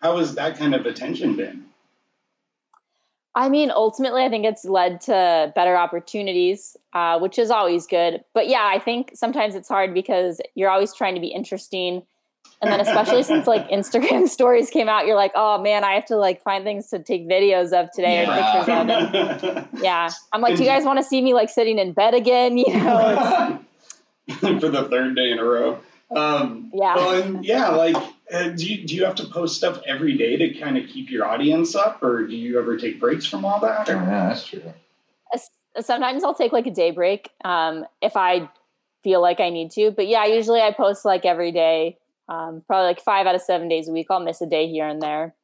how 0.00 0.16
has 0.18 0.34
that 0.34 0.58
kind 0.58 0.74
of 0.74 0.86
attention 0.86 1.36
been? 1.36 1.66
I 3.36 3.48
mean, 3.48 3.70
ultimately, 3.70 4.22
I 4.22 4.28
think 4.28 4.44
it's 4.44 4.64
led 4.64 5.00
to 5.02 5.52
better 5.54 5.76
opportunities, 5.76 6.76
uh, 6.92 7.18
which 7.18 7.38
is 7.38 7.50
always 7.50 7.86
good. 7.86 8.24
But 8.32 8.48
yeah, 8.48 8.70
I 8.72 8.78
think 8.78 9.10
sometimes 9.14 9.56
it's 9.56 9.68
hard 9.68 9.92
because 9.92 10.40
you're 10.54 10.70
always 10.70 10.94
trying 10.94 11.14
to 11.16 11.20
be 11.20 11.28
interesting. 11.28 12.02
And 12.62 12.70
then, 12.70 12.80
especially 12.80 13.22
since 13.24 13.48
like 13.48 13.68
Instagram 13.68 14.28
stories 14.28 14.70
came 14.70 14.88
out, 14.88 15.06
you're 15.06 15.16
like, 15.16 15.32
oh 15.34 15.60
man, 15.60 15.82
I 15.82 15.94
have 15.94 16.06
to 16.06 16.16
like 16.16 16.42
find 16.42 16.64
things 16.64 16.88
to 16.90 17.00
take 17.00 17.28
videos 17.28 17.72
of 17.72 17.90
today 17.90 18.24
or 18.24 18.32
pictures 18.32 18.68
of. 18.68 18.88
And 18.88 19.68
yeah, 19.82 20.10
I'm 20.32 20.40
like, 20.40 20.56
do 20.56 20.62
you 20.62 20.68
guys 20.68 20.84
want 20.84 20.98
to 21.00 21.04
see 21.04 21.20
me 21.20 21.34
like 21.34 21.50
sitting 21.50 21.78
in 21.78 21.92
bed 21.92 22.14
again? 22.14 22.56
You 22.56 22.72
know, 22.72 23.60
For 24.38 24.68
the 24.68 24.86
third 24.88 25.16
day 25.16 25.32
in 25.32 25.38
a 25.40 25.44
row. 25.44 25.80
Um, 26.14 26.70
Yeah. 26.72 26.96
Well, 26.96 27.22
and 27.22 27.44
yeah, 27.44 27.70
like, 27.70 27.96
uh, 28.32 28.48
do 28.48 28.66
you, 28.66 28.86
do 28.86 28.94
you 28.94 29.04
have 29.04 29.14
to 29.16 29.26
post 29.26 29.56
stuff 29.56 29.80
every 29.86 30.16
day 30.16 30.36
to 30.36 30.58
kind 30.58 30.78
of 30.78 30.88
keep 30.88 31.10
your 31.10 31.26
audience 31.26 31.74
up, 31.74 32.02
or 32.02 32.26
do 32.26 32.34
you 32.34 32.58
ever 32.58 32.76
take 32.76 33.00
breaks 33.00 33.26
from 33.26 33.44
all 33.44 33.60
that? 33.60 33.88
Or? 33.88 33.94
yeah, 33.94 34.28
that's 34.28 34.46
true. 34.46 34.62
sometimes 35.80 36.24
I'll 36.24 36.34
take 36.34 36.52
like 36.52 36.66
a 36.66 36.70
day 36.70 36.90
break 36.90 37.30
um, 37.44 37.84
if 38.00 38.16
I 38.16 38.48
feel 39.02 39.20
like 39.20 39.40
I 39.40 39.50
need 39.50 39.70
to. 39.72 39.90
But 39.90 40.06
yeah, 40.08 40.24
usually 40.24 40.60
I 40.60 40.72
post 40.72 41.04
like 41.04 41.24
every 41.24 41.52
day, 41.52 41.98
um, 42.28 42.62
probably 42.66 42.86
like 42.86 43.00
five 43.00 43.26
out 43.26 43.34
of 43.34 43.42
seven 43.42 43.68
days 43.68 43.88
a 43.88 43.92
week. 43.92 44.06
I'll 44.10 44.20
miss 44.20 44.40
a 44.40 44.46
day 44.46 44.68
here 44.68 44.88
and 44.88 45.00
there. 45.00 45.34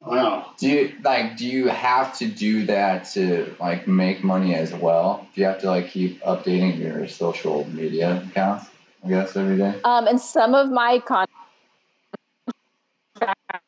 Wow. 0.00 0.52
Do 0.58 0.68
you 0.68 0.92
like? 1.02 1.36
Do 1.36 1.46
you 1.46 1.68
have 1.68 2.16
to 2.18 2.26
do 2.26 2.66
that 2.66 3.04
to 3.14 3.54
like 3.58 3.88
make 3.88 4.22
money 4.22 4.54
as 4.54 4.72
well? 4.72 5.26
Do 5.34 5.40
you 5.40 5.46
have 5.46 5.60
to 5.60 5.66
like 5.66 5.88
keep 5.88 6.22
updating 6.22 6.78
your 6.78 7.08
social 7.08 7.68
media 7.68 8.24
accounts? 8.30 8.66
I 9.04 9.08
guess 9.08 9.36
every 9.36 9.56
day. 9.56 9.80
Um, 9.84 10.06
and 10.06 10.20
some 10.20 10.54
of 10.54 10.70
my 10.70 10.98
content 10.98 11.30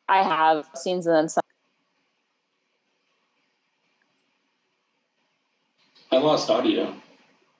I 0.07 0.23
have 0.23 0.67
scenes 0.75 1.07
and 1.07 1.15
then 1.15 1.29
some. 1.29 1.41
I 6.11 6.17
lost 6.17 6.49
audio. 6.49 6.95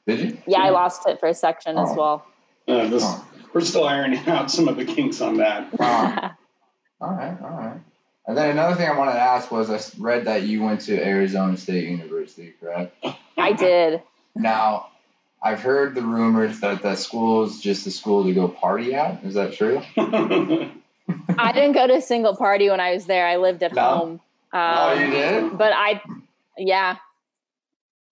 Did 0.08 0.20
you? 0.20 0.38
Yeah, 0.48 0.62
I 0.62 0.70
lost 0.70 1.08
it 1.08 1.20
for 1.20 1.30
a 1.30 1.34
section 1.34 1.78
as 1.78 1.90
Oh. 1.92 1.96
well. 1.96 2.26
Uh, 2.68 2.88
this, 2.88 3.04
Oh. 3.06 3.26
We're 3.54 3.62
still 3.62 3.86
ironing 3.86 4.20
out 4.28 4.52
some 4.52 4.68
of 4.68 4.78
the 4.78 4.86
kinks 4.86 5.22
on 5.22 5.38
that. 5.38 5.78
Wow. 5.80 6.32
all 7.02 7.12
right, 7.14 7.38
all 7.42 7.50
right. 7.50 7.80
And 8.28 8.38
then 8.38 8.52
another 8.52 8.76
thing 8.76 8.88
I 8.88 8.96
wanted 8.96 9.14
to 9.14 9.20
ask 9.20 9.50
was 9.52 9.70
I 9.72 9.80
read 10.00 10.26
that 10.26 10.44
you 10.44 10.62
went 10.62 10.82
to 10.82 11.04
Arizona 11.04 11.58
State 11.58 11.86
University, 11.90 12.54
correct? 12.60 12.96
I 13.38 13.54
did. 13.54 14.04
Now, 14.36 14.90
I've 15.42 15.62
heard 15.62 15.96
the 15.96 16.02
rumors 16.02 16.60
that 16.60 16.82
that 16.84 16.98
school 17.00 17.44
is 17.44 17.62
just 17.62 17.88
a 17.88 17.92
school 17.92 18.26
to 18.26 18.34
go 18.34 18.48
party 18.48 18.94
at. 18.94 19.24
Is 19.24 19.36
that 19.36 19.54
true? 19.54 19.82
I 19.98 21.52
didn't 21.54 21.72
go 21.74 21.88
to 21.88 21.96
a 21.96 22.02
single 22.02 22.36
party 22.36 22.70
when 22.70 22.80
I 22.80 22.94
was 22.94 23.06
there. 23.06 23.26
I 23.26 23.38
lived 23.38 23.64
at 23.64 23.74
No? 23.74 23.82
home. 23.82 24.22
oh, 24.54 24.60
Um, 24.60 25.00
you 25.02 25.12
did? 25.12 25.58
but 25.58 25.72
I, 25.74 26.02
yeah, 26.58 26.98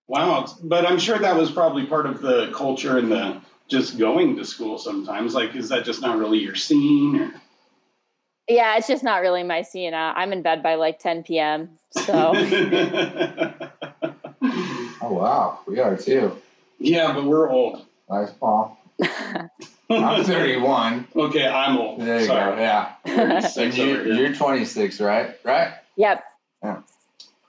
wow. 0.08 0.46
But 0.64 0.86
I'm 0.86 1.00
sure 1.00 1.18
that 1.20 1.36
was 1.36 1.52
probably 1.52 1.86
part 1.86 2.06
of 2.06 2.22
the 2.22 2.52
culture 2.56 2.98
and 2.98 3.12
the 3.12 3.42
just 3.68 3.98
going 3.98 4.38
to 4.38 4.46
school 4.46 4.78
sometimes. 4.78 5.34
Like, 5.36 5.54
is 5.56 5.68
that 5.70 5.84
just 5.84 6.02
not 6.02 6.18
really 6.18 6.40
your 6.40 6.56
scene? 6.56 7.20
Or? 7.20 7.32
yeah, 8.48 8.78
it's 8.78 8.88
just 8.88 9.04
not 9.04 9.22
really 9.22 9.44
my 9.44 9.62
scene. 9.64 9.94
Uh, 9.94 10.14
I'm 10.16 10.32
in 10.32 10.42
bed 10.42 10.64
by 10.64 10.76
like 10.76 11.00
10 11.00 11.24
p.m. 11.24 11.72
So. 11.92 12.34
Oh 15.00 15.14
wow, 15.14 15.60
we 15.68 15.80
are 15.80 15.96
too. 15.96 16.36
Yeah, 16.80 17.14
but 17.14 17.26
we're 17.26 17.50
old. 17.50 17.86
Nice, 18.10 18.32
Paul. 18.32 18.78
I'm 19.90 20.24
31. 20.24 21.08
Okay, 21.16 21.48
I'm 21.48 21.78
old. 21.78 22.02
There 22.02 22.20
you 22.20 22.26
Sorry. 22.26 22.56
go. 22.56 22.62
Yeah. 22.62 22.94
And 23.58 23.76
you, 23.76 23.84
over 23.84 24.04
here. 24.04 24.14
you're 24.14 24.34
26, 24.34 25.00
right? 25.02 25.38
Right? 25.44 25.74
Yep. 25.96 26.24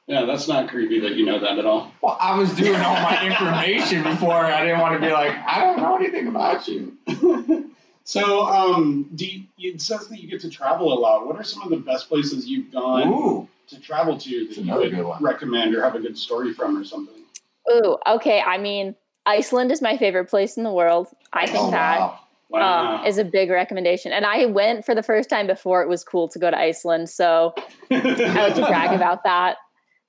Yeah, 0.07 0.25
that's 0.25 0.49
not 0.49 0.71
creepy 0.71 1.01
that 1.01 1.17
you 1.17 1.27
know 1.27 1.39
that 1.41 1.59
at 1.59 1.67
all. 1.67 1.93
Well, 2.01 2.17
I 2.19 2.39
was 2.39 2.55
doing 2.55 2.81
all 2.81 2.95
my 2.95 3.27
information 3.27 4.05
before. 4.05 4.33
I 4.33 4.65
didn't 4.65 4.81
want 4.81 4.95
to 4.95 5.07
be 5.07 5.13
like, 5.13 5.37
I 5.37 5.61
don't 5.61 5.77
know 5.79 5.97
anything 5.97 6.29
about 6.29 6.67
you. 6.67 6.97
So, 8.09 8.41
um, 8.41 9.11
do 9.15 9.27
you, 9.27 9.45
it 9.59 9.83
says 9.83 10.09
that 10.09 10.19
you 10.19 10.31
get 10.31 10.41
to 10.41 10.49
travel 10.49 10.95
a 10.95 10.99
lot. 10.99 11.27
What 11.27 11.37
are 11.37 11.45
some 11.45 11.63
of 11.63 11.69
the 11.69 11.77
best 11.77 12.09
places 12.09 12.47
you've 12.47 12.73
gone 12.73 13.07
Ooh. 13.07 13.47
to 13.67 13.79
travel 13.79 14.17
to 14.17 14.49
that 14.49 14.57
you 14.57 15.05
would 15.05 15.21
recommend 15.21 15.75
or 15.75 15.83
have 15.83 15.95
a 15.95 16.01
good 16.01 16.17
story 16.17 16.55
from 16.55 16.79
or 16.79 16.85
something? 16.85 17.23
Ooh, 17.71 17.99
okay. 18.07 18.41
I 18.41 18.57
mean, 18.57 18.95
Iceland 19.27 19.71
is 19.73 19.83
my 19.83 19.97
favorite 19.97 20.27
place 20.27 20.57
in 20.57 20.63
the 20.65 20.73
world. 20.73 21.09
I 21.33 21.47
think 21.47 21.59
Oh, 21.65 21.71
that 21.71 21.99
wow. 22.01 22.19
Wow. 22.51 22.97
um, 23.01 23.07
is 23.07 23.19
a 23.19 23.25
big 23.25 23.51
recommendation. 23.51 24.11
And 24.13 24.25
I 24.25 24.47
went 24.47 24.87
for 24.87 24.95
the 24.95 25.03
first 25.03 25.29
time 25.29 25.47
before 25.47 25.83
it 25.83 25.89
was 25.89 26.03
cool 26.05 26.29
to 26.29 26.39
go 26.39 26.51
to 26.51 26.59
Iceland. 26.59 27.11
So 27.11 27.55
I 27.91 27.97
like 27.99 28.55
to 28.55 28.67
brag 28.67 28.93
about 28.97 29.25
that. 29.25 29.57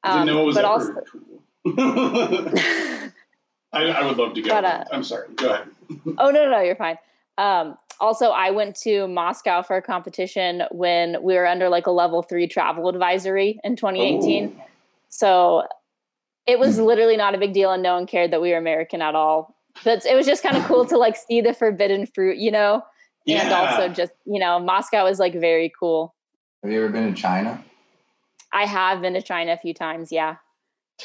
I 0.04 0.20
didn't 0.20 0.30
Um, 0.30 0.36
know 0.36 0.42
it 0.44 0.46
was 0.46 0.56
but 0.56 0.64
ever 0.66 0.74
also, 0.74 0.94
cool. 1.12 1.30
I, 3.72 3.86
I 3.88 4.06
would 4.06 4.18
love 4.18 4.34
to 4.36 4.42
go. 4.42 4.50
But, 4.50 4.66
uh, 4.66 4.84
I'm 4.92 5.04
sorry. 5.04 5.28
Go 5.36 5.50
ahead. 5.54 5.68
oh, 6.18 6.32
no, 6.32 6.46
no, 6.46 6.50
no, 6.52 6.62
you're 6.62 6.76
fine. 6.76 6.98
Um, 7.38 7.76
also, 8.00 8.30
I 8.30 8.52
went 8.52 8.76
to 8.84 9.08
Moscow 9.08 9.62
for 9.62 9.76
a 9.76 9.82
competition 9.82 10.64
when 10.72 11.22
we 11.22 11.36
were 11.36 11.46
under 11.46 11.68
like 11.70 11.86
a 11.88 11.92
level 11.92 12.22
three 12.24 12.48
travel 12.48 12.88
advisory 12.90 13.60
in 13.64 13.76
2018. 13.76 14.60
So 15.10 15.64
it 16.48 16.60
was 16.60 16.78
hmm. 16.78 16.84
literally 16.84 17.18
not 17.18 17.36
a 17.36 17.38
big 17.38 17.54
deal, 17.54 17.72
and 17.72 17.84
no 17.84 17.96
one 17.96 18.08
cared 18.08 18.32
that 18.32 18.42
we 18.42 18.52
were 18.52 18.58
American 18.58 19.02
at 19.02 19.16
all. 19.16 19.56
But 19.84 20.06
it 20.06 20.16
was 20.16 20.26
just 20.26 20.44
kind 20.44 20.58
of 20.58 20.64
cool 20.66 20.86
to 20.86 20.98
like 20.98 21.16
see 21.16 21.42
the 21.42 21.54
forbidden 21.54 22.06
fruit, 22.06 22.38
you 22.38 22.52
know, 22.52 22.84
Yeah. 23.26 23.44
and 23.44 23.54
also 23.54 23.88
just 23.90 24.12
you 24.26 24.40
know, 24.40 24.60
Moscow 24.60 25.06
is 25.06 25.20
like 25.20 25.34
very 25.34 25.72
cool. 25.80 26.16
Have 26.64 26.72
you 26.72 26.84
ever 26.84 26.92
been 26.92 27.14
to 27.14 27.20
China? 27.20 27.64
I 28.52 28.66
have 28.66 29.02
been 29.02 29.14
to 29.14 29.22
China 29.22 29.54
a 29.54 29.58
few 29.58 29.74
times. 29.74 30.12
Yeah. 30.12 30.38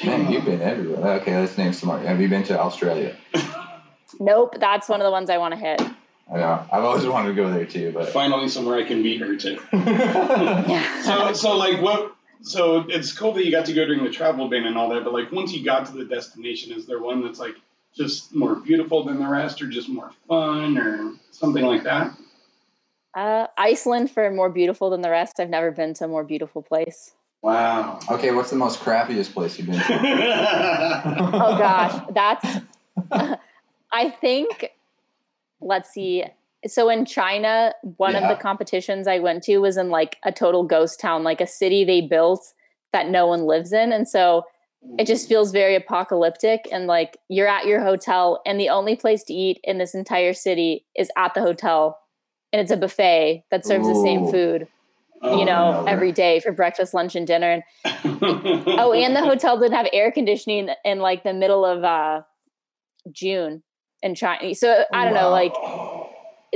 Man, 0.03 0.29
you've 0.31 0.43
been 0.43 0.61
everywhere. 0.61 1.13
Okay, 1.21 1.39
let's 1.39 1.57
name 1.57 1.71
some 1.71 1.87
more. 1.87 1.99
Have 1.99 2.19
you 2.19 2.27
been 2.27 2.43
to 2.43 2.59
Australia? 2.59 3.15
Nope, 4.19 4.55
that's 4.59 4.89
one 4.89 4.99
of 4.99 5.05
the 5.05 5.11
ones 5.11 5.29
I 5.29 5.37
want 5.37 5.53
to 5.53 5.59
hit. 5.59 5.81
I 6.33 6.37
know. 6.37 6.65
I've 6.71 6.83
always 6.83 7.05
wanted 7.05 7.29
to 7.29 7.35
go 7.35 7.51
there 7.51 7.65
too, 7.65 7.91
but. 7.93 8.09
Finally, 8.09 8.49
somewhere 8.49 8.77
I 8.77 8.83
can 8.83 9.03
beat 9.03 9.21
her 9.21 9.35
too. 9.35 9.59
Yeah. 9.71 11.01
So, 11.03 11.33
so 11.33 11.57
like 11.57 11.81
what? 11.81 12.15
So 12.45 12.85
it's 12.87 13.11
cool 13.11 13.33
that 13.33 13.43
you 13.43 13.51
got 13.51 13.65
to 13.65 13.73
go 13.73 13.85
during 13.85 14.03
the 14.03 14.11
travel 14.11 14.47
ban 14.47 14.65
and 14.65 14.77
all 14.77 14.89
that. 14.89 15.03
But 15.03 15.13
like 15.13 15.31
once 15.31 15.51
you 15.51 15.65
got 15.65 15.87
to 15.87 15.93
the 15.93 16.05
destination, 16.05 16.71
is 16.71 16.85
there 16.85 16.99
one 16.99 17.23
that's 17.23 17.39
like 17.39 17.55
just 17.95 18.35
more 18.35 18.55
beautiful 18.55 19.03
than 19.03 19.19
the 19.19 19.27
rest, 19.27 19.61
or 19.61 19.67
just 19.67 19.89
more 19.89 20.11
fun, 20.27 20.77
or 20.77 21.13
something 21.31 21.65
like 21.65 21.83
that? 21.83 22.15
Uh, 23.15 23.47
Iceland 23.57 24.11
for 24.11 24.29
more 24.29 24.49
beautiful 24.49 24.89
than 24.89 25.01
the 25.01 25.09
rest. 25.09 25.39
I've 25.39 25.49
never 25.49 25.71
been 25.71 25.93
to 25.95 26.05
a 26.05 26.07
more 26.07 26.23
beautiful 26.23 26.61
place. 26.61 27.15
Wow. 27.41 27.99
okay, 28.09 28.31
what's 28.31 28.49
the 28.49 28.55
most 28.55 28.79
crappiest 28.79 29.33
place 29.33 29.57
you've 29.57 29.67
been 29.67 29.79
to? 29.79 29.83
Oh 31.33 31.57
gosh, 31.57 32.01
that's. 32.13 32.59
I 33.91 34.09
think. 34.09 34.71
Let's 35.61 35.89
see. 35.89 36.25
So 36.67 36.89
in 36.89 37.05
China, 37.05 37.73
one 37.97 38.15
of 38.15 38.27
the 38.27 38.35
competitions 38.35 39.07
I 39.07 39.19
went 39.19 39.43
to 39.43 39.57
was 39.59 39.77
in 39.77 39.89
like 39.89 40.17
a 40.23 40.31
total 40.31 40.63
ghost 40.63 40.99
town, 40.99 41.23
like 41.23 41.41
a 41.41 41.47
city 41.47 41.83
they 41.83 42.01
built 42.01 42.43
that 42.93 43.09
no 43.09 43.27
one 43.27 43.43
lives 43.45 43.71
in, 43.73 43.91
and 43.91 44.07
so 44.07 44.43
it 44.97 45.05
just 45.07 45.27
feels 45.27 45.51
very 45.51 45.75
apocalyptic. 45.75 46.67
And 46.71 46.87
like 46.87 47.17
you're 47.29 47.47
at 47.47 47.65
your 47.65 47.81
hotel, 47.83 48.41
and 48.45 48.59
the 48.59 48.69
only 48.69 48.95
place 48.95 49.23
to 49.25 49.33
eat 49.33 49.59
in 49.63 49.77
this 49.77 49.93
entire 49.93 50.33
city 50.33 50.85
is 50.95 51.09
at 51.17 51.33
the 51.33 51.41
hotel, 51.41 51.99
and 52.53 52.61
it's 52.61 52.71
a 52.71 52.77
buffet 52.77 53.43
that 53.51 53.65
serves 53.65 53.87
the 53.87 53.95
same 53.95 54.25
food, 54.27 54.67
Oh, 55.21 55.37
you 55.39 55.45
know, 55.45 55.83
no. 55.83 55.85
every 55.85 56.11
day 56.11 56.39
for 56.39 56.51
breakfast, 56.51 56.93
lunch, 56.93 57.15
and 57.15 57.25
dinner. 57.27 57.51
And 57.51 57.63
oh, 58.79 58.93
and 58.93 59.15
the 59.15 59.21
hotel 59.23 59.59
didn't 59.59 59.75
have 59.75 59.87
air 59.93 60.11
conditioning 60.11 60.69
in 60.83 60.99
like 60.99 61.23
the 61.23 61.33
middle 61.33 61.65
of 61.65 61.83
uh 61.83 62.21
June 63.11 63.61
in 64.01 64.15
China. 64.15 64.53
So 64.55 64.83
I 64.93 65.05
don't 65.05 65.13
know, 65.13 65.31
Wow. 65.31 65.31
like 65.31 65.53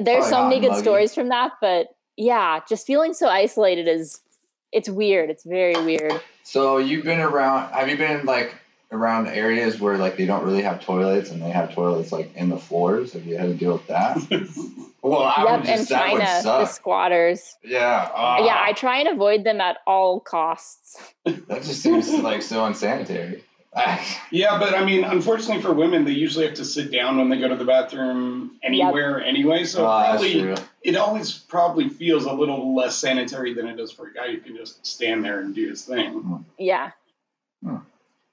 there's 0.03 0.27
Probably 0.27 0.29
so 0.29 0.43
many 0.43 0.59
good 0.61 0.71
muggy. 0.71 0.81
stories 0.81 1.13
from 1.15 1.29
that, 1.29 1.53
but 1.61 1.87
yeah, 2.17 2.59
just 2.67 2.85
feeling 2.85 3.13
so 3.13 3.27
isolated 3.27 3.87
is 3.87 4.21
it's 4.71 4.89
weird. 4.89 5.29
It's 5.29 5.43
very 5.43 5.73
weird. 5.83 6.21
So 6.43 6.77
you've 6.77 7.03
been 7.05 7.19
around? 7.19 7.71
Have 7.73 7.89
you 7.89 7.97
been 7.97 8.25
like 8.25 8.55
around 8.91 9.27
areas 9.27 9.79
where 9.79 9.97
like 9.97 10.17
they 10.17 10.25
don't 10.25 10.43
really 10.43 10.63
have 10.63 10.83
toilets 10.83 11.29
and 11.31 11.41
they 11.41 11.49
have 11.51 11.73
toilets 11.73 12.11
like 12.11 12.33
in 12.35 12.49
the 12.49 12.57
floors? 12.57 13.13
Have 13.13 13.25
you 13.25 13.37
had 13.37 13.47
to 13.47 13.53
deal 13.53 13.73
with 13.73 13.87
that? 13.87 14.17
well, 15.01 15.23
I 15.23 15.43
yep, 15.43 15.61
would 15.61 15.69
in 15.69 15.77
just 15.77 15.89
that 15.89 16.11
would 16.13 16.21
China, 16.21 16.41
the 16.43 16.65
squatters. 16.65 17.55
Yeah. 17.63 18.09
ah, 18.13 18.43
Yeah, 18.45 18.57
I 18.59 18.73
try 18.73 18.99
and 18.99 19.09
avoid 19.09 19.43
them 19.43 19.61
at 19.61 19.77
all 19.87 20.19
costs. 20.19 20.97
That 21.25 21.63
just 21.63 21.81
seems 21.81 22.11
like 22.19 22.41
so 22.41 22.65
unsanitary. 22.65 23.43
Yeah, 24.31 24.59
but 24.59 24.75
I 24.75 24.85
mean, 24.85 25.03
unfortunately 25.03 25.61
for 25.61 25.73
women, 25.73 26.05
they 26.05 26.11
usually 26.11 26.45
have 26.45 26.53
to 26.55 26.65
sit 26.65 26.91
down 26.91 27.17
when 27.17 27.29
they 27.29 27.39
go 27.39 27.47
to 27.47 27.55
the 27.55 27.65
bathroom 27.65 28.57
anywhere 28.63 29.21
anyway. 29.23 29.63
So 29.63 29.79
Oh, 29.81 29.85
probably 29.87 30.55
it 30.83 30.95
always 30.95 31.31
probably 31.37 31.89
feels 31.89 32.25
a 32.25 32.33
little 32.33 32.75
less 32.75 32.95
sanitary 32.95 33.53
than 33.55 33.67
it 33.67 33.75
does 33.75 33.91
for 33.91 34.07
a 34.07 34.13
guy 34.13 34.31
who 34.31 34.37
can 34.39 34.55
just 34.55 34.85
stand 34.85 35.23
there 35.25 35.39
and 35.39 35.55
do 35.55 35.67
his 35.69 35.83
thing. 35.83 36.45
Yeah. 36.59 36.91
Hmm. 37.63 37.77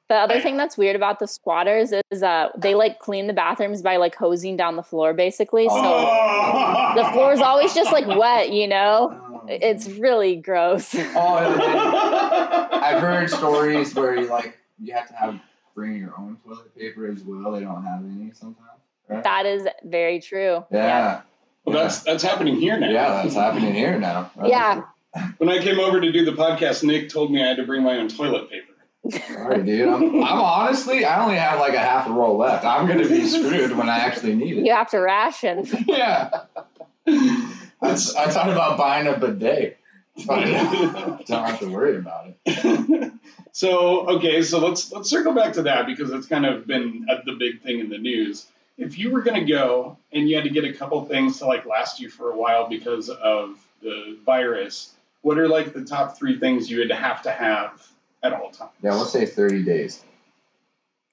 The 0.08 0.16
other 0.16 0.40
thing 0.40 0.56
that's 0.56 0.76
weird 0.78 0.94
about 0.96 1.18
the 1.18 1.26
squatters 1.26 1.92
is 2.12 2.22
uh 2.22 2.48
they 2.56 2.74
like 2.74 2.98
clean 3.00 3.26
the 3.26 3.32
bathrooms 3.32 3.80
by 3.82 3.96
like 3.96 4.14
hosing 4.14 4.56
down 4.56 4.76
the 4.76 4.82
floor 4.82 5.14
basically. 5.14 5.66
So 5.68 5.74
Oh. 5.76 6.92
the 6.94 7.04
floor 7.12 7.32
is 7.32 7.40
always 7.40 7.74
just 7.74 7.90
like 7.92 8.06
wet, 8.06 8.52
you 8.52 8.68
know? 8.68 9.22
It's 9.48 9.88
really 9.88 10.34
gross. 10.36 10.92
Oh, 10.94 11.36
I've 12.72 13.00
heard 13.00 13.30
stories 13.30 13.94
where 13.94 14.16
you 14.20 14.26
like 14.26 14.58
you 14.80 14.94
have 14.94 15.08
to 15.08 15.14
have 15.14 15.40
bring 15.74 15.96
your 15.98 16.14
own 16.18 16.38
toilet 16.44 16.74
paper 16.76 17.06
as 17.06 17.22
well. 17.22 17.52
They 17.52 17.60
don't 17.60 17.84
have 17.84 18.00
any 18.00 18.32
sometimes. 18.32 18.80
Right? 19.08 19.22
that 19.22 19.46
is 19.46 19.68
very 19.84 20.20
true. 20.20 20.64
yeah. 20.72 21.20
well, 21.64 21.76
that's 21.76 22.02
that's 22.02 22.24
happening 22.24 22.56
here 22.56 22.78
now. 22.78 22.90
Yeah, 22.90 23.22
that's 23.22 23.34
happening 23.34 23.74
here 23.74 23.98
now. 23.98 24.30
Yeah. 24.44 24.82
When 25.38 25.48
I 25.48 25.60
came 25.60 25.78
over 25.80 26.00
to 26.00 26.12
do 26.12 26.24
the 26.24 26.32
podcast, 26.32 26.82
Nick 26.82 27.08
told 27.08 27.30
me 27.30 27.42
I 27.42 27.46
had 27.46 27.56
to 27.56 27.64
bring 27.64 27.82
my 27.82 27.96
own 27.96 28.08
toilet 28.08 28.50
paper. 28.50 28.72
Sorry, 29.10 29.62
dude. 29.62 29.88
I'm, 29.88 30.22
I'm 30.22 30.40
honestly, 30.40 31.04
I 31.04 31.22
only 31.22 31.36
have 31.36 31.60
like 31.60 31.74
a 31.74 31.78
half 31.78 32.08
a 32.08 32.12
roll 32.12 32.36
left. 32.36 32.64
I'm 32.64 32.86
gonna 32.86 33.08
be 33.08 33.26
screwed 33.26 33.76
when 33.76 33.88
I 33.88 33.98
actually 33.98 34.34
need 34.34 34.58
it. 34.58 34.66
You 34.66 34.72
have 34.72 34.90
to 34.90 34.98
ration. 34.98 35.66
Yeah. 35.86 36.30
I, 37.08 37.90
I 37.92 37.94
thought 37.94 38.50
about 38.50 38.78
buying 38.78 39.06
a 39.06 39.16
bidet. 39.16 39.78
But 40.26 40.44
don't 41.26 41.28
have 41.28 41.60
to 41.60 41.68
worry 41.68 41.96
about 41.96 42.32
it. 42.44 43.12
so 43.56 44.06
okay, 44.06 44.42
so 44.42 44.58
let's 44.58 44.92
let's 44.92 45.08
circle 45.08 45.32
back 45.32 45.54
to 45.54 45.62
that 45.62 45.86
because 45.86 46.10
it's 46.10 46.26
kind 46.26 46.44
of 46.44 46.66
been 46.66 47.06
uh 47.08 47.22
the 47.24 47.32
big 47.32 47.62
thing 47.62 47.78
in 47.78 47.88
the 47.88 47.96
news. 47.96 48.48
If 48.76 48.98
you 48.98 49.10
were 49.10 49.22
going 49.22 49.40
to 49.40 49.50
go 49.50 49.96
and 50.12 50.28
you 50.28 50.36
had 50.36 50.44
to 50.44 50.50
get 50.50 50.66
a 50.66 50.74
couple 50.74 51.02
things 51.06 51.38
to 51.38 51.46
like 51.46 51.64
last 51.64 51.98
you 51.98 52.10
for 52.10 52.32
a 52.32 52.36
while 52.36 52.68
because 52.68 53.08
of 53.08 53.56
the 53.80 54.18
virus, 54.26 54.92
what 55.22 55.38
are 55.38 55.48
like 55.48 55.72
the 55.72 55.86
top 55.86 56.18
three 56.18 56.38
things 56.38 56.70
you 56.70 56.80
would 56.80 56.90
have 56.90 57.22
to 57.22 57.30
have 57.30 57.88
at 58.22 58.34
all 58.34 58.50
times? 58.50 58.72
Yeah, 58.82 58.90
we'll 58.90 59.06
say 59.06 59.24
30 59.24 59.62
days. 59.62 60.04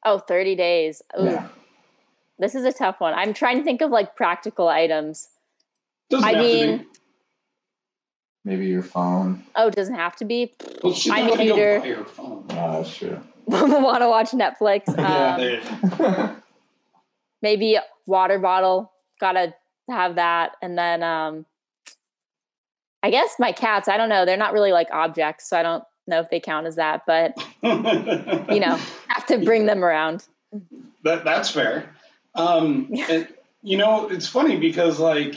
Oh, 0.04 0.20
30 0.20 0.56
days. 0.58 1.02
Ooh, 1.18 1.24
Yeah. 1.24 1.48
This 2.40 2.56
is 2.56 2.66
a 2.66 2.74
tough 2.74 3.00
one. 3.00 3.14
I'm 3.14 3.34
trying 3.34 3.60
to 3.60 3.64
think 3.64 3.82
of 3.82 3.90
like 3.90 4.18
practical 4.18 4.68
items. 4.68 5.30
Doesn't 6.10 6.28
I 6.28 6.34
have 6.34 6.42
to 6.42 6.44
be. 6.44 6.66
mean, 6.66 6.86
Maybe 8.46 8.66
your 8.66 8.84
phone. 8.84 9.44
oh, 9.56 9.68
it 9.68 9.76
doesn't 9.76 9.96
have 9.96 10.16
to 10.18 10.26
be. 10.26 10.54
Well, 10.84 10.94
she's 10.94 11.10
my 11.12 11.22
not 11.22 11.30
gonna 11.32 11.46
go 11.46 11.56
computer. 11.56 11.80
buy 11.80 11.88
her 11.90 12.04
phone. 12.06 12.46
Oh, 12.50 12.84
that's 12.84 12.96
true. 12.98 13.22
Want 13.48 14.02
to 14.02 14.10
watch 14.10 14.32
Netflix? 14.32 14.84
Yeah. 14.98 15.34
Um, 15.34 15.40
They- 15.40 16.36
maybe 17.42 17.76
a 17.76 17.84
water 18.06 18.40
bottle. 18.40 18.92
Gotta 19.20 19.54
have 19.90 20.16
that. 20.16 20.52
And 20.62 20.78
then 20.78 21.04
um 21.04 21.46
I 23.02 23.10
guess 23.10 23.36
my 23.38 23.52
cats, 23.52 23.88
I 23.90 23.98
don't 23.98 24.08
know, 24.10 24.26
they're 24.26 24.38
not 24.38 24.54
really 24.54 24.72
like 24.72 24.88
objects, 24.92 25.50
so 25.50 25.58
I 25.58 25.64
don't 25.64 25.84
know 26.08 26.20
if 26.20 26.30
they 26.30 26.40
count 26.40 26.68
as 26.68 26.76
that, 26.78 27.02
but 27.06 27.34
you 27.62 28.60
know, 28.60 28.78
have 29.08 29.26
to 29.28 29.38
bring 29.40 29.66
them 29.66 29.84
around. 29.84 30.26
That 31.04 31.24
that's 31.26 31.50
fair. 31.50 31.90
Um, 32.36 32.90
and, 33.10 33.28
you 33.62 33.78
know, 33.78 34.08
it's 34.10 34.28
funny 34.28 34.58
because 34.58 35.00
like 35.00 35.36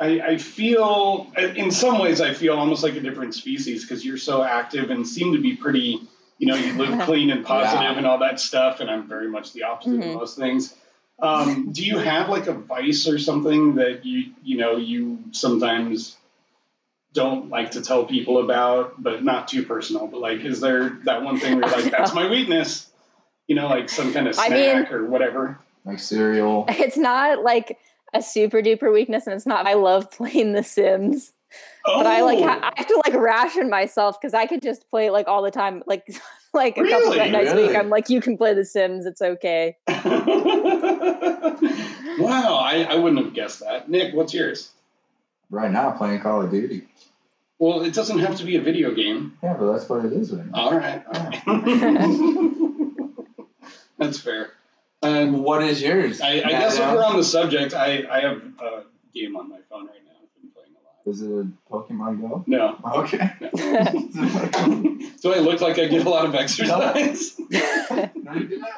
I, 0.00 0.20
I 0.20 0.36
feel 0.38 1.30
in 1.36 1.70
some 1.70 1.98
ways 1.98 2.20
I 2.20 2.32
feel 2.32 2.54
almost 2.54 2.82
like 2.82 2.94
a 2.94 3.00
different 3.00 3.34
species 3.34 3.82
because 3.84 4.04
you're 4.04 4.16
so 4.16 4.42
active 4.42 4.90
and 4.90 5.06
seem 5.06 5.34
to 5.34 5.40
be 5.40 5.54
pretty. 5.56 6.00
You 6.38 6.46
know, 6.46 6.54
you 6.54 6.72
live 6.72 7.00
clean 7.04 7.30
and 7.30 7.44
positive 7.44 7.82
Yeah. 7.82 7.98
and 7.98 8.06
all 8.06 8.18
that 8.20 8.40
stuff, 8.40 8.80
and 8.80 8.90
I'm 8.90 9.06
very 9.06 9.28
much 9.28 9.52
the 9.52 9.64
opposite 9.64 10.00
Mhm. 10.00 10.08
of 10.10 10.14
most 10.14 10.38
things. 10.38 10.74
Um, 11.18 11.70
do 11.70 11.84
you 11.84 11.98
have 11.98 12.30
like 12.30 12.46
a 12.46 12.54
vice 12.54 13.06
or 13.06 13.18
something 13.18 13.74
that 13.74 14.06
you 14.06 14.30
you 14.42 14.56
know 14.56 14.78
you 14.78 15.18
sometimes 15.32 16.16
don't 17.12 17.50
like 17.50 17.72
to 17.72 17.82
tell 17.82 18.04
people 18.06 18.38
about, 18.38 19.02
but 19.02 19.22
not 19.22 19.48
too 19.48 19.64
personal? 19.64 20.06
But 20.06 20.20
like, 20.20 20.40
is 20.40 20.60
there 20.60 20.90
that 21.04 21.22
one 21.22 21.38
thing 21.38 21.60
where 21.60 21.68
you're 21.68 21.82
like, 21.82 21.90
that's 21.92 22.14
my 22.14 22.28
weakness? 22.30 22.88
You 23.46 23.56
know, 23.56 23.66
like 23.68 23.88
some 23.90 24.12
kind 24.14 24.28
of 24.28 24.38
I 24.38 24.46
snack 24.48 24.90
mean- 24.90 24.98
or 24.98 25.04
whatever. 25.04 25.58
like 25.84 25.98
cereal. 25.98 26.64
It's 26.68 26.96
not 26.96 27.42
like 27.42 27.78
a 28.14 28.22
super 28.22 28.60
duper 28.62 28.92
weakness 28.92 29.26
and 29.26 29.34
it's 29.34 29.46
not 29.46 29.66
I 29.66 29.74
love 29.74 30.10
playing 30.10 30.52
The 30.52 30.62
Sims. 30.64 31.32
But 31.84 32.06
I 32.06 32.22
like 32.22 32.38
Oh. 32.38 32.44
ha- 32.46 32.60
I 32.62 32.72
have 32.76 32.86
to 32.86 33.02
like 33.06 33.14
ration 33.20 33.68
myself 33.70 34.20
because 34.20 34.34
I 34.34 34.46
could 34.46 34.62
just 34.62 34.88
play 34.90 35.06
it 35.06 35.12
like 35.12 35.26
all 35.28 35.42
the 35.42 35.50
time. 35.50 35.82
Like 35.86 36.06
like 36.54 36.76
a 36.78 36.82
couple 36.82 37.10
Really? 37.12 37.30
nights 37.30 37.50
a 37.50 37.54
Really? 37.56 37.68
week. 37.68 37.76
I'm 37.76 37.90
like, 37.90 38.08
you 38.08 38.20
can 38.20 38.36
play 38.36 38.54
The 38.54 38.64
Sims, 38.64 39.06
it's 39.06 39.20
okay. 39.22 39.76
wow, 39.88 39.96
I, 42.62 42.86
I 42.90 42.94
wouldn't 42.96 43.24
have 43.24 43.34
guessed 43.34 43.60
that. 43.60 43.88
Nick, 43.90 44.14
what's 44.14 44.32
yours? 44.34 44.70
Right 45.50 45.70
now, 45.70 45.90
playing 45.92 46.20
Call 46.20 46.42
of 46.42 46.50
Duty. 46.50 46.86
Well, 47.58 47.82
it 47.82 47.92
doesn't 47.94 48.18
have 48.20 48.36
to 48.36 48.44
be 48.44 48.56
a 48.56 48.60
video 48.60 48.92
game. 48.94 49.36
Yeah, 49.42 49.54
but 49.58 49.72
that's 49.72 49.88
what 49.88 50.04
it 50.04 50.12
is 50.12 50.32
right 50.32 50.46
now. 50.50 50.58
All 50.58 50.74
right, 50.76 51.02
all 51.12 51.24
right. 51.24 51.42
That's 53.98 54.18
fair. 54.18 54.50
Um, 55.02 55.42
What 55.42 55.62
is 55.62 55.80
yours? 55.82 56.20
I, 56.20 56.28
I 56.28 56.32
Yeah, 56.34 56.48
guess 56.50 56.78
if 56.78 56.92
we're 56.92 57.04
on 57.04 57.16
the 57.16 57.24
subject, 57.24 57.74
I, 57.74 58.04
I 58.10 58.20
have 58.20 58.42
a 58.60 58.82
game 59.14 59.36
on 59.36 59.48
my 59.48 59.60
phone 59.70 59.86
right 59.86 59.96
now. 60.04 60.12
I've 60.22 60.42
been 60.42 60.50
playing 60.52 60.74
a 60.76 60.80
lot. 60.84 61.06
Is 61.06 61.22
it 61.22 61.46
Pokemon 61.70 62.20
Go? 62.20 62.44
No. 62.46 62.76
Okay. 63.02 63.30
Do 65.22 65.32
I 65.32 65.38
look 65.38 65.60
like 65.60 65.78
I 65.78 65.86
get 65.86 66.04
a 66.04 66.10
lot 66.10 66.26
of 66.26 66.34
exercise? 66.34 67.38
No, 68.22 68.34
you 68.34 68.46
do 68.46 68.58
not. 68.58 68.70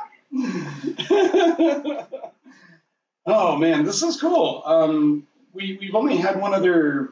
oh 3.26 3.56
man, 3.58 3.84
this 3.84 4.02
is 4.02 4.18
cool. 4.18 4.62
Um, 4.64 5.26
we 5.52 5.76
we've 5.78 5.94
only 5.94 6.16
had 6.16 6.40
one 6.40 6.54
other 6.54 7.10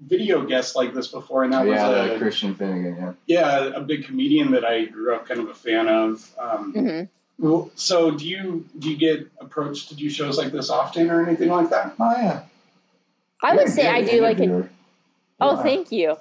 video 0.00 0.44
guest 0.46 0.76
like 0.76 0.94
this 0.94 1.08
before, 1.08 1.42
and 1.42 1.52
that 1.52 1.66
yeah, 1.66 1.88
was 1.88 2.08
the 2.10 2.14
a, 2.14 2.18
Christian 2.18 2.54
Finnegan. 2.54 3.16
Yeah. 3.26 3.40
yeah 3.66 3.76
a 3.76 3.80
big 3.80 4.04
comedian 4.04 4.52
that 4.52 4.64
I 4.64 4.84
grew 4.84 5.14
up 5.14 5.26
kind 5.26 5.40
of 5.40 5.48
a 5.48 5.54
fan 5.54 5.88
of. 5.88 6.32
Um, 6.38 6.72
Mhm. 6.74 7.08
Well, 7.40 7.70
So 7.74 8.10
do 8.10 8.26
you 8.28 8.64
do 8.78 8.90
you 8.90 8.96
get 8.96 9.26
approached 9.40 9.88
to 9.88 9.94
do 9.96 10.08
shows 10.10 10.38
like 10.38 10.52
this 10.52 10.70
often 10.70 11.10
or 11.10 11.26
anything 11.26 11.48
like 11.48 11.70
that? 11.70 11.94
Oh 11.98 12.10
yeah. 12.16 12.42
I 13.42 13.52
would 13.52 13.60
You're 13.62 13.68
say 13.68 13.88
I 13.88 14.02
good 14.02 14.10
do 14.10 14.20
like 14.20 14.38
a. 14.40 14.68
Oh, 15.42 15.56
Yeah. 15.56 15.62
thank 15.62 15.90
you. 15.90 16.16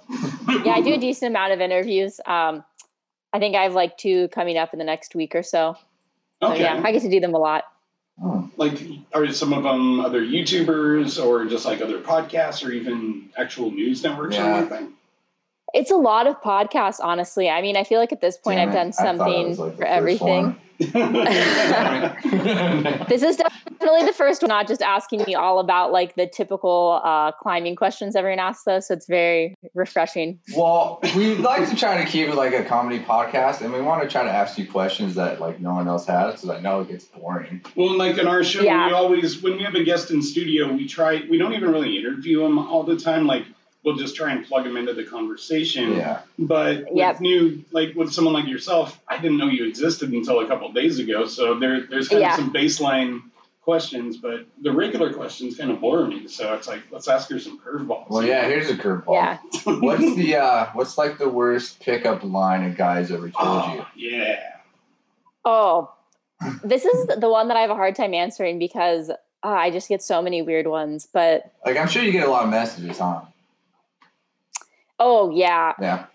Yeah, 0.63 0.73
I 0.73 0.81
do 0.81 0.93
a 0.93 0.97
decent 0.97 1.29
amount 1.31 1.51
of 1.51 1.59
interviews. 1.59 2.21
Um, 2.25 2.63
I 3.33 3.39
think 3.39 3.55
I 3.55 3.63
have 3.63 3.73
like 3.75 3.97
two 3.97 4.29
coming 4.29 4.57
up 4.57 4.71
in 4.73 4.79
the 4.79 4.85
next 4.85 5.13
week 5.13 5.35
or 5.35 5.43
so. 5.43 5.75
So, 6.41 6.53
yeah, 6.53 6.81
I 6.83 6.93
get 6.93 7.01
to 7.01 7.09
do 7.09 7.19
them 7.19 7.33
a 7.33 7.37
lot. 7.37 7.65
Oh, 8.23 8.49
Like, 8.55 8.81
are 9.13 9.27
some 9.33 9.51
of 9.53 9.63
them 9.63 9.99
other 9.99 10.21
YouTubers 10.21 11.23
or 11.23 11.45
just 11.45 11.65
like 11.65 11.81
other 11.81 11.99
podcasts 11.99 12.65
or 12.65 12.71
even 12.71 13.29
actual 13.37 13.71
news 13.71 14.01
networks 14.03 14.37
or 14.37 14.41
anything? 14.43 14.93
It's 15.73 15.91
a 15.91 15.95
lot 15.97 16.25
of 16.27 16.41
podcasts, 16.41 16.99
honestly. 17.01 17.49
I 17.49 17.61
mean, 17.61 17.75
I 17.77 17.83
feel 17.83 17.99
like 17.99 18.11
at 18.13 18.21
this 18.21 18.37
point 18.37 18.57
damn 18.57 18.69
I've 18.69 18.73
done 18.73 18.87
I 18.87 18.91
thought 18.91 19.03
it 19.03 19.17
something 19.19 19.57
like, 19.57 19.77
for 19.77 19.85
everything. 19.85 20.43
one. 20.45 20.61
This 23.09 23.23
is 23.23 23.37
definitely 23.37 24.05
the 24.05 24.13
first 24.15 24.41
one, 24.41 24.49
not 24.49 24.67
just 24.67 24.81
asking 24.81 25.23
me 25.23 25.35
all 25.35 25.59
about 25.59 25.91
like 25.91 26.15
the 26.15 26.27
typical 26.27 27.01
uh, 27.03 27.31
climbing 27.33 27.75
questions 27.75 28.15
everyone 28.15 28.39
asks, 28.39 28.63
though. 28.63 28.79
So 28.79 28.93
it's 28.93 29.07
very 29.07 29.55
refreshing. 29.73 30.39
Well, 30.55 30.99
we 31.15 31.35
like 31.35 31.67
to 31.69 31.75
try 31.75 32.01
to 32.03 32.09
keep 32.09 32.27
it 32.29 32.35
like 32.35 32.53
a 32.53 32.63
comedy 32.63 33.03
podcast, 33.03 33.61
and 33.61 33.73
we 33.73 33.81
want 33.81 34.03
to 34.03 34.09
try 34.09 34.23
to 34.23 34.29
ask 34.31 34.57
you 34.57 34.69
questions 34.69 35.15
that 35.15 35.41
like 35.41 35.59
no 35.59 35.73
one 35.73 35.87
else 35.87 36.05
has, 36.07 36.35
because 36.35 36.49
I 36.49 36.59
know 36.61 36.81
it 36.81 36.89
gets 36.89 37.05
boring. 37.05 37.61
Well, 37.75 37.97
like 37.97 38.17
in 38.17 38.27
our 38.27 38.43
show, 38.43 38.61
Yeah. 38.61 38.87
we 38.87 38.93
always 38.93 39.41
when 39.41 39.53
we 39.57 39.63
have 39.63 39.75
a 39.75 39.83
guest 39.83 40.11
in 40.11 40.21
studio, 40.21 40.71
we 40.71 40.87
try. 40.87 41.23
We 41.29 41.37
don't 41.37 41.53
even 41.53 41.71
really 41.71 41.97
interview 41.97 42.41
them 42.43 42.57
all 42.57 42.83
the 42.83 42.97
time. 42.97 43.27
Like 43.27 43.43
we'll 43.83 43.95
just 43.95 44.15
try 44.15 44.31
and 44.31 44.45
plug 44.45 44.63
them 44.65 44.77
into 44.77 44.93
the 44.93 45.03
conversation. 45.03 45.93
Yeah. 45.95 46.21
But 46.37 46.85
with 46.85 46.97
Yep. 46.97 47.21
new, 47.21 47.63
like 47.71 47.95
with 47.95 48.11
someone 48.11 48.33
like 48.33 48.47
yourself, 48.47 48.99
I 49.07 49.17
didn't 49.17 49.37
know 49.37 49.47
you 49.47 49.65
existed 49.65 50.11
until 50.11 50.39
a 50.41 50.47
couple 50.47 50.67
of 50.67 50.75
days 50.75 50.99
ago. 50.99 51.25
So 51.27 51.57
there, 51.59 51.81
there's 51.81 52.09
kind 52.09 52.21
Yeah. 52.21 52.31
of 52.33 52.35
some 52.35 52.53
baseline 52.53 53.21
questions, 53.61 54.17
but 54.17 54.45
the 54.61 54.71
regular 54.71 55.13
questions 55.13 55.55
kind 55.57 55.71
of 55.71 55.79
bore 55.79 56.05
me. 56.07 56.27
So 56.27 56.53
it's 56.55 56.67
like 56.67 56.81
let's 56.91 57.07
ask 57.07 57.29
her 57.29 57.39
some 57.39 57.59
curveballs. 57.59 58.09
Well, 58.09 58.23
yeah. 58.23 58.45
Here's 58.47 58.69
a 58.69 58.75
curveball. 58.75 59.13
Yeah. 59.13 59.37
What's 59.79 60.15
the 60.15 60.35
uh, 60.37 60.65
what's 60.73 60.97
like 60.97 61.17
the 61.17 61.29
worst 61.29 61.79
pickup 61.79 62.23
line 62.23 62.63
a 62.63 62.71
guy's 62.71 63.11
ever 63.11 63.29
told 63.29 63.65
you? 63.73 63.81
Oh, 63.81 63.87
yeah. 63.95 64.39
Oh, 65.45 65.91
this 66.63 66.83
is 66.85 67.07
the 67.17 67.29
one 67.29 67.47
that 67.49 67.57
I 67.57 67.61
have 67.61 67.69
a 67.69 67.75
hard 67.75 67.95
time 67.95 68.13
answering 68.13 68.59
because 68.59 69.09
uh, 69.09 69.15
I 69.43 69.69
just 69.71 69.87
get 69.87 70.01
so 70.01 70.21
many 70.21 70.41
weird 70.41 70.67
ones. 70.67 71.07
But 71.11 71.51
Like 71.65 71.77
I'm 71.77 71.87
sure 71.87 72.01
you 72.03 72.11
get 72.11 72.27
a 72.27 72.31
lot 72.31 72.43
of 72.43 72.49
messages, 72.49 72.97
huh? 72.97 73.21
Oh 74.99 75.31
yeah, 75.31 75.73
Yeah. 75.79 76.05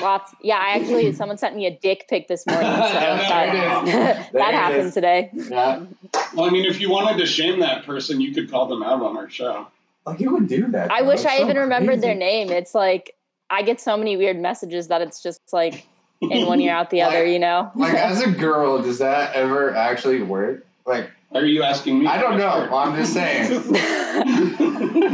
lots. 0.00 0.34
Yeah, 0.42 0.56
I 0.58 0.78
actually 0.78 1.12
someone 1.20 1.38
sent 1.38 1.56
me 1.56 1.66
a 1.66 1.70
dick 1.76 2.06
pic 2.08 2.28
this 2.28 2.46
morning, 2.46 2.70
so 2.70 2.76
There 2.92 3.14
it 3.14 3.28
that, 3.28 3.84
is. 3.86 3.92
There 3.92 4.28
that 4.32 4.48
it 4.50 4.54
happened 4.54 4.92
today. 4.92 5.30
Yeah. 5.34 5.84
Well, 6.34 6.46
I 6.46 6.50
mean, 6.50 6.64
if 6.66 6.80
you 6.80 6.90
wanted 6.90 7.18
to 7.18 7.26
shame 7.26 7.60
that 7.60 7.84
person, 7.84 8.20
you 8.20 8.32
could 8.32 8.50
call 8.50 8.66
them 8.66 8.82
out 8.82 9.02
on 9.02 9.16
our 9.16 9.28
show. 9.28 9.66
Like 10.06 10.20
you 10.20 10.30
would 10.32 10.48
do 10.48 10.68
that. 10.68 10.90
I 10.90 11.02
though. 11.02 11.08
wish 11.08 11.20
It's 11.20 11.26
I 11.26 11.38
so 11.38 11.44
even 11.44 11.56
remembered 11.58 12.00
their 12.00 12.14
name. 12.14 12.50
It's 12.50 12.74
like 12.74 13.14
I 13.50 13.62
get 13.62 13.80
so 13.80 13.96
many 13.96 14.16
weird 14.16 14.38
messages 14.38 14.88
that 14.88 15.00
it's 15.02 15.22
just 15.22 15.40
like 15.52 15.86
in 16.20 16.46
one 16.46 16.60
ear 16.60 16.72
out 16.72 16.90
the 16.90 17.02
other, 17.06 17.24
you 17.26 17.38
know. 17.38 17.70
Like 17.74 17.94
as 17.94 18.22
a 18.22 18.30
girl, 18.30 18.80
does 18.82 18.98
that 18.98 19.34
ever 19.34 19.74
actually 19.74 20.22
work? 20.22 20.64
Like 20.86 21.10
Are 21.34 21.44
you 21.44 21.62
asking 21.62 21.98
me? 21.98 22.06
I 22.06 22.18
don't 22.20 22.38
know. 22.38 22.66
Sure. 22.66 22.74
I'm 22.74 22.96
just 22.96 23.12
saying. 23.12 23.50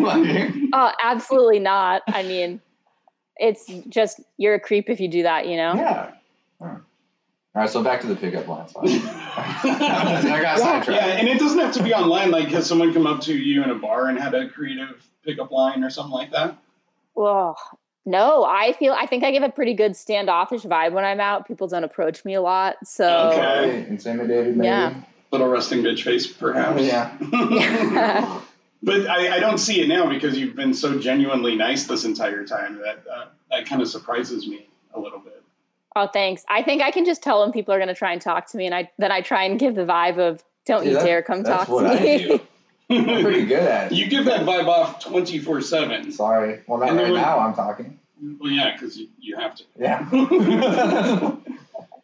like, 0.02 0.54
oh, 0.72 0.92
absolutely 1.02 1.58
not. 1.58 2.02
I 2.08 2.22
mean, 2.22 2.60
it's 3.36 3.66
just 3.88 4.20
you're 4.36 4.54
a 4.54 4.60
creep 4.60 4.88
if 4.90 5.00
you 5.00 5.08
do 5.08 5.22
that, 5.24 5.46
you 5.46 5.56
know. 5.56 5.74
yeah. 5.74 6.10
All 7.56 7.60
right, 7.60 7.70
so 7.70 7.84
back 7.84 8.00
to 8.00 8.08
the 8.08 8.16
pickup 8.16 8.48
lines. 8.48 8.72
I 8.76 9.62
got 9.62 9.64
Yeah. 9.64 10.56
sidetracked. 10.56 10.88
Yeah, 10.88 11.06
and 11.18 11.28
it 11.28 11.38
doesn't 11.38 11.58
have 11.60 11.72
to 11.74 11.82
be 11.84 11.94
online. 11.94 12.32
Like, 12.32 12.48
has 12.48 12.66
someone 12.66 12.92
come 12.92 13.06
up 13.06 13.20
to 13.22 13.36
you 13.36 13.62
in 13.62 13.70
a 13.70 13.76
bar 13.76 14.06
and 14.08 14.18
had 14.18 14.34
a 14.34 14.48
creative 14.48 15.00
pickup 15.24 15.52
line 15.52 15.84
or 15.84 15.90
something 15.90 16.12
like 16.12 16.32
that? 16.32 16.56
Well, 17.14 17.56
no, 18.04 18.44
I 18.44 18.72
feel 18.72 18.92
I 18.92 19.06
think 19.06 19.22
I 19.22 19.30
give 19.30 19.44
a 19.44 19.50
pretty 19.50 19.74
good 19.74 19.94
standoffish 19.94 20.62
vibe 20.62 20.92
when 20.92 21.04
I'm 21.04 21.20
out. 21.20 21.46
People 21.46 21.68
don't 21.68 21.84
approach 21.84 22.24
me 22.24 22.34
a 22.34 22.42
lot, 22.42 22.76
so 22.86 23.30
Okay. 23.32 23.86
Intimidated, 23.88 24.56
maybe. 24.56 24.66
Yeah. 24.66 24.94
Little 25.30 25.46
resting 25.48 25.82
bitch 25.82 26.02
face, 26.02 26.26
perhaps. 26.26 26.82
Yeah. 26.82 27.16
but 28.84 29.06
I, 29.08 29.36
I 29.36 29.40
don't 29.40 29.58
see 29.58 29.80
it 29.80 29.88
now 29.88 30.08
because 30.08 30.38
you've 30.38 30.54
been 30.56 30.74
so 30.74 30.98
genuinely 30.98 31.56
nice 31.56 31.86
this 31.86 32.04
entire 32.04 32.44
time 32.46 32.78
that 32.84 33.02
uh, 33.10 33.26
that 33.50 33.66
kind 33.66 33.82
of 33.82 33.88
surprises 33.88 34.46
me 34.46 34.68
a 34.94 35.00
little 35.00 35.18
bit. 35.18 35.42
oh, 35.96 36.06
thanks. 36.06 36.44
I 36.48 36.62
think 36.62 36.82
I 36.82 36.90
can 36.90 37.04
just 37.04 37.22
tell 37.22 37.40
when 37.42 37.52
people 37.52 37.74
are 37.74 37.78
going 37.78 37.88
to 37.88 37.94
try 37.94 38.12
and 38.12 38.20
talk 38.22 38.46
to 38.50 38.56
me, 38.56 38.66
and 38.66 38.74
I 38.74 38.90
then 38.98 39.10
I 39.12 39.20
try 39.20 39.44
and 39.44 39.58
give 39.58 39.74
the 39.74 39.84
vibe 39.84 40.18
of 40.18 40.42
"Don't 40.66 40.82
See, 40.82 40.88
you 40.90 40.94
that- 40.94 41.04
dare 41.04 41.22
come 41.22 41.42
that's 41.42 41.66
talk 41.66 41.68
what 41.68 41.82
to 41.82 41.88
I 41.98 42.02
me." 42.02 42.18
do. 42.26 42.40
I'm 42.90 43.22
pretty 43.22 43.46
good 43.46 43.62
at 43.62 43.90
it. 43.90 43.96
You 43.96 44.06
give 44.08 44.26
that 44.26 44.40
vibe 44.42 44.66
off 44.68 45.02
24 45.02 45.62
7. 45.62 46.12
Sorry. 46.12 46.60
Well, 46.66 46.78
not 46.80 46.90
And 46.90 46.98
right 46.98 47.10
when- 47.12 47.20
now. 47.22 47.38
I'm 47.38 47.54
talking. 47.54 47.98
Well, 48.38 48.50
yeah, 48.52 48.72
because 48.74 48.96
you, 48.98 49.08
you 49.18 49.36
have 49.38 49.54
to. 49.56 49.64
Yeah. 49.78 50.06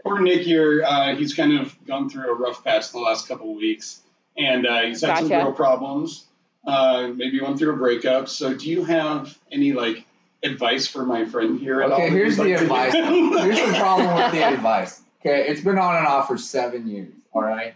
Poor 0.02 0.18
Nick 0.20 0.40
here, 0.40 0.82
uh, 0.84 1.14
he's 1.14 1.34
kind 1.34 1.58
of 1.58 1.76
gone 1.86 2.08
through 2.08 2.30
a 2.32 2.34
rough 2.34 2.64
patch 2.64 2.90
the 2.92 2.98
last 2.98 3.28
couple 3.28 3.50
of 3.50 3.56
weeks, 3.56 4.00
and 4.38 4.66
uh, 4.66 4.80
he's 4.82 5.02
had 5.02 5.18
some 5.18 5.28
real 5.28 5.52
problems. 5.52 6.24
Uh, 6.66 7.08
maybe 7.14 7.40
went 7.40 7.58
through 7.58 7.72
a 7.72 7.76
breakup. 7.76 8.28
So, 8.28 8.54
do 8.54 8.68
you 8.70 8.84
have 8.84 9.36
any 9.50 9.72
like 9.72 10.04
advice 10.42 10.86
for 10.86 11.04
my 11.06 11.24
friend 11.24 11.58
here? 11.58 11.80
At 11.82 11.90
all 11.90 11.96
Okay, 11.98 12.10
that 12.10 12.16
here's 12.16 12.36
the 12.36 12.44
like 12.44 12.60
advice. 12.60 12.92
Here's 12.94 13.72
the 13.72 13.78
problem 13.78 14.14
with 14.14 14.32
the 14.32 14.42
advice. 14.52 15.00
Okay, 15.20 15.46
it's 15.48 15.60
been 15.62 15.78
on 15.78 15.96
and 15.96 16.06
off 16.06 16.28
for 16.28 16.36
seven 16.38 16.86
years. 16.86 17.12
All 17.32 17.42
right. 17.42 17.74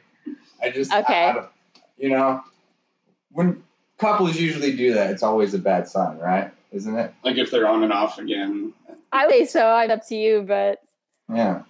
I 0.63 0.71
just. 0.71 0.93
Okay. 0.93 1.25
I 1.27 1.33
don't- 1.33 1.49
you 1.97 2.11
know, 2.11 2.43
when 3.31 3.63
couples 3.99 4.37
usually 4.37 4.75
do 4.77 4.95
that, 4.95 5.11
it's 5.13 5.23
always 5.23 5.55
a 5.55 5.59
bad 5.59 5.89
sign, 5.89 6.19
right? 6.19 6.51
Isn't 6.73 6.97
it? 6.99 7.15
like 7.23 7.37
if 7.37 7.53
they're 7.53 7.69
on 7.69 7.85
and 7.85 7.93
off 7.93 8.19
again. 8.19 8.73
I 9.13 9.27
would 9.27 9.33
say 9.33 9.45
so. 9.47 9.65
I'm 9.69 9.93
up 9.93 10.05
to 10.09 10.17
you, 10.17 10.43
but 10.43 10.81
Yeah. 11.33 11.63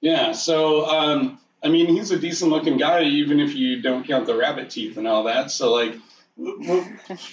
Yeah. 0.00 0.32
So, 0.32 0.86
um, 0.86 1.38
I 1.62 1.68
mean, 1.68 1.88
he's 1.88 2.10
a 2.10 2.18
decent 2.18 2.50
looking 2.50 2.78
guy, 2.78 3.02
even 3.02 3.38
if 3.38 3.54
you 3.54 3.82
don't 3.82 4.06
count 4.06 4.24
the 4.26 4.34
rabbit 4.34 4.70
teeth 4.70 4.96
and 4.96 5.06
all 5.06 5.24
that. 5.24 5.50
So, 5.50 5.70
like, 5.74 5.90
w- 5.90 6.00
w- 6.00 6.09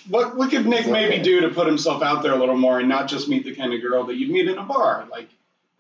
what 0.10 0.36
what 0.36 0.52
could 0.52 0.66
Nick 0.66 0.82
It's 0.82 0.90
maybe 0.90 1.24
do 1.24 1.42
to 1.42 1.50
put 1.50 1.66
himself 1.66 2.04
out 2.04 2.24
there 2.24 2.34
a 2.34 2.36
little 2.36 2.58
more 2.58 2.80
and 2.80 2.90
not 2.90 3.08
just 3.08 3.30
meet 3.30 3.46
the 3.46 3.56
kind 3.56 3.74
of 3.74 3.82
girl 3.82 4.04
that 4.06 4.16
you'd 4.16 4.30
meet 4.30 4.48
in 4.48 4.58
a 4.58 4.64
bar? 4.64 5.08
Like, 5.10 5.30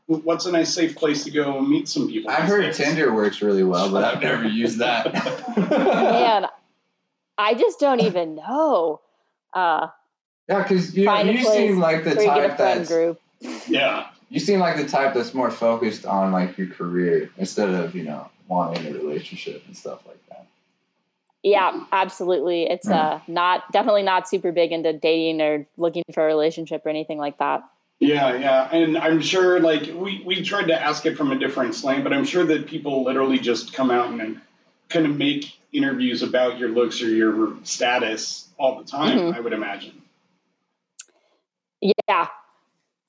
what's 0.05 0.45
a 0.45 0.51
nice 0.51 0.73
safe 0.73 0.95
place 0.95 1.25
to 1.25 1.31
go 1.31 1.57
and 1.57 1.67
meet 1.67 1.89
some 1.89 2.07
people? 2.07 2.31
I've 2.31 2.43
heard 2.43 2.61
days? 2.61 2.77
Tinder 2.77 3.13
works 3.13 3.41
really 3.41 3.63
well, 3.63 3.91
but 3.91 4.03
I've 4.03 4.21
never 4.21 4.47
used 4.47 4.79
that. 4.79 5.13
man, 5.57 6.47
I 7.37 7.53
just 7.53 7.79
don't 7.79 8.01
even 8.01 8.35
know. 8.35 9.01
Uh, 9.53 9.87
Yeah, 10.47 10.63
because 10.63 10.95
you, 10.95 11.05
Find 11.05 11.27
you 11.27 11.43
seem 11.43 11.79
like 11.79 12.05
the 12.05 12.15
where 12.15 12.23
you 12.23 12.29
get 12.29 12.45
a 12.45 12.47
type 12.47 12.57
friend 12.57 12.79
that's 12.79 12.89
group. 12.89 13.21
Yeah. 13.67 14.07
you 14.29 14.39
seem 14.39 14.59
like 14.59 14.77
the 14.77 14.87
type 14.87 15.13
that's 15.13 15.33
more 15.33 15.51
focused 15.51 16.05
on 16.05 16.31
like 16.31 16.57
your 16.57 16.67
career 16.67 17.29
instead 17.37 17.69
of 17.69 17.93
you 17.93 18.03
know 18.03 18.29
wanting 18.47 18.87
a 18.87 18.97
relationship 18.97 19.63
and 19.67 19.75
stuff 19.75 20.05
like 20.07 20.25
that. 20.29 20.47
Yeah, 21.47 21.85
absolutely. 21.93 22.63
It's 22.63 22.89
uh 22.89 23.21
not 23.27 23.71
definitely 23.71 24.03
not 24.03 24.27
super 24.27 24.51
big 24.51 24.73
into 24.73 24.91
dating 24.91 25.41
or 25.41 25.65
looking 25.77 26.03
for 26.13 26.23
a 26.23 26.27
relationship 26.27 26.85
or 26.85 26.89
anything 26.89 27.17
like 27.17 27.37
that. 27.37 27.63
Yeah, 27.99 28.35
yeah, 28.35 28.69
and 28.71 28.97
I'm 28.97 29.21
sure 29.21 29.59
like 29.61 29.83
we 29.93 30.21
we 30.25 30.41
tried 30.43 30.67
to 30.67 30.79
ask 30.79 31.05
it 31.05 31.15
from 31.15 31.31
a 31.31 31.39
different 31.39 31.73
slant, 31.73 32.03
but 32.03 32.11
I'm 32.11 32.25
sure 32.25 32.43
that 32.45 32.67
people 32.67 33.03
literally 33.05 33.39
just 33.39 33.73
come 33.73 33.89
out 33.91 34.11
and, 34.11 34.41
kind 34.89 35.05
of 35.05 35.17
make 35.17 35.53
interviews 35.73 36.23
about 36.23 36.57
your 36.57 36.69
looks 36.69 37.01
or 37.01 37.09
your 37.09 37.53
status 37.63 38.47
all 38.57 38.77
the 38.77 38.85
time. 38.85 39.17
Mhm. 39.17 39.35
I 39.35 39.39
would 39.41 39.51
imagine. 39.51 40.01
Yeah, 41.81 42.27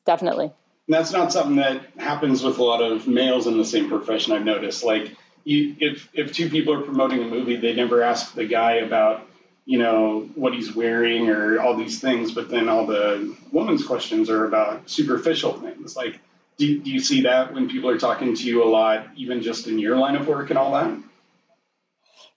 definitely. 0.04 0.46
And 0.46 0.94
that's 0.94 1.12
not 1.12 1.32
something 1.32 1.56
that 1.56 1.82
happens 1.98 2.42
with 2.42 2.58
a 2.58 2.64
lot 2.64 2.82
of 2.82 3.06
males 3.06 3.46
in 3.46 3.58
the 3.58 3.64
same 3.64 3.88
profession. 3.88 4.32
I've 4.32 4.44
noticed. 4.44 4.82
Like, 4.82 5.16
you, 5.48 5.76
if 5.80 6.08
if 6.12 6.32
two 6.32 6.50
people 6.50 6.74
are 6.74 6.82
promoting 6.82 7.22
a 7.22 7.24
movie, 7.24 7.56
they 7.56 7.72
never 7.72 8.02
ask 8.02 8.34
the 8.34 8.44
guy 8.44 8.74
about 8.74 9.26
you 9.64 9.78
know 9.78 10.28
what 10.34 10.52
he's 10.52 10.74
wearing 10.74 11.30
or 11.30 11.58
all 11.60 11.74
these 11.74 12.00
things, 12.00 12.32
but 12.32 12.50
then 12.50 12.68
all 12.68 12.86
the 12.86 13.34
woman's 13.50 13.86
questions 13.86 14.28
are 14.28 14.44
about 14.44 14.88
superficial 14.90 15.54
things. 15.54 15.96
Like, 15.96 16.20
do, 16.58 16.78
do 16.80 16.90
you 16.90 17.00
see 17.00 17.22
that 17.22 17.54
when 17.54 17.68
people 17.68 17.88
are 17.88 17.98
talking 17.98 18.34
to 18.34 18.44
you 18.44 18.62
a 18.62 18.68
lot, 18.68 19.06
even 19.16 19.42
just 19.42 19.66
in 19.66 19.78
your 19.78 19.96
line 19.96 20.16
of 20.16 20.28
work 20.28 20.50
and 20.50 20.58
all 20.58 20.72
that? 20.72 20.94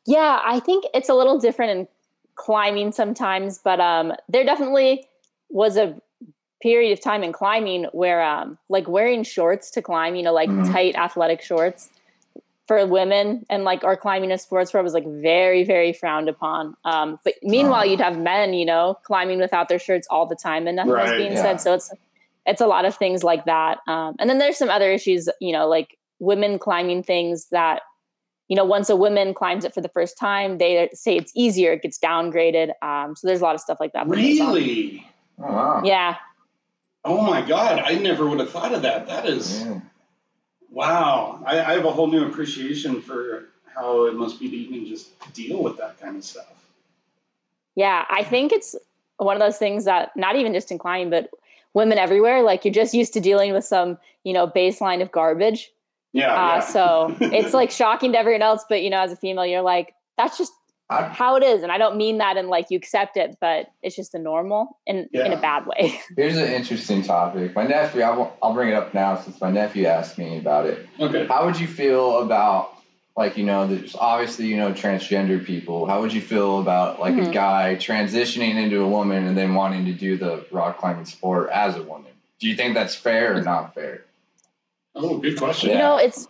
Yeah, 0.06 0.40
I 0.44 0.60
think 0.60 0.86
it's 0.94 1.10
a 1.10 1.14
little 1.14 1.38
different 1.38 1.72
in 1.72 1.88
climbing 2.36 2.94
sometimes, 2.94 3.58
but 3.58 3.80
um, 3.82 4.14
there 4.30 4.46
definitely 4.46 5.06
was 5.50 5.76
a 5.76 6.02
period 6.62 6.94
of 6.94 7.02
time 7.02 7.24
in 7.24 7.34
climbing 7.34 7.86
where 7.92 8.22
um, 8.24 8.58
like 8.70 8.88
wearing 8.88 9.24
shorts 9.24 9.70
to 9.72 9.82
climb, 9.82 10.16
you 10.16 10.24
know, 10.24 10.34
like 10.34 10.50
Mhm. 10.50 10.72
tight 10.72 10.96
athletic 10.96 11.42
shorts 11.42 11.90
for 12.72 12.88
women 12.88 13.46
and 13.50 13.66
like 13.66 13.84
or 13.84 13.98
climbing 13.98 14.32
a 14.32 14.38
sports 14.38 14.70
sport 14.70 14.82
was 14.82 14.94
like 14.94 15.06
very, 15.06 15.66
very 15.66 15.92
frowned 15.92 16.30
upon. 16.30 16.74
Um, 16.86 17.20
but 17.26 17.34
meanwhile, 17.44 17.82
Oh. 17.82 17.84
you'd 17.84 18.00
have 18.00 18.18
men, 18.18 18.54
you 18.54 18.66
know, 18.66 18.98
climbing 19.04 19.40
without 19.40 19.68
their 19.68 19.78
shirts 19.78 20.08
all 20.10 20.26
the 20.26 20.38
time 20.38 20.68
and 20.68 20.78
nothing 20.78 20.94
was 20.94 21.12
being 21.12 21.34
yeah. 21.34 21.42
said. 21.42 21.60
So 21.60 21.74
it's 21.74 21.94
it's 22.46 22.62
a 22.62 22.68
lot 22.68 22.86
of 22.86 22.96
things 22.96 23.26
like 23.26 23.44
that. 23.44 23.80
Um, 23.88 24.16
and 24.20 24.30
then 24.30 24.38
there's 24.38 24.58
some 24.58 24.70
other 24.70 24.90
issues, 24.90 25.28
you 25.42 25.52
know, 25.52 25.68
like 25.68 25.98
women 26.20 26.58
climbing 26.58 27.04
things 27.04 27.48
that 27.50 27.82
you 28.48 28.56
know, 28.56 28.64
once 28.64 28.90
a 28.90 28.96
woman 28.96 29.34
climbs 29.34 29.66
it 29.66 29.74
for 29.74 29.82
the 29.82 29.90
first 29.90 30.18
time, 30.18 30.58
they 30.58 30.90
say 30.94 31.18
it's 31.18 31.34
easier, 31.36 31.74
it 31.74 31.82
gets 31.82 32.00
downgraded. 32.00 32.72
Um, 32.82 33.18
so 33.18 33.28
there's 33.28 33.42
a 33.42 33.44
lot 33.44 33.56
of 33.56 33.60
stuff 33.60 33.82
like 33.82 33.92
that. 33.92 34.08
that. 34.08 34.16
Really? 34.16 35.06
Oh 35.40 35.52
wow. 35.52 35.82
Yeah. 35.84 36.16
Oh 37.04 37.22
my 37.22 37.42
God! 37.42 37.80
I 37.80 37.96
never 37.96 38.30
would 38.30 38.40
have 38.40 38.50
thought 38.50 38.74
of 38.74 38.84
that. 38.84 39.08
That 39.08 39.28
is 39.28 39.62
Yeah. 39.62 39.82
Wow. 40.72 41.44
I, 41.46 41.60
I 41.60 41.74
have 41.74 41.86
a 41.86 41.92
whole 41.92 42.08
new 42.08 42.26
appreciation 42.26 43.02
for 43.02 43.50
how 43.66 44.06
it 44.06 44.16
must 44.16 44.40
be 44.40 44.50
to 44.50 44.56
even 44.56 44.88
just 44.88 45.10
deal 45.34 45.62
with 45.62 45.78
that 45.78 46.00
kind 46.00 46.18
of 46.18 46.24
stuff. 46.24 46.52
Yeah. 47.76 48.06
I 48.10 48.24
think 48.24 48.52
it's 48.52 48.76
one 49.18 49.36
of 49.36 49.42
those 49.42 49.58
things 49.58 49.86
that 49.86 50.16
not 50.16 50.36
even 50.36 50.54
just 50.54 50.72
in 50.72 50.78
climbing, 50.78 51.10
but 51.10 51.30
women 51.74 51.98
everywhere, 51.98 52.42
like 52.42 52.66
you're 52.66 52.74
just 52.74 52.94
used 52.94 53.14
to 53.14 53.20
dealing 53.20 53.54
with 53.54 53.64
some, 53.64 53.98
you 54.24 54.34
know, 54.34 54.48
baseline 54.48 55.02
of 55.02 55.12
garbage. 55.12 55.72
Yeah. 56.12 56.34
Uh, 56.34 56.56
yeah. 56.56 56.60
So 56.60 57.16
it's 57.22 57.54
like 57.54 57.72
shocking 57.72 58.12
to 58.14 58.18
everyone 58.18 58.42
else. 58.42 58.66
But, 58.68 58.82
you 58.82 58.90
know, 58.90 59.00
as 59.00 59.12
a 59.12 59.16
female, 59.16 59.46
you're 59.46 59.62
like, 59.62 59.94
that's 60.18 60.38
just 60.38 60.54
I, 60.92 61.04
how 61.08 61.36
it 61.36 61.44
is. 61.44 61.64
And 61.64 61.72
I 61.72 61.78
don't 61.78 61.96
mean 61.98 62.18
that 62.20 62.38
in 62.38 62.48
like 62.48 62.68
you 62.70 62.78
accept 62.78 63.18
it, 63.18 63.38
but 63.40 63.72
it's 63.82 63.96
just 63.96 64.12
the 64.12 64.20
normal 64.20 64.78
in, 64.86 65.10
in 65.14 65.32
a 65.32 65.38
bad 65.40 65.66
way. 65.66 66.00
here's 66.18 66.38
an 66.38 66.48
interesting 66.52 67.02
topic. 67.02 67.56
My 67.56 67.66
nephew, 67.66 68.02
I 68.02 68.16
will, 68.16 68.36
I'll 68.44 68.54
bring 68.54 68.70
it 68.70 68.74
up 68.74 68.94
now 68.94 69.18
since 69.18 69.40
my 69.40 69.50
nephew 69.50 69.86
asked 69.86 70.18
me 70.18 70.38
about 70.38 70.66
it. 70.66 70.88
okay. 71.00 71.26
How 71.28 71.46
would 71.46 71.60
you 71.60 71.68
feel 71.68 72.20
about 72.20 72.76
like 73.18 73.38
you 73.38 73.44
know 73.46 73.68
there's 73.68 73.94
obviously 73.96 74.46
you 74.48 74.56
know 74.56 74.72
transgender 74.72 75.44
people 75.44 75.86
how 75.86 76.00
would 76.00 76.14
you 76.14 76.22
feel 76.22 76.62
about 76.62 76.98
like 77.00 77.14
a 77.18 77.18
Mhm. 77.22 77.34
guy 77.34 77.76
transitioning 77.78 78.56
into 78.56 78.82
a 78.82 78.88
woman 78.88 79.28
and 79.28 79.38
then 79.38 79.54
wanting 79.54 79.84
to 79.84 79.92
do 79.92 80.16
the 80.18 80.46
rock 80.50 80.78
climbing 80.78 81.04
sport 81.04 81.50
as 81.52 81.76
a 81.76 81.84
woman 81.84 82.12
do 82.40 82.48
you 82.48 82.56
think 82.56 82.74
that's 82.74 82.96
fair 82.96 83.36
or 83.38 83.42
not 83.42 83.76
fair 83.76 84.06
Oh, 84.96 85.18
good 85.18 85.38
question. 85.38 85.70
You 85.72 85.76
Yeah. 85.76 85.82
know, 85.88 85.98
it's 85.98 86.28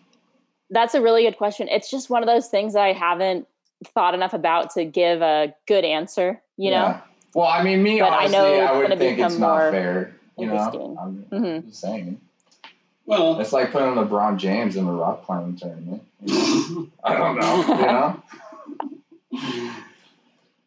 that's 0.72 0.94
a 0.96 1.02
really 1.02 1.24
good 1.24 1.38
question. 1.38 1.68
It's 1.70 1.90
just 1.90 2.10
one 2.10 2.24
of 2.24 2.28
those 2.28 2.48
things 2.48 2.74
that 2.74 2.82
I 2.84 2.94
haven't 2.94 3.48
thought 3.88 4.14
enough 4.14 4.34
about 4.34 4.72
to 4.76 4.86
give 4.86 5.22
a 5.22 5.54
good 5.68 5.84
answer, 5.86 6.42
you 6.58 6.72
know? 6.72 7.00
Well 7.34 7.48
i 7.48 7.64
mean 7.64 7.82
me 7.82 8.00
But 8.00 8.12
I 8.12 8.26
honestly 8.26 8.38
know 8.38 8.46
i, 8.46 8.64
it's 8.66 8.74
would 8.76 8.82
gonna 8.84 8.98
think 8.98 9.20
it's 9.20 9.36
become 9.36 9.40
not 9.42 9.58
more 9.58 9.72
fair 9.72 10.16
you 10.38 10.46
know 10.48 10.54
interesting. 10.54 10.98
i'm 11.00 11.26
Mhm. 11.32 11.66
just 11.68 11.80
saying 11.82 12.20
Well, 13.06 13.40
it's 13.40 13.54
like 13.54 13.72
putting 13.72 13.94
lebron 13.96 14.38
james 14.38 14.76
in 14.76 14.86
the 14.86 14.92
rock 14.92 15.26
climbing 15.26 15.56
tournament 15.56 16.04
i 17.04 17.16
don't 17.16 17.40
know 17.40 17.64
you 17.68 17.76
know 19.52 19.72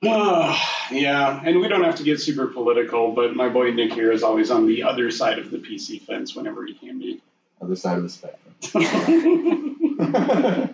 yeah, 0.90 1.40
and 1.44 1.60
we 1.60 1.68
don't 1.68 1.82
have 1.82 1.94
to 1.96 2.02
get 2.02 2.20
super 2.20 2.46
political, 2.46 3.12
but 3.12 3.34
my 3.34 3.48
boy 3.48 3.70
Nick 3.70 3.94
here 3.94 4.12
is 4.12 4.22
always 4.22 4.50
on 4.50 4.66
the 4.66 4.82
other 4.82 5.10
side 5.10 5.38
of 5.38 5.50
the 5.50 5.56
PC 5.56 6.02
fence 6.02 6.36
whenever 6.36 6.66
he 6.66 6.74
can 6.74 6.98
be. 6.98 7.22
Other 7.62 7.74
side 7.74 7.96
of 7.96 8.02
the 8.02 8.10
spectrum. 8.10 8.54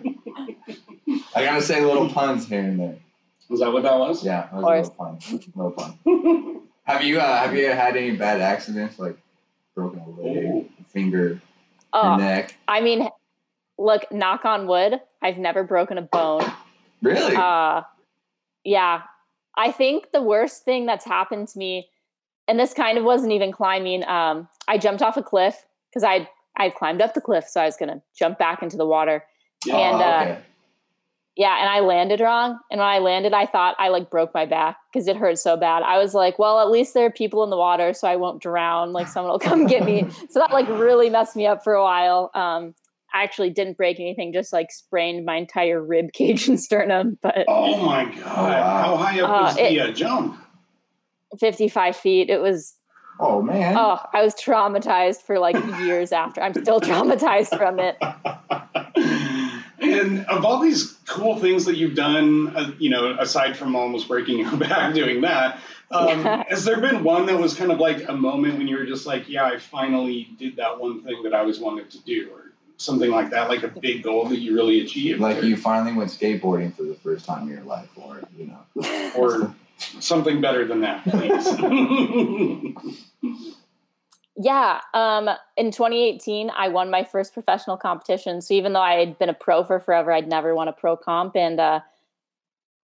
I 1.35 1.43
gotta 1.45 1.61
say 1.61 1.83
little 1.83 2.09
puns 2.09 2.47
here 2.47 2.59
and 2.61 2.79
there. 2.79 2.95
Was 3.49 3.59
that 3.59 3.71
what 3.71 3.83
that 3.83 3.97
was? 3.97 4.23
Yeah, 4.23 4.47
that 4.51 4.53
was 4.61 4.63
course. 4.63 4.87
a 4.87 5.53
little 5.55 5.71
fun. 5.71 5.97
Little 6.05 6.23
fun. 6.43 6.61
have 6.83 7.03
you 7.03 7.19
uh, 7.19 7.37
have 7.37 7.55
you 7.55 7.67
had 7.69 7.95
any 7.97 8.15
bad 8.15 8.41
accidents 8.41 8.99
like 8.99 9.17
broken 9.75 9.99
a 9.99 10.09
leg, 10.21 10.45
Oh. 10.45 10.65
finger, 10.89 11.41
Oh, 11.93 12.15
neck? 12.15 12.55
I 12.67 12.81
mean, 12.81 13.07
look, 13.77 14.09
knock 14.11 14.45
on 14.45 14.67
wood, 14.67 14.99
I've 15.21 15.37
never 15.37 15.63
broken 15.63 15.97
a 15.97 16.01
bone. 16.01 16.43
Really? 17.01 17.35
Uh, 17.35 17.81
yeah. 18.63 19.03
I 19.57 19.71
think 19.71 20.11
the 20.13 20.21
worst 20.21 20.63
thing 20.63 20.85
that's 20.85 21.03
happened 21.03 21.47
to 21.49 21.57
me, 21.57 21.89
and 22.47 22.57
this 22.59 22.73
kind 22.73 22.97
of 22.97 23.03
wasn't 23.03 23.33
even 23.33 23.51
climbing. 23.51 24.05
Um, 24.07 24.47
I 24.67 24.77
jumped 24.77 25.01
off 25.01 25.17
a 25.17 25.23
cliff 25.23 25.65
because 25.89 26.03
I 26.03 26.29
I 26.57 26.69
climbed 26.69 27.01
up 27.01 27.13
the 27.13 27.21
cliff, 27.21 27.45
so 27.47 27.61
I 27.61 27.65
was 27.65 27.75
gonna 27.75 28.01
jump 28.17 28.37
back 28.37 28.61
into 28.63 28.77
the 28.77 28.85
water. 28.85 29.23
Yeah. 29.65 29.75
and, 29.77 29.95
oh, 29.97 30.05
uh, 30.05 30.21
okay. 30.21 30.41
Yeah, 31.37 31.57
and 31.61 31.69
I 31.69 31.79
landed 31.79 32.19
wrong. 32.19 32.59
And 32.69 32.79
when 32.79 32.87
I 32.87 32.99
landed, 32.99 33.33
I 33.33 33.45
thought 33.45 33.75
I 33.79 33.87
like 33.87 34.09
broke 34.09 34.33
my 34.33 34.45
back 34.45 34.77
because 34.91 35.07
it 35.07 35.15
hurt 35.15 35.37
so 35.39 35.55
bad. 35.55 35.81
I 35.81 35.97
was 35.97 36.13
like, 36.13 36.37
well, 36.37 36.59
at 36.59 36.69
least 36.69 36.93
there 36.93 37.05
are 37.05 37.11
people 37.11 37.43
in 37.43 37.49
the 37.49 37.57
water, 37.57 37.93
so 37.93 38.07
I 38.07 38.17
won't 38.17 38.41
drown. 38.41 38.91
Like 38.91 39.07
someone 39.13 39.31
will 39.31 39.39
come 39.39 39.65
get 39.65 39.85
me. 39.85 40.05
So 40.29 40.39
that 40.39 40.51
like 40.51 40.67
really 40.67 41.09
messed 41.09 41.35
me 41.35 41.47
up 41.47 41.63
for 41.63 41.73
a 41.73 41.81
while. 41.83 42.31
Um, 42.35 42.75
I 43.13 43.23
actually 43.23 43.49
didn't 43.49 43.75
break 43.77 43.99
anything, 43.99 44.31
just 44.33 44.53
like 44.53 44.71
sprained 44.71 45.25
my 45.25 45.35
entire 45.35 45.81
rib 45.83 46.13
cage 46.13 46.47
and 46.47 46.59
sternum. 46.59 47.17
But 47.21 47.45
Oh 47.47 47.85
my 47.85 48.05
god! 48.05 48.25
wow. 48.25 48.81
How 48.83 48.97
high 48.97 49.19
up 49.21 49.29
Uh, 49.29 49.43
was 49.43 49.55
the 49.55 49.79
uh, 49.81 49.91
jump? 49.91 50.37
55 51.39 51.95
feet, 51.95 52.29
it 52.29 52.41
was 52.41 52.75
oh 53.19 53.41
man. 53.41 53.75
oh, 53.77 53.99
I 54.13 54.21
was 54.23 54.35
traumatized 54.35 55.21
for 55.21 55.39
like 55.39 55.55
years 55.79 56.11
after. 56.11 56.41
I'm 56.41 56.53
still 56.53 56.81
traumatized 56.81 57.57
from 57.57 57.79
it. 57.79 57.97
And 60.01 60.25
of 60.25 60.43
all 60.43 60.59
these 60.59 60.97
cool 61.05 61.37
things 61.37 61.65
that 61.65 61.77
you've 61.77 61.95
done, 61.95 62.55
uh, 62.55 62.71
you 62.79 62.89
know, 62.89 63.15
aside 63.19 63.55
from 63.55 63.75
almost 63.75 64.07
breaking 64.07 64.39
your 64.39 64.57
back 64.57 64.93
doing 64.93 65.21
that, 65.21 65.59
um, 65.91 66.23
has 66.47 66.65
there 66.65 66.79
been 66.79 67.03
one 67.03 67.25
that 67.27 67.37
was 67.37 67.53
kind 67.53 67.71
of 67.71 67.79
like 67.79 68.07
a 68.07 68.13
moment 68.13 68.57
when 68.57 68.67
you 68.67 68.77
were 68.77 68.85
just 68.85 69.05
like, 69.05 69.29
yeah, 69.29 69.45
I 69.45 69.57
finally 69.59 70.29
did 70.39 70.55
that 70.57 70.79
one 70.79 71.03
thing 71.03 71.23
that 71.23 71.33
I 71.33 71.39
always 71.39 71.59
wanted 71.59 71.91
to 71.91 71.99
do, 71.99 72.29
or 72.33 72.51
something 72.77 73.11
like 73.11 73.29
that, 73.31 73.49
like 73.49 73.63
a 73.63 73.67
big 73.67 74.03
goal 74.03 74.25
that 74.29 74.39
you 74.39 74.55
really 74.55 74.81
achieved, 74.81 75.19
like 75.19 75.37
or, 75.37 75.45
you 75.45 75.57
finally 75.57 75.93
went 75.93 76.09
skateboarding 76.09 76.73
for 76.75 76.83
the 76.83 76.95
first 76.95 77.25
time 77.25 77.43
in 77.43 77.49
your 77.49 77.63
life, 77.63 77.89
or 77.95 78.21
you 78.37 78.47
know. 78.47 79.11
or 79.15 79.53
something 79.99 80.41
better 80.41 80.65
than 80.65 80.81
that, 80.81 81.03
please. 81.03 81.45
Yeah, 84.37 84.79
um, 84.93 85.29
in 85.57 85.71
2018, 85.71 86.51
I 86.55 86.69
won 86.69 86.89
my 86.89 87.03
first 87.03 87.33
professional 87.33 87.77
competition. 87.77 88.41
So 88.41 88.53
even 88.53 88.73
though 88.73 88.81
I 88.81 88.93
had 88.93 89.19
been 89.19 89.29
a 89.29 89.33
pro 89.33 89.63
for 89.63 89.79
forever, 89.79 90.11
I'd 90.11 90.27
never 90.27 90.55
won 90.55 90.67
a 90.67 90.73
pro 90.73 90.95
comp. 90.95 91.35
And 91.35 91.59
uh, 91.59 91.81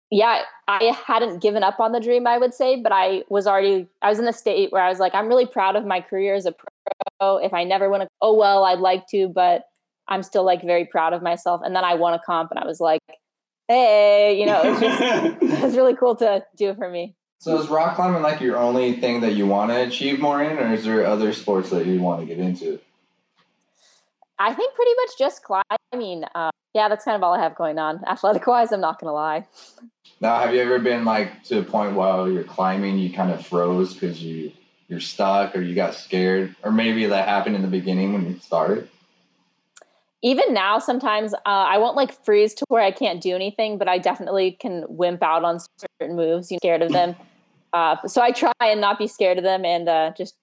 yeah, 0.09 0.43
I 0.67 0.95
hadn't 1.05 1.41
given 1.41 1.63
up 1.63 1.79
on 1.79 1.91
the 1.91 1.99
dream, 1.99 2.25
I 2.25 2.37
would 2.37 2.53
say, 2.53 2.81
but 2.81 2.91
I 2.91 3.23
was 3.29 3.45
already, 3.45 3.87
I 4.01 4.09
was 4.09 4.19
in 4.19 4.27
a 4.27 4.33
state 4.33 4.71
where 4.71 4.81
I 4.81 4.89
was 4.89 4.99
like, 4.99 5.13
I'm 5.13 5.27
really 5.27 5.45
proud 5.45 5.75
of 5.75 5.85
my 5.85 6.01
career 6.01 6.33
as 6.33 6.47
a 6.47 6.55
pro. 7.19 7.37
If 7.37 7.53
I 7.53 7.63
never 7.63 7.89
win 7.89 8.01
a, 8.01 8.07
oh, 8.21 8.33
well, 8.33 8.63
I'd 8.63 8.79
like 8.79 9.07
to, 9.09 9.27
but 9.27 9.65
I'm 10.07 10.23
still 10.23 10.43
like 10.43 10.63
very 10.63 10.85
proud 10.85 11.13
of 11.13 11.21
myself. 11.21 11.61
And 11.63 11.75
then 11.75 11.83
I 11.83 11.93
won 11.95 12.13
a 12.13 12.19
comp 12.25 12.51
and 12.51 12.59
I 12.59 12.65
was 12.65 12.79
like, 12.79 13.01
hey, 13.67 14.39
you 14.39 14.45
know, 14.45 14.61
it 14.63 14.69
was 14.71 14.79
just, 14.79 15.01
it 15.41 15.63
was 15.63 15.75
really 15.75 15.95
cool 15.95 16.15
to 16.17 16.43
do 16.55 16.73
for 16.73 16.89
me. 16.89 17.15
So 17.39 17.59
is 17.59 17.69
rock 17.69 17.95
climbing 17.95 18.23
like 18.23 18.41
your 18.41 18.57
only 18.57 18.93
thing 18.93 19.21
that 19.21 19.33
you 19.33 19.45
want 19.45 19.71
to 19.71 19.87
achieve 19.87 20.19
more 20.19 20.41
in, 20.41 20.57
or 20.57 20.73
is 20.73 20.83
there 20.83 21.05
other 21.05 21.33
sports 21.33 21.69
that 21.69 21.85
you 21.85 22.01
want 22.01 22.21
to 22.21 22.25
get 22.25 22.39
into? 22.39 22.79
I 24.39 24.53
think 24.53 24.73
pretty 24.75 24.91
much 24.95 25.09
just 25.17 25.43
climbing. 25.43 26.23
Uh, 26.35 26.51
yeah, 26.73 26.89
that's 26.89 27.05
kind 27.05 27.15
of 27.15 27.23
all 27.23 27.33
I 27.33 27.41
have 27.41 27.55
going 27.55 27.79
on. 27.79 28.03
Athletic 28.05 28.45
wise, 28.45 28.71
I'm 28.71 28.81
not 28.81 28.99
going 28.99 29.09
to 29.09 29.13
lie. 29.13 29.47
Now, 30.19 30.39
have 30.39 30.53
you 30.53 30.61
ever 30.61 30.79
been 30.79 31.05
like 31.05 31.43
to 31.45 31.59
a 31.59 31.63
point 31.63 31.95
while 31.95 32.29
you're 32.29 32.43
climbing, 32.43 32.97
you 32.97 33.13
kind 33.13 33.31
of 33.31 33.45
froze 33.45 33.93
because 33.93 34.21
you 34.21 34.51
you're 34.87 34.99
stuck, 35.01 35.55
or 35.55 35.61
you 35.61 35.75
got 35.75 35.95
scared, 35.95 36.55
or 36.63 36.71
maybe 36.71 37.05
that 37.05 37.27
happened 37.27 37.55
in 37.55 37.61
the 37.61 37.67
beginning 37.67 38.13
when 38.13 38.25
you 38.25 38.39
started? 38.39 38.89
Even 40.21 40.53
now, 40.53 40.79
sometimes 40.79 41.33
uh, 41.33 41.39
I 41.45 41.77
won't 41.77 41.95
like 41.95 42.23
freeze 42.23 42.53
to 42.55 42.65
where 42.69 42.81
I 42.81 42.91
can't 42.91 43.21
do 43.21 43.35
anything, 43.35 43.77
but 43.77 43.87
I 43.87 43.97
definitely 43.97 44.53
can 44.53 44.85
wimp 44.87 45.21
out 45.21 45.43
on 45.43 45.59
certain 45.99 46.15
moves. 46.15 46.49
You're 46.49 46.59
scared 46.59 46.81
of 46.81 46.91
them. 46.91 47.15
Uh, 47.77 48.07
so 48.07 48.21
I 48.21 48.31
try 48.31 48.51
and 48.59 48.81
not 48.81 48.97
be 48.97 49.07
scared 49.07 49.37
of 49.37 49.43
them 49.43 49.63
and 49.63 49.87
uh, 49.87 50.11
just, 50.17 50.35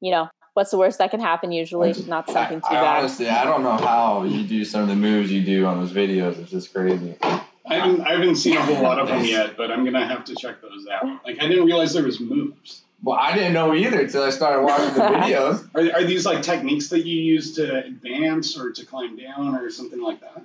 you 0.00 0.10
know, 0.10 0.28
what's 0.54 0.72
the 0.72 0.78
worst 0.78 0.98
that 0.98 1.10
can 1.10 1.20
happen 1.20 1.52
usually? 1.52 1.94
Not 2.08 2.28
something 2.28 2.60
too 2.60 2.66
I, 2.70 2.78
I 2.78 2.80
bad. 2.80 2.98
honestly, 2.98 3.28
I 3.28 3.44
don't 3.44 3.62
know 3.62 3.76
how 3.76 4.24
you 4.24 4.42
do 4.42 4.64
some 4.64 4.82
of 4.82 4.88
the 4.88 4.96
moves 4.96 5.30
you 5.30 5.44
do 5.44 5.66
on 5.66 5.78
those 5.78 5.92
videos. 5.92 6.38
It's 6.38 6.50
just 6.50 6.74
crazy. 6.74 7.16
I 7.22 7.74
haven't, 7.74 8.00
I 8.00 8.12
haven't 8.14 8.34
seen 8.34 8.56
a 8.56 8.62
whole 8.62 8.82
lot 8.82 8.98
of 8.98 9.06
them 9.06 9.24
yet, 9.24 9.56
but 9.56 9.70
I'm 9.70 9.84
gonna 9.84 10.06
have 10.06 10.24
to 10.24 10.34
check 10.34 10.60
those 10.60 10.86
out. 10.92 11.04
Like 11.24 11.40
I 11.40 11.46
didn't 11.46 11.66
realize 11.66 11.92
there 11.92 12.02
was 12.02 12.18
moves. 12.18 12.82
Well, 13.02 13.16
I 13.18 13.32
didn't 13.34 13.52
know 13.52 13.72
either 13.72 14.00
until 14.00 14.24
I 14.24 14.30
started 14.30 14.62
watching 14.62 14.94
the 14.94 15.00
videos. 15.18 15.68
Are, 15.74 16.00
are 16.00 16.04
these 16.04 16.26
like 16.26 16.42
techniques 16.42 16.88
that 16.88 17.06
you 17.06 17.20
use 17.20 17.54
to 17.54 17.84
advance 17.84 18.58
or 18.58 18.72
to 18.72 18.84
climb 18.84 19.16
down 19.16 19.54
or 19.54 19.70
something 19.70 20.02
like 20.02 20.20
that? 20.20 20.42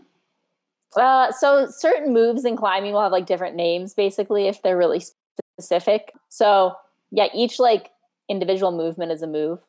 Uh, 0.95 1.31
so 1.31 1.67
certain 1.69 2.13
moves 2.13 2.45
in 2.45 2.55
climbing 2.55 2.93
will 2.93 3.01
have 3.01 3.11
like 3.11 3.25
different 3.25 3.55
names, 3.55 3.95
basically, 3.95 4.47
if 4.47 4.61
they're 4.61 4.77
really 4.77 5.01
specific. 5.59 6.13
So 6.29 6.75
yeah, 7.11 7.27
each 7.33 7.59
like 7.59 7.91
individual 8.29 8.71
movement 8.71 9.11
is 9.11 9.21
a 9.21 9.27
move 9.27 9.59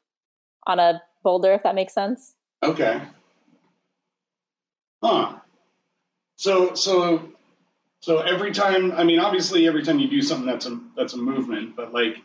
on 0.67 0.79
a 0.81 1.03
boulder, 1.23 1.53
if 1.53 1.63
that 1.63 1.75
makes 1.75 1.95
sense. 1.95 2.35
Okay. 2.63 3.03
Huh. 5.03 5.37
So 6.37 6.75
so 6.75 7.33
so 8.01 8.19
every 8.19 8.53
time, 8.53 8.93
I 8.93 9.05
mean, 9.05 9.19
obviously, 9.21 9.67
every 9.67 9.83
time 9.83 9.99
you 9.99 10.09
do 10.09 10.23
something, 10.23 10.47
that's 10.47 10.67
a 10.67 10.79
that's 10.97 11.15
a 11.15 11.19
movement. 11.19 11.77
But 11.77 11.93
like, 11.93 12.17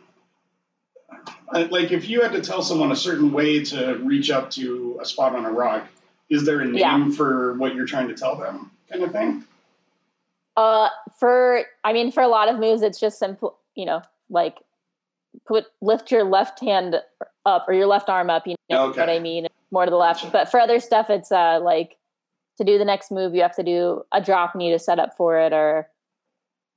I- 1.52 1.64
like 1.64 1.92
if 1.92 2.08
you 2.08 2.22
had 2.22 2.32
to 2.32 2.40
tell 2.40 2.62
someone 2.62 2.90
a 2.92 2.96
certain 2.96 3.32
way 3.32 3.62
to 3.64 3.94
reach 4.02 4.30
up 4.30 4.50
to 4.52 4.98
a 5.00 5.04
spot 5.04 5.34
on 5.34 5.44
a 5.44 5.50
rock, 5.50 5.86
is 6.28 6.44
there 6.44 6.60
a 6.60 6.64
name 6.64 6.76
Yeah. 6.76 7.10
for 7.10 7.54
what 7.54 7.74
you're 7.74 7.86
trying 7.86 8.08
to 8.08 8.14
tell 8.14 8.36
them, 8.36 8.70
kind 8.90 9.02
of 9.04 9.12
thing? 9.12 9.44
Uh, 10.56 10.88
for 11.18 11.62
I 11.84 11.92
mean, 11.92 12.12
for 12.12 12.22
a 12.22 12.28
lot 12.28 12.48
of 12.48 12.58
moves, 12.58 12.82
it's 12.82 13.00
just 13.00 13.18
simple. 13.18 13.58
You 13.74 13.86
know, 13.86 14.02
like 14.28 14.56
put 15.46 15.64
lift 15.80 16.10
your 16.10 16.24
left 16.24 16.60
hand 16.60 16.96
up 17.46 17.64
or 17.68 17.74
your 17.74 17.86
left 17.86 18.08
arm 18.08 18.28
up. 18.30 18.46
You 18.46 18.54
know 18.70 18.86
Okay. 18.90 19.00
what 19.00 19.08
I 19.08 19.18
mean? 19.18 19.46
More 19.70 19.84
to 19.86 19.90
the 19.90 19.96
left. 19.96 20.30
But 20.30 20.50
for 20.50 20.60
other 20.60 20.78
stuff, 20.80 21.08
it's 21.10 21.32
uh 21.32 21.60
like 21.62 21.96
to 22.58 22.64
do 22.64 22.76
the 22.78 22.84
next 22.84 23.10
move, 23.10 23.34
you 23.34 23.40
have 23.42 23.56
to 23.56 23.62
do 23.62 24.02
a 24.12 24.20
drop 24.22 24.54
knee 24.54 24.70
to 24.72 24.78
set 24.78 24.98
up 24.98 25.16
for 25.16 25.38
it, 25.38 25.52
or 25.54 25.88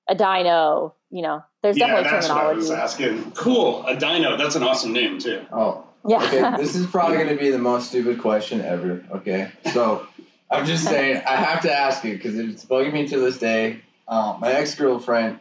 a 0.10 0.16
dyno. 0.16 0.94
You 1.12 1.22
know, 1.22 1.44
there's 1.62 1.78
yeah, 1.78 1.88
definitely 1.88 2.10
that's 2.12 2.30
what 2.30 2.38
I 2.38 2.54
was 2.54 2.70
terminology. 2.70 2.82
asking. 3.18 3.32
Cool, 3.32 3.86
a 3.86 3.96
dino. 3.98 4.38
That's 4.38 4.56
an 4.56 4.64
awesome 4.64 4.94
name 4.94 5.20
too. 5.20 5.46
Oh, 5.52 5.84
Yeah. 6.08 6.24
okay. 6.24 6.56
This 6.58 6.76
is 6.76 6.88
probably 6.88 7.18
going 7.18 7.30
to 7.30 7.36
be 7.36 7.52
the 7.52 7.58
most 7.60 7.90
stupid 7.90 8.20
question 8.22 8.62
ever. 8.62 9.04
Okay, 9.12 9.52
so 9.74 10.08
I'm 10.50 10.66
just 10.66 10.84
saying 10.84 11.22
I 11.28 11.36
have 11.36 11.62
to 11.62 11.74
ask 11.74 12.04
you 12.04 12.14
because 12.14 12.38
it's 12.38 12.64
bugging 12.66 12.94
me 12.94 13.08
to 13.08 13.20
this 13.20 13.38
day. 13.38 13.82
Um, 14.08 14.40
my 14.40 14.52
ex 14.52 14.76
girlfriend, 14.76 15.40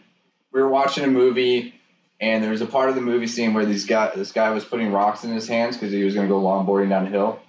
we 0.53 0.61
were 0.63 0.69
watching 0.69 1.05
a 1.05 1.09
movie, 1.09 1.75
and 2.21 2.43
there 2.43 2.51
was 2.51 2.63
a 2.63 2.67
part 2.67 2.89
of 2.89 2.95
the 2.95 3.01
movie 3.03 3.27
scene 3.27 3.53
where 3.55 3.67
these 3.67 3.85
guy, 3.85 4.13
this 4.15 4.33
guy 4.33 4.51
was 4.51 4.65
putting 4.65 4.93
rocks 4.93 5.25
in 5.25 5.31
his 5.31 5.47
hands 5.47 5.77
because 5.77 5.93
he 5.93 6.03
was 6.05 6.15
going 6.15 6.27
to 6.27 6.33
go 6.33 6.41
longboarding 6.41 6.89
down 6.89 7.07
a 7.07 7.11
hill. 7.11 7.41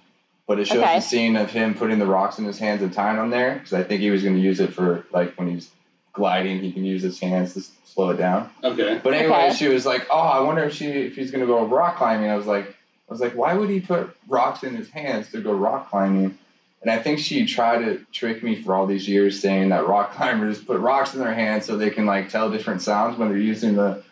But 0.46 0.60
it 0.60 0.66
shows 0.66 0.78
Okay. 0.78 0.96
the 0.96 1.00
scene 1.00 1.34
of 1.36 1.50
him 1.50 1.74
putting 1.74 1.98
the 1.98 2.06
rocks 2.06 2.38
in 2.38 2.44
his 2.44 2.58
hands 2.58 2.80
and 2.82 2.92
tying 2.92 3.16
them 3.16 3.30
there 3.30 3.54
because 3.54 3.72
I 3.72 3.82
think 3.82 4.00
he 4.00 4.10
was 4.10 4.22
going 4.22 4.36
to 4.36 4.40
use 4.40 4.60
it 4.60 4.72
for 4.74 5.04
like 5.12 5.34
when 5.38 5.48
he's 5.48 5.70
gliding, 6.12 6.60
he 6.60 6.70
can 6.72 6.84
use 6.84 7.02
his 7.02 7.18
hands 7.18 7.54
to 7.54 7.60
s- 7.60 7.72
slow 7.84 8.10
it 8.10 8.16
down. 8.16 8.50
Okay. 8.62 9.00
But 9.02 9.14
anyway, 9.14 9.46
Okay. 9.48 9.54
she 9.56 9.68
was 9.68 9.84
like, 9.84 10.06
"Oh, 10.10 10.18
I 10.18 10.40
wonder 10.40 10.62
if 10.64 10.72
she 10.74 10.86
if 10.86 11.16
he's 11.16 11.30
gonna 11.32 11.46
go 11.46 11.66
rock 11.66 11.96
climbing." 11.96 12.30
I 12.30 12.36
was 12.36 12.46
like, 12.46 12.68
"I 12.68 13.12
was 13.12 13.20
like, 13.20 13.34
why 13.34 13.54
would 13.54 13.68
he 13.70 13.80
put 13.80 14.16
rocks 14.28 14.62
in 14.62 14.76
his 14.76 14.88
hands 14.90 15.32
to 15.32 15.40
go 15.40 15.52
rock 15.52 15.90
climbing?" 15.90 16.38
And 16.82 16.90
I 16.90 16.98
think 17.02 17.18
she 17.18 17.46
tried 17.46 17.78
to 17.84 18.04
trick 18.12 18.42
me 18.42 18.62
for 18.62 18.74
all 18.74 18.86
these 18.86 19.08
years, 19.08 19.40
saying 19.40 19.70
that 19.70 19.86
rock 19.88 20.12
climbers 20.14 20.62
put 20.62 20.78
rocks 20.80 21.14
in 21.14 21.20
their 21.20 21.34
hands 21.34 21.64
so 21.66 21.76
they 21.76 21.90
can 21.90 22.06
like 22.06 22.28
tell 22.28 22.50
different 22.50 22.82
sounds 22.82 23.18
when 23.18 23.28
they're 23.28 23.38
using 23.38 23.74
the, 23.74 24.02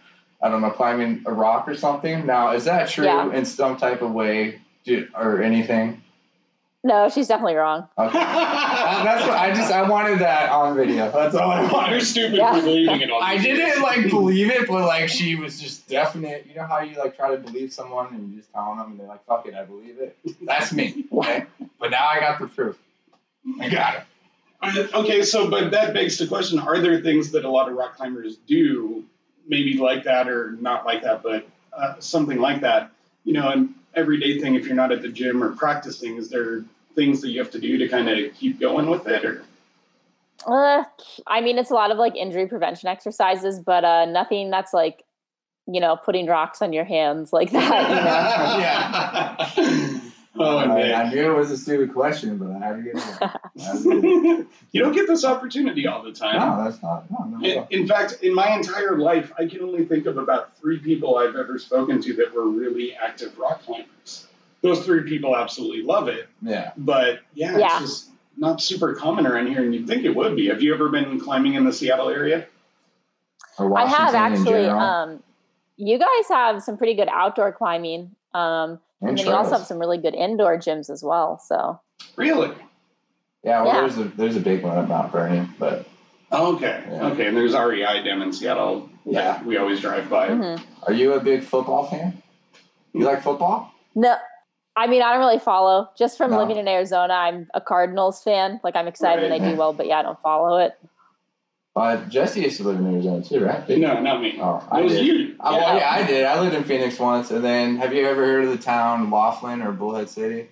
I 0.43 0.49
don't 0.49 0.61
know, 0.63 0.71
climbing 0.71 1.23
a 1.27 1.33
rock 1.33 1.69
or 1.69 1.75
something. 1.77 2.27
Now, 2.27 2.53
is 2.53 2.65
that 2.65 2.89
true 2.89 3.05
Yeah. 3.05 3.33
in 3.33 3.45
some 3.45 3.77
type 3.77 4.03
of 4.03 4.13
way, 4.13 4.61
do, 4.85 5.07
or 5.15 5.43
anything? 5.43 6.01
no, 6.87 7.09
she's 7.09 7.27
definitely 7.29 7.55
wrong. 7.55 7.89
Okay. 7.99 8.19
Uh, 8.85 9.03
That's 9.03 9.27
what 9.27 9.37
I 9.39 9.51
just 9.55 9.73
I 9.73 9.89
wanted 9.89 10.19
that 10.19 10.51
on 10.51 10.77
video. 10.77 11.11
That's 11.11 11.35
all 11.35 11.51
I 11.51 11.63
wanted. 11.73 11.93
You're 11.93 12.01
stupid 12.01 12.37
Yeah. 12.37 12.55
for 12.55 12.61
believing 12.63 13.01
it. 13.01 13.11
All 13.11 13.23
I 13.23 13.37
these 13.39 13.47
didn't 13.47 13.83
like 13.83 14.11
believe 14.11 14.51
it, 14.51 14.69
but 14.69 14.85
like 14.87 15.09
she 15.09 15.37
was 15.37 15.59
just 15.61 15.89
definite. 15.89 16.45
You 16.47 16.57
know 16.57 16.65
how 16.67 16.81
you 16.81 16.99
like 16.99 17.17
try 17.17 17.31
to 17.31 17.39
believe 17.39 17.73
someone 17.73 18.09
and 18.15 18.31
you 18.31 18.37
just 18.39 18.53
tell 18.53 18.75
them 18.77 18.91
and 18.91 19.01
they're 19.01 19.07
like, 19.07 19.25
"Fuck 19.25 19.47
it, 19.47 19.55
I 19.55 19.65
believe 19.65 19.99
it." 20.01 20.19
That's 20.43 20.73
me. 20.73 21.05
Okay, 21.13 21.45
but 21.85 21.91
now 21.91 22.07
I 22.07 22.19
got 22.19 22.39
the 22.39 22.47
proof. 22.47 22.79
I 23.61 23.69
got 23.69 23.97
it. 23.97 24.05
Uh, 24.95 25.01
okay, 25.01 25.23
so 25.23 25.51
but 25.51 25.73
that 25.73 25.93
begs 25.93 26.17
the 26.17 26.27
question: 26.27 26.59
Are 26.59 26.79
there 26.79 26.99
things 27.03 27.33
that 27.33 27.45
a 27.45 27.51
lot 27.51 27.69
of 27.69 27.77
rock 27.77 27.97
climbers 27.99 28.39
do, 28.47 29.05
maybe 29.47 29.77
like 29.77 30.05
that 30.05 30.27
or 30.27 30.53
not 30.53 30.87
like 30.87 31.03
that, 31.03 31.23
but 31.23 31.47
uh, 31.75 31.97
something 31.99 32.39
like 32.39 32.63
that? 32.63 32.91
You 33.25 33.35
know, 33.35 33.51
an 33.51 33.75
everyday 33.95 34.41
thing. 34.41 34.55
If 34.55 34.65
you're 34.65 34.75
not 34.75 34.93
at 34.93 35.03
the 35.03 35.11
gym 35.11 35.45
or 35.45 35.55
practicing, 35.55 36.17
is 36.17 36.31
there 36.31 36.65
things 36.95 37.21
that 37.21 37.29
you 37.29 37.39
have 37.41 37.51
to 37.51 37.59
do 37.59 37.77
to 37.77 37.87
kind 37.87 38.09
of 38.09 38.33
keep 38.33 38.59
going 38.59 38.89
with 38.89 39.07
it, 39.07 39.27
or? 39.27 39.43
Uh, 40.47 40.85
I 41.27 41.43
mean, 41.43 41.59
it's 41.59 41.71
a 41.71 41.75
lot 41.75 41.91
of 41.91 41.99
like 41.99 42.17
injury 42.17 42.47
prevention 42.47 42.89
exercises, 42.89 43.61
but 43.61 43.85
uh, 43.85 44.07
nothing 44.07 44.49
that's 44.49 44.73
like, 44.73 45.05
you 45.67 45.83
know, 45.83 45.97
putting 45.97 46.27
rocks 46.29 46.63
on 46.63 46.73
your 46.73 46.85
hands 46.85 47.31
like 47.31 47.51
that. 47.51 47.89
You 49.59 49.67
know? 49.67 49.91
yeah. 49.93 49.94
Oh, 50.37 50.59
I, 50.59 50.67
man. 50.67 50.95
I 50.95 51.11
knew 51.13 51.31
it 51.33 51.37
was 51.37 51.51
a 51.53 51.57
stupid 51.57 51.93
question, 51.93 52.39
but 52.39 52.51
I 52.51 52.59
had 52.59 52.77
to 52.77 52.83
get 52.83 52.95
it. 52.97 53.03
I 53.23 53.63
had 53.63 53.83
to 53.83 54.01
get 54.03 54.41
it. 54.41 54.47
you 54.73 54.83
don't 54.83 54.93
get 54.93 55.07
this 55.07 55.25
opportunity 55.25 55.87
all 55.87 56.03
the 56.03 56.13
time. 56.13 56.39
No, 56.59 56.65
that's 56.65 56.83
not. 56.83 57.09
No, 57.11 57.25
no, 57.39 57.47
In, 57.49 57.55
no. 57.57 57.67
in 57.71 57.87
fact, 57.87 58.19
in 58.23 58.35
my 58.35 58.55
entire 58.57 58.99
life, 58.99 59.33
I 59.39 59.47
can 59.47 59.61
only 59.63 59.85
think 59.85 60.07
of 60.07 60.17
about 60.19 60.57
three 60.59 60.79
people 60.79 61.19
I've 61.19 61.37
ever 61.37 61.59
spoken 61.59 62.03
to 62.03 62.15
that 62.15 62.35
were 62.35 62.49
really 62.49 62.95
active 62.97 63.39
rock 63.39 63.63
climbers. 63.63 64.27
Those 64.63 64.85
three 64.85 65.03
people 65.09 65.37
absolutely 65.37 65.83
love 65.83 66.09
it, 66.09 66.29
Yeah. 66.43 66.73
but 66.77 67.21
yeah, 67.35 67.59
Yeah. 67.59 67.67
it's 67.67 67.81
just 67.81 68.11
not 68.37 68.61
super 68.61 68.95
common 68.95 69.27
around 69.27 69.47
here, 69.47 69.63
and 69.63 69.73
you'd 69.75 69.87
think 69.87 70.05
it 70.05 70.17
would 70.17 70.35
be. 70.35 70.49
Have 70.49 70.63
you 70.63 70.75
ever 70.75 70.89
been 70.89 71.21
climbing 71.21 71.55
in 71.55 71.65
the 71.65 71.73
Seattle 71.73 72.09
area? 72.09 72.47
Or 73.59 73.79
I 73.79 73.85
have 73.87 74.15
Washington 74.15 74.55
in 74.55 74.65
actually. 74.65 74.67
Um, 74.69 75.23
you 75.77 75.99
guys 75.99 76.09
have 76.31 76.63
some 76.63 76.77
pretty 76.77 76.95
good 76.95 77.09
outdoor 77.13 77.53
climbing, 77.53 78.17
um, 78.33 78.81
and, 79.01 79.11
And 79.11 79.19
then 79.19 79.27
you 79.27 79.33
also 79.33 79.57
have 79.59 79.67
some 79.67 79.79
really 79.79 79.99
good 79.99 80.15
indoor 80.15 80.57
gyms 80.59 80.89
as 80.91 81.03
well. 81.03 81.39
So 81.39 81.81
Really? 82.17 82.51
Yeah, 83.43 83.63
well, 83.63 83.75
Yeah. 83.75 83.81
there's 83.81 83.99
a 83.99 84.05
there's 84.05 84.37
a 84.37 84.41
big 84.41 84.63
one 84.63 84.79
at 84.79 84.89
Mount 84.89 85.13
Vernon, 85.13 85.55
but 85.59 85.87
Okay. 86.33 86.83
Yeah. 86.91 87.07
Okay, 87.09 87.27
and 87.29 87.37
there's 87.37 87.55
REI 87.55 88.03
down 88.03 88.21
in 88.23 88.33
Seattle. 88.33 88.89
Yeah. 89.05 89.43
we 89.45 89.57
always 89.57 89.81
drive 89.81 90.09
by. 90.11 90.29
mhm. 90.29 90.61
are 90.87 90.93
you 90.93 91.13
a 91.13 91.21
big 91.21 91.43
football 91.45 91.87
fan? 91.87 92.23
You 92.93 93.05
like 93.05 93.23
football? 93.23 93.71
no, 93.95 94.17
I 94.77 94.87
mean 94.89 95.03
I 95.03 95.11
don't 95.13 95.21
really 95.21 95.39
follow. 95.39 95.89
Just 95.97 96.17
from 96.19 96.31
No. 96.33 96.39
living 96.39 96.57
in 96.57 96.67
Arizona, 96.67 97.13
I'm 97.15 97.49
a 97.55 97.61
Cardinals 97.61 98.23
fan. 98.23 98.61
Like 98.65 98.75
I'm 98.77 98.89
excited 98.89 99.23
when 99.23 99.31
they 99.31 99.51
do 99.51 99.57
well, 99.57 99.73
but 99.73 99.87
yeah, 99.87 99.99
I 99.99 100.03
don't 100.03 100.21
follow 100.21 100.57
it. 100.59 100.73
Uh, 101.77 101.97
Jesse 102.07 102.43
used 102.43 102.59
to 102.59 102.63
live 102.65 102.79
in 102.79 102.87
Arizona 102.87 103.23
too, 103.23 103.45
right? 103.45 103.69
No, 103.69 104.01
not 104.01 104.23
me. 104.23 104.39
Oh, 104.41 104.59
it 104.59 104.63
I 104.71 104.81
was 104.81 104.93
did. 104.93 105.07
you. 105.07 105.37
Oh, 105.41 105.57
well, 105.57 105.77
yeah, 105.77 105.91
I 105.91 106.07
did. 106.07 106.25
I 106.25 106.41
lived 106.41 106.55
in 106.55 106.63
Phoenix 106.63 106.99
once, 107.01 107.33
and 107.33 107.45
then 107.45 107.77
have 107.79 107.93
you 107.93 108.07
ever 108.07 108.25
heard 108.25 108.45
of 108.45 108.51
the 108.51 108.57
town 108.63 109.11
Laughlin 109.11 109.61
or 109.61 109.73
Bullhead 109.73 110.09
City? 110.09 110.49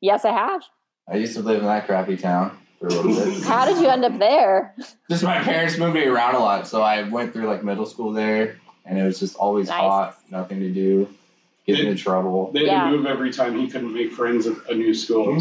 Yes, 0.00 0.24
I 0.24 0.32
have. 0.32 0.62
I 1.06 1.16
used 1.16 1.34
to 1.34 1.42
live 1.42 1.58
in 1.58 1.66
that 1.66 1.84
crappy 1.86 2.16
town 2.16 2.56
for 2.80 2.86
a 2.86 2.90
little 2.90 3.14
bit. 3.14 3.42
How 3.44 3.66
did 3.66 3.76
you 3.82 3.88
end 3.88 4.04
up 4.06 4.18
there? 4.18 4.74
just 5.10 5.22
my 5.22 5.38
parents 5.42 5.76
moved 5.76 5.94
me 5.94 6.06
around 6.06 6.34
a 6.34 6.38
lot, 6.38 6.66
so 6.66 6.80
I 6.80 7.02
went 7.08 7.34
through 7.34 7.46
like 7.46 7.62
middle 7.62 7.84
school 7.86 8.12
there, 8.12 8.58
and 8.86 8.98
it 8.98 9.02
was 9.04 9.20
just 9.20 9.36
always 9.36 9.68
Nice. 9.68 9.80
hot, 9.80 10.18
nothing 10.30 10.60
to 10.60 10.72
do, 10.72 11.08
getting 11.66 11.86
into 11.88 12.02
trouble. 12.02 12.50
They 12.52 12.60
had 12.60 12.66
Yeah. 12.66 12.90
move 12.90 13.06
every 13.06 13.32
time 13.32 13.58
he 13.58 13.68
couldn't 13.68 13.92
make 13.94 14.12
friends 14.12 14.46
at 14.46 14.56
a 14.68 14.74
new 14.74 14.94
school, 14.94 15.26
Mhm. 15.28 15.40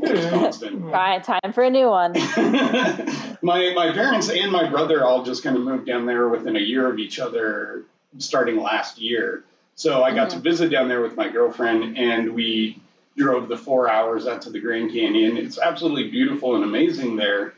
so 0.00 0.06
it 0.10 0.16
was 0.16 0.26
constant. 0.26 0.80
Right, 0.82 1.22
time 1.22 1.52
for 1.52 1.62
a 1.62 1.70
new 1.70 1.88
one. 1.88 2.12
my 3.42 3.72
my 3.74 3.92
parents 3.92 4.30
and 4.30 4.50
my 4.50 4.68
brother 4.68 5.04
all 5.04 5.22
just 5.24 5.42
kind 5.42 5.56
of 5.56 5.62
moved 5.62 5.86
down 5.86 6.06
there 6.06 6.28
within 6.28 6.56
a 6.56 6.60
year 6.60 6.86
of 6.90 6.98
each 6.98 7.18
other, 7.18 7.82
starting 8.18 8.60
last 8.62 8.98
year. 9.00 9.44
So 9.74 10.02
I 10.02 10.14
got 10.14 10.30
to 10.30 10.38
visit 10.38 10.70
down 10.70 10.88
there 10.88 11.00
with 11.02 11.16
my 11.16 11.28
girlfriend, 11.28 11.96
and 11.98 12.34
we 12.34 12.80
drove 13.16 13.48
the 13.48 13.56
four 13.56 13.88
hours 13.90 14.26
out 14.26 14.42
to 14.42 14.50
the 14.50 14.60
Grand 14.60 14.92
Canyon. 14.92 15.36
It's 15.36 15.58
absolutely 15.58 16.08
beautiful 16.10 16.54
and 16.54 16.64
amazing 16.64 17.16
there, 17.16 17.52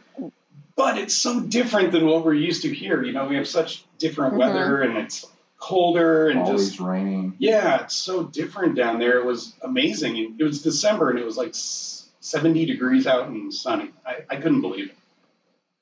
but 0.77 0.99
it's 0.99 1.15
so 1.17 1.41
different 1.41 1.93
than 1.93 2.07
what 2.07 2.25
we're 2.25 2.35
used 2.35 2.63
to 2.63 2.75
here. 2.75 3.03
You 3.05 3.13
know, 3.13 3.27
we 3.27 3.37
have 3.37 3.47
such 3.49 3.85
different 3.99 4.35
Mhm. 4.35 4.39
weather, 4.39 4.81
and 4.83 4.99
it's 4.99 5.27
colder 5.61 6.29
and 6.29 6.41
Always 6.41 6.69
just 6.71 6.81
raining. 6.81 7.35
yeah, 7.39 7.83
it's 7.83 7.95
so 7.95 8.25
different 8.25 8.75
down 8.75 8.99
there. 8.99 9.19
It 9.19 9.25
was 9.27 9.55
amazing. 9.63 10.17
And 10.19 10.41
It 10.41 10.45
was 10.45 10.63
December 10.63 11.11
and 11.11 11.19
it 11.19 11.25
was 11.25 11.37
like 11.37 11.51
70 11.53 12.65
degrees 12.67 13.07
out 13.07 13.29
and 13.29 13.53
sunny. 13.53 13.91
I, 14.07 14.25
I 14.31 14.37
couldn't 14.37 14.63
believe 14.63 14.91
it. 14.91 14.97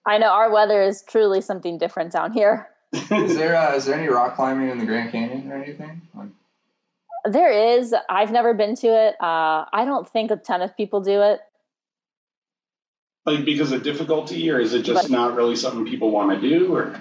I 0.05 0.18
know 0.18 0.29
our 0.29 0.51
weather 0.51 0.83
is 0.83 1.03
truly 1.03 1.41
something 1.41 1.79
different 1.79 2.12
down 2.12 2.33
here. 2.33 2.68
Is 2.93 3.11
it. 3.11 3.35
there 3.39 3.57
uh, 3.57 3.74
is 3.74 3.85
there 3.87 3.99
any 3.99 4.09
rock 4.09 4.37
climbing 4.37 4.68
in 4.70 4.79
the 4.79 4.87
Grand 4.87 5.12
Canyon 5.12 5.51
or 5.51 5.57
anything? 5.62 6.03
Like, 6.14 6.29
There 7.31 7.51
is. 7.79 7.95
I've 8.09 8.33
never 8.33 8.55
been 8.55 8.74
to 8.76 8.87
it. 8.89 9.14
Uh, 9.20 9.64
I 9.72 9.85
don't 9.85 10.09
think 10.09 10.31
a 10.31 10.37
ton 10.37 10.62
of 10.62 10.76
people 10.76 11.01
do 11.01 11.20
it. 11.22 11.41
like 13.26 13.45
because 13.45 13.72
of 13.72 13.83
difficulty, 13.83 14.51
or 14.51 14.59
is 14.59 14.72
it 14.72 14.83
just 14.83 15.11
not 15.11 15.35
really 15.37 15.55
something 15.57 15.85
people 15.85 16.11
want 16.11 16.41
to 16.41 16.49
do? 16.49 16.74
Or 16.74 16.99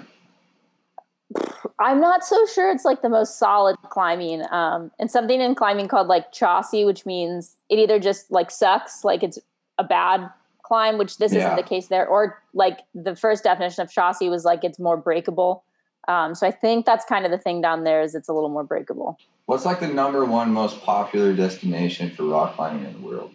I'm 1.78 2.00
not 2.00 2.24
so 2.24 2.44
sure 2.46 2.70
it's 2.70 2.84
like 2.84 3.02
the 3.02 3.08
most 3.08 3.38
solid 3.38 3.76
climbing. 3.90 4.42
Um, 4.50 4.90
and 4.98 5.10
something 5.10 5.40
in 5.40 5.54
climbing 5.54 5.88
called 5.88 6.06
like 6.08 6.32
chossy, 6.32 6.84
which 6.84 7.04
means 7.06 7.56
it 7.68 7.78
either 7.78 7.98
just 7.98 8.30
like 8.30 8.50
sucks, 8.50 9.04
like 9.04 9.22
it's 9.22 9.38
a 9.78 9.84
bad 9.84 10.28
climb, 10.62 10.98
which 10.98 11.18
this 11.18 11.32
Yeah. 11.32 11.40
isn't 11.40 11.56
the 11.56 11.62
case 11.62 11.88
there, 11.88 12.06
or 12.06 12.42
like 12.54 12.80
the 12.94 13.16
first 13.16 13.44
definition 13.44 13.82
of 13.82 13.90
chossy 13.90 14.28
was 14.28 14.44
like 14.44 14.64
it's 14.64 14.78
more 14.78 14.96
breakable. 14.96 15.62
Um, 16.08 16.34
so 16.34 16.46
I 16.46 16.50
think 16.50 16.86
that's 16.86 17.04
kind 17.04 17.24
of 17.24 17.30
the 17.30 17.38
thing 17.38 17.60
down 17.60 17.84
there 17.84 18.00
is 18.02 18.14
it's 18.14 18.28
a 18.28 18.32
little 18.32 18.48
more 18.48 18.64
breakable. 18.64 19.18
what's 19.46 19.64
like 19.64 19.80
the 19.80 19.88
number 19.88 20.24
one 20.26 20.52
most 20.52 20.82
popular 20.82 21.32
destination 21.34 22.10
for 22.10 22.24
rock 22.24 22.54
climbing 22.56 22.84
in 22.84 22.92
the 23.00 23.06
world? 23.06 23.30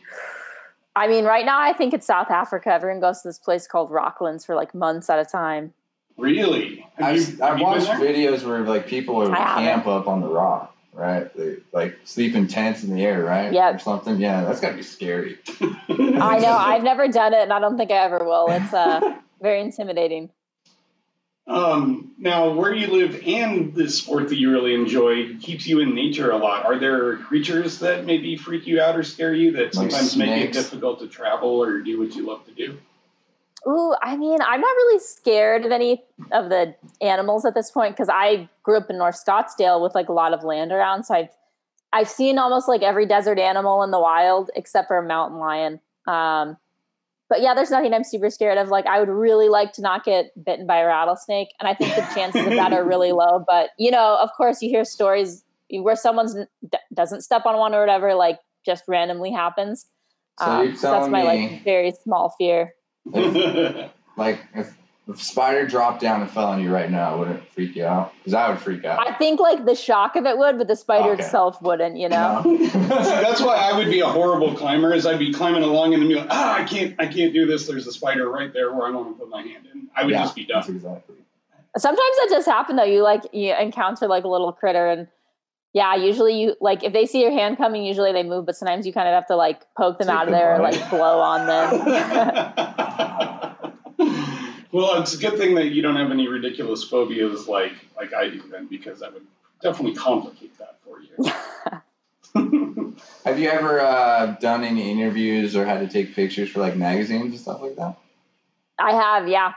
I 0.96 1.08
mean, 1.08 1.26
right 1.26 1.44
now 1.46 1.60
I 1.60 1.74
think 1.74 1.92
it's 1.94 2.06
South 2.06 2.30
Africa. 2.30 2.70
Everyone 2.72 3.00
goes 3.00 3.22
to 3.24 3.28
this 3.30 3.40
place 3.40 3.66
called 3.68 3.90
Rocklands 3.90 4.46
for 4.46 4.56
like 4.56 4.76
months 4.76 5.10
at 5.10 5.18
a 5.18 5.26
time. 5.26 5.74
Really? 6.18 6.86
Have 6.96 7.06
I've, 7.08 7.18
you- 7.30 7.44
I've 7.44 7.58
you 7.58 7.64
watched 7.64 7.88
videos 7.88 8.44
where 8.46 8.62
like 8.62 8.88
people 8.88 9.16
would 9.16 9.32
I 9.32 9.36
haven't. 9.38 9.64
camp 9.64 9.88
up 9.88 10.08
on 10.08 10.22
the 10.22 10.28
rock, 10.28 10.76
right? 10.94 11.36
They 11.36 11.58
like 11.72 11.98
sleep 12.04 12.36
in 12.36 12.48
tents 12.48 12.84
in 12.84 12.94
the 12.96 13.04
air, 13.04 13.24
right? 13.24 13.52
Yep. 13.52 13.76
Or 13.76 13.80
something. 13.80 14.18
Yeah, 14.20 14.44
that's 14.44 14.60
gotta 14.60 14.76
be 14.76 14.84
scary. 14.84 15.40
I 15.60 16.40
know 16.42 16.52
I've 16.58 16.84
never 16.84 17.08
done 17.08 17.34
it, 17.34 17.42
and 17.42 17.54
I 17.54 17.60
don't 17.60 17.78
think 17.78 17.92
I 17.92 17.96
ever 18.06 18.24
will. 18.24 18.48
It's 18.52 18.74
uh, 18.74 19.16
very 19.42 19.62
intimidating. 19.62 20.30
Um, 21.46 22.14
now, 22.18 22.52
where 22.54 22.74
you 22.74 22.88
live 22.88 23.22
and 23.28 23.74
the 23.74 23.90
sport 23.90 24.30
that 24.30 24.38
you 24.38 24.50
really 24.50 24.74
enjoy 24.74 25.36
keeps 25.40 25.68
you 25.68 25.82
in 25.82 25.94
nature 25.94 26.32
a 26.32 26.38
lot. 26.38 26.66
Are 26.66 26.80
there 26.80 27.18
creatures 27.18 27.80
that 27.80 28.06
maybe 28.06 28.38
freak 28.38 28.66
you 28.66 28.80
out 28.80 28.96
or 28.96 29.04
scare 29.04 29.34
you 29.34 29.52
that 29.54 29.76
Like 29.76 29.92
sometimes 29.92 30.16
make 30.16 30.42
it 30.46 30.54
difficult 30.54 31.00
to 31.02 31.08
travel 31.08 31.62
or 31.62 31.82
do 31.82 32.00
what 32.00 32.16
you 32.16 32.26
love 32.26 32.46
to 32.46 32.54
do? 32.54 32.78
Ooh, 33.68 33.96
I 34.02 34.18
mean, 34.18 34.40
I'm 34.42 34.60
not 34.60 34.76
really 34.76 35.00
scared 35.00 35.66
of 35.66 35.72
any 35.72 36.04
of 36.32 36.50
the 36.50 36.76
animals 37.02 37.46
at 37.46 37.54
this 37.54 37.72
point 37.72 37.96
because 37.96 38.10
I 38.10 38.50
grew 38.64 38.78
up 38.78 38.90
in 38.90 38.98
North 38.98 39.22
Scottsdale 39.26 39.82
with 39.82 39.96
like 39.96 40.10
a 40.10 40.14
lot 40.14 40.34
of 40.34 40.44
land 40.44 40.72
around. 40.72 41.06
So 41.06 41.16
I've 41.16 41.30
I've 41.94 42.10
seen 42.10 42.38
almost 42.40 42.68
like 42.68 42.82
every 42.82 43.06
desert 43.06 43.40
animal 43.40 43.84
in 43.84 43.92
the 43.92 44.00
wild 44.00 44.50
except 44.56 44.88
for 44.88 44.98
a 44.98 45.08
mountain 45.08 45.40
lion. 45.40 45.80
Um, 46.08 46.58
but 47.30 47.42
yeah, 47.42 47.54
there's 47.54 47.72
nothing 47.72 47.94
I'm 47.94 48.04
super 48.04 48.30
scared 48.30 48.58
of. 48.58 48.68
Like 48.70 48.86
I 48.86 49.00
would 49.00 49.10
really 49.10 49.48
like 49.48 49.72
to 49.74 49.82
not 49.82 50.04
get 50.04 50.32
bitten 50.44 50.68
by 50.68 50.80
a 50.80 50.86
rattlesnake, 50.86 51.50
and 51.60 51.68
I 51.68 51.74
think 51.74 51.96
the 51.96 52.02
chances 52.14 52.46
of 52.46 52.54
that 52.54 52.74
are 52.74 52.84
really 52.84 53.12
low. 53.24 53.44
But 53.48 53.70
you 53.78 53.92
know, 53.92 54.18
of 54.22 54.30
course, 54.36 54.62
you 54.62 54.70
hear 54.70 54.84
stories 54.84 55.44
where 55.72 55.96
someone's 55.96 56.36
d- 56.36 56.78
doesn't 56.94 57.22
step 57.22 57.46
on 57.46 57.58
one 57.58 57.74
or 57.74 57.80
whatever, 57.80 58.14
like 58.14 58.40
just 58.66 58.84
randomly 58.88 59.32
happens. 59.32 59.88
So 60.40 60.46
Um, 60.46 60.76
so 60.76 60.92
that's 60.92 61.10
my 61.10 61.24
like 61.24 61.64
very 61.64 61.94
small 62.04 62.36
fear. 62.38 62.74
Like 64.16 64.42
if, 64.54 64.78
if 65.08 65.16
a 65.16 65.18
spider 65.24 65.66
dropped 65.66 66.00
down 66.00 66.22
and 66.22 66.30
fell 66.30 66.46
on 66.46 66.62
you 66.62 66.72
right 66.72 66.92
now, 66.92 67.18
would 67.18 67.30
it 67.30 67.44
freak 67.50 67.76
you 67.76 67.84
out? 67.84 68.14
Because 68.20 68.36
I 68.36 68.48
would 68.50 68.60
freak 68.60 68.86
out. 68.86 69.00
I 69.00 69.12
think 69.18 69.40
like 69.40 69.66
the 69.66 69.74
shock 69.74 70.16
of 70.16 70.28
it 70.28 70.38
would, 70.38 70.60
but 70.60 70.68
the 70.68 70.76
spider 70.76 71.14
Okay. 71.14 71.24
itself 71.24 71.60
wouldn't, 71.64 71.98
you 71.98 72.08
know? 72.10 72.44
No? 72.46 72.58
See, 72.60 72.68
that's 72.68 73.42
why 73.42 73.56
I 73.56 73.76
would 73.76 73.88
be 73.90 74.02
a 74.02 74.06
horrible 74.08 74.54
climber. 74.54 74.94
Is 74.94 75.08
I'd 75.08 75.18
be 75.18 75.34
climbing 75.34 75.64
along 75.64 75.94
and 75.96 76.02
then 76.04 76.10
be 76.10 76.14
like, 76.16 76.28
ah, 76.30 76.60
I 76.60 76.64
can't, 76.64 76.94
I 77.00 77.08
can't 77.08 77.34
do 77.34 77.48
this. 77.48 77.66
There's 77.66 77.88
a 77.88 77.92
spider 77.92 78.30
right 78.30 78.54
there 78.54 78.72
where 78.72 78.86
I 78.86 78.92
want 78.92 79.16
to 79.16 79.20
put 79.20 79.30
my 79.30 79.42
hand 79.42 79.66
in. 79.74 79.88
I 79.96 80.04
would 80.04 80.12
Yeah, 80.12 80.22
just 80.22 80.36
be 80.36 80.48
That's 80.48 80.68
done. 80.68 80.76
exactly. 80.76 81.16
Sometimes 81.76 82.18
that 82.20 82.28
does 82.30 82.46
happen 82.46 82.76
though. 82.76 82.84
You 82.84 83.02
like 83.02 83.24
you 83.34 83.52
encounter 83.56 84.08
like 84.08 84.26
a 84.26 84.28
little 84.30 84.52
critter 84.54 84.86
and 84.88 85.08
yeah, 85.74 85.96
usually 85.96 86.40
you 86.40 86.56
like 86.62 86.84
if 86.84 86.94
they 86.94 87.06
see 87.06 87.22
your 87.22 87.32
hand 87.32 87.58
coming, 87.58 87.84
usually 87.84 88.12
they 88.12 88.24
move, 88.24 88.46
but 88.46 88.56
sometimes 88.56 88.86
you 88.86 88.94
kind 88.94 89.08
of 89.08 89.14
have 89.14 89.28
to 89.28 89.36
like 89.36 89.62
poke 89.76 89.98
them 89.98 90.08
Take 90.08 90.16
out 90.16 90.28
of 90.28 90.34
there 90.34 90.56
or 90.56 90.60
like 90.60 90.90
blow 90.90 91.20
on 91.20 91.48
them. 91.48 91.72
well, 94.72 95.02
it's 95.02 95.16
a 95.16 95.18
good 95.18 95.38
thing 95.38 95.56
that 95.56 95.70
you 95.70 95.82
don't 95.82 95.96
have 95.96 96.12
any 96.12 96.28
ridiculous 96.28 96.84
phobias 96.84 97.48
like 97.48 97.74
like 97.98 98.14
I 98.14 98.30
do 98.30 98.44
then, 98.52 98.68
because 98.68 99.00
that 99.00 99.14
would 99.14 99.26
definitely 99.62 99.96
complicate 99.96 100.58
that 100.60 100.78
for 100.86 101.00
you. 101.02 101.32
Have 103.26 103.40
you 103.40 103.50
ever 103.50 103.80
uh, 103.80 104.36
done 104.40 104.64
any 104.64 104.92
interviews 104.92 105.56
or 105.56 105.66
had 105.66 105.80
to 105.80 105.88
take 105.88 106.16
pictures 106.16 106.50
for 106.50 106.60
like 106.60 106.76
magazines 106.76 107.32
and 107.32 107.40
stuff 107.40 107.62
like 107.62 107.76
that? 107.76 107.98
I 108.80 108.92
have, 108.94 109.28
yeah. 109.28 109.54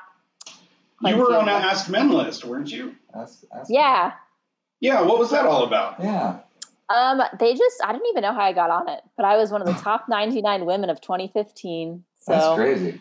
you 1.02 1.16
were 1.16 1.26
Quite 1.26 1.40
on 1.40 1.48
an 1.48 1.62
AskMen 1.62 2.12
list, 2.12 2.44
weren't 2.44 2.70
you? 2.70 2.94
That's, 3.14 3.44
that's 3.52 3.70
Yeah. 3.70 4.12
Yeah. 4.80 5.02
What 5.02 5.18
was 5.18 5.30
that 5.30 5.46
all 5.46 5.64
about? 5.64 5.96
Yeah. 6.00 6.38
Um, 6.88 7.20
they 7.40 7.54
just 7.54 7.76
I 7.84 7.92
didn't 7.92 8.06
even 8.08 8.22
know 8.22 8.32
how 8.32 8.42
I 8.42 8.52
got 8.52 8.70
on 8.70 8.88
it, 8.88 9.02
but 9.16 9.24
I 9.24 9.36
was 9.36 9.50
one 9.50 9.60
of 9.60 9.66
the 9.66 9.74
top 9.82 10.08
99 10.08 10.64
women 10.64 10.90
of 10.90 11.00
2015. 11.00 12.04
So 12.18 12.32
That's 12.32 12.54
crazy. 12.56 13.00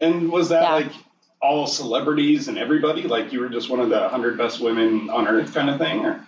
And 0.00 0.30
was 0.30 0.48
that 0.50 0.62
Yeah. 0.62 0.72
like 0.74 0.92
all 1.40 1.66
celebrities 1.66 2.48
and 2.48 2.58
everybody? 2.58 3.02
Like 3.02 3.32
you 3.32 3.40
were 3.40 3.48
just 3.48 3.70
one 3.70 3.80
of 3.80 3.88
the 3.88 4.08
hundred 4.08 4.36
best 4.36 4.60
women 4.60 5.08
on 5.10 5.26
earth 5.28 5.54
kind 5.54 5.70
of 5.70 5.78
thing? 5.78 6.04
Or? 6.04 6.26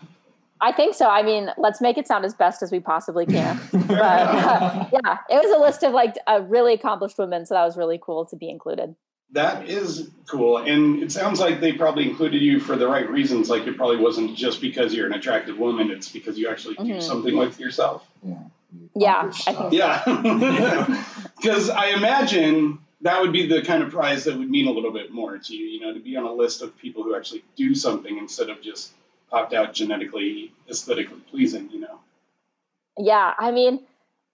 I 0.60 0.72
think 0.72 0.94
so. 0.94 1.08
I 1.10 1.22
mean, 1.22 1.50
let's 1.58 1.80
make 1.80 1.98
it 1.98 2.06
sound 2.08 2.24
as 2.24 2.32
best 2.32 2.62
as 2.62 2.72
we 2.72 2.80
possibly 2.80 3.26
can. 3.26 3.60
But 3.72 4.00
uh, 4.00 4.88
yeah, 4.92 5.18
it 5.28 5.44
was 5.44 5.54
a 5.54 5.60
list 5.60 5.82
of 5.82 5.92
like 5.92 6.14
uh, 6.26 6.40
really 6.46 6.72
accomplished 6.72 7.18
women, 7.18 7.44
so 7.44 7.54
that 7.54 7.64
was 7.64 7.76
really 7.76 7.98
cool 8.00 8.24
to 8.26 8.36
be 8.36 8.48
included. 8.48 8.94
That 9.32 9.68
is 9.68 10.10
cool. 10.26 10.58
And 10.58 11.02
it 11.02 11.10
sounds 11.10 11.40
like 11.40 11.60
they 11.60 11.72
probably 11.72 12.08
included 12.08 12.40
you 12.40 12.60
for 12.60 12.76
the 12.76 12.86
right 12.86 13.08
reasons. 13.08 13.50
Like 13.50 13.66
it 13.66 13.76
probably 13.76 13.96
wasn't 13.96 14.36
just 14.36 14.60
because 14.60 14.94
you're 14.94 15.06
an 15.06 15.12
attractive 15.14 15.58
woman, 15.58 15.90
it's 15.90 16.08
because 16.08 16.38
you 16.38 16.48
actually 16.48 16.76
do 16.76 16.94
Mhm. 16.94 17.02
something 17.02 17.36
with 17.36 17.58
yourself. 17.58 18.06
Yeah. 18.22 18.34
Yeah, 18.94 19.32
I 19.46 19.52
think 19.52 19.72
Yeah. 19.72 21.04
Because 21.36 21.70
I 21.84 21.88
imagine 21.90 22.78
that 23.00 23.20
would 23.20 23.32
be 23.32 23.46
the 23.46 23.62
kind 23.62 23.82
of 23.82 23.90
prize 23.90 24.24
that 24.24 24.36
would 24.36 24.50
mean 24.50 24.66
a 24.66 24.70
little 24.70 24.92
bit 24.92 25.12
more 25.12 25.36
to 25.36 25.54
you, 25.54 25.64
you 25.66 25.80
know, 25.80 25.92
to 25.92 26.00
be 26.00 26.16
on 26.16 26.24
a 26.24 26.32
list 26.32 26.62
of 26.62 26.76
people 26.78 27.02
who 27.02 27.14
actually 27.14 27.44
do 27.56 27.74
something 27.74 28.16
instead 28.18 28.50
of 28.50 28.62
just 28.62 28.92
popped 29.30 29.52
out 29.52 29.74
genetically, 29.74 30.52
aesthetically 30.70 31.18
pleasing, 31.30 31.68
you 31.70 31.80
know. 31.80 31.98
Yeah, 32.98 33.34
I 33.38 33.50
mean, 33.50 33.80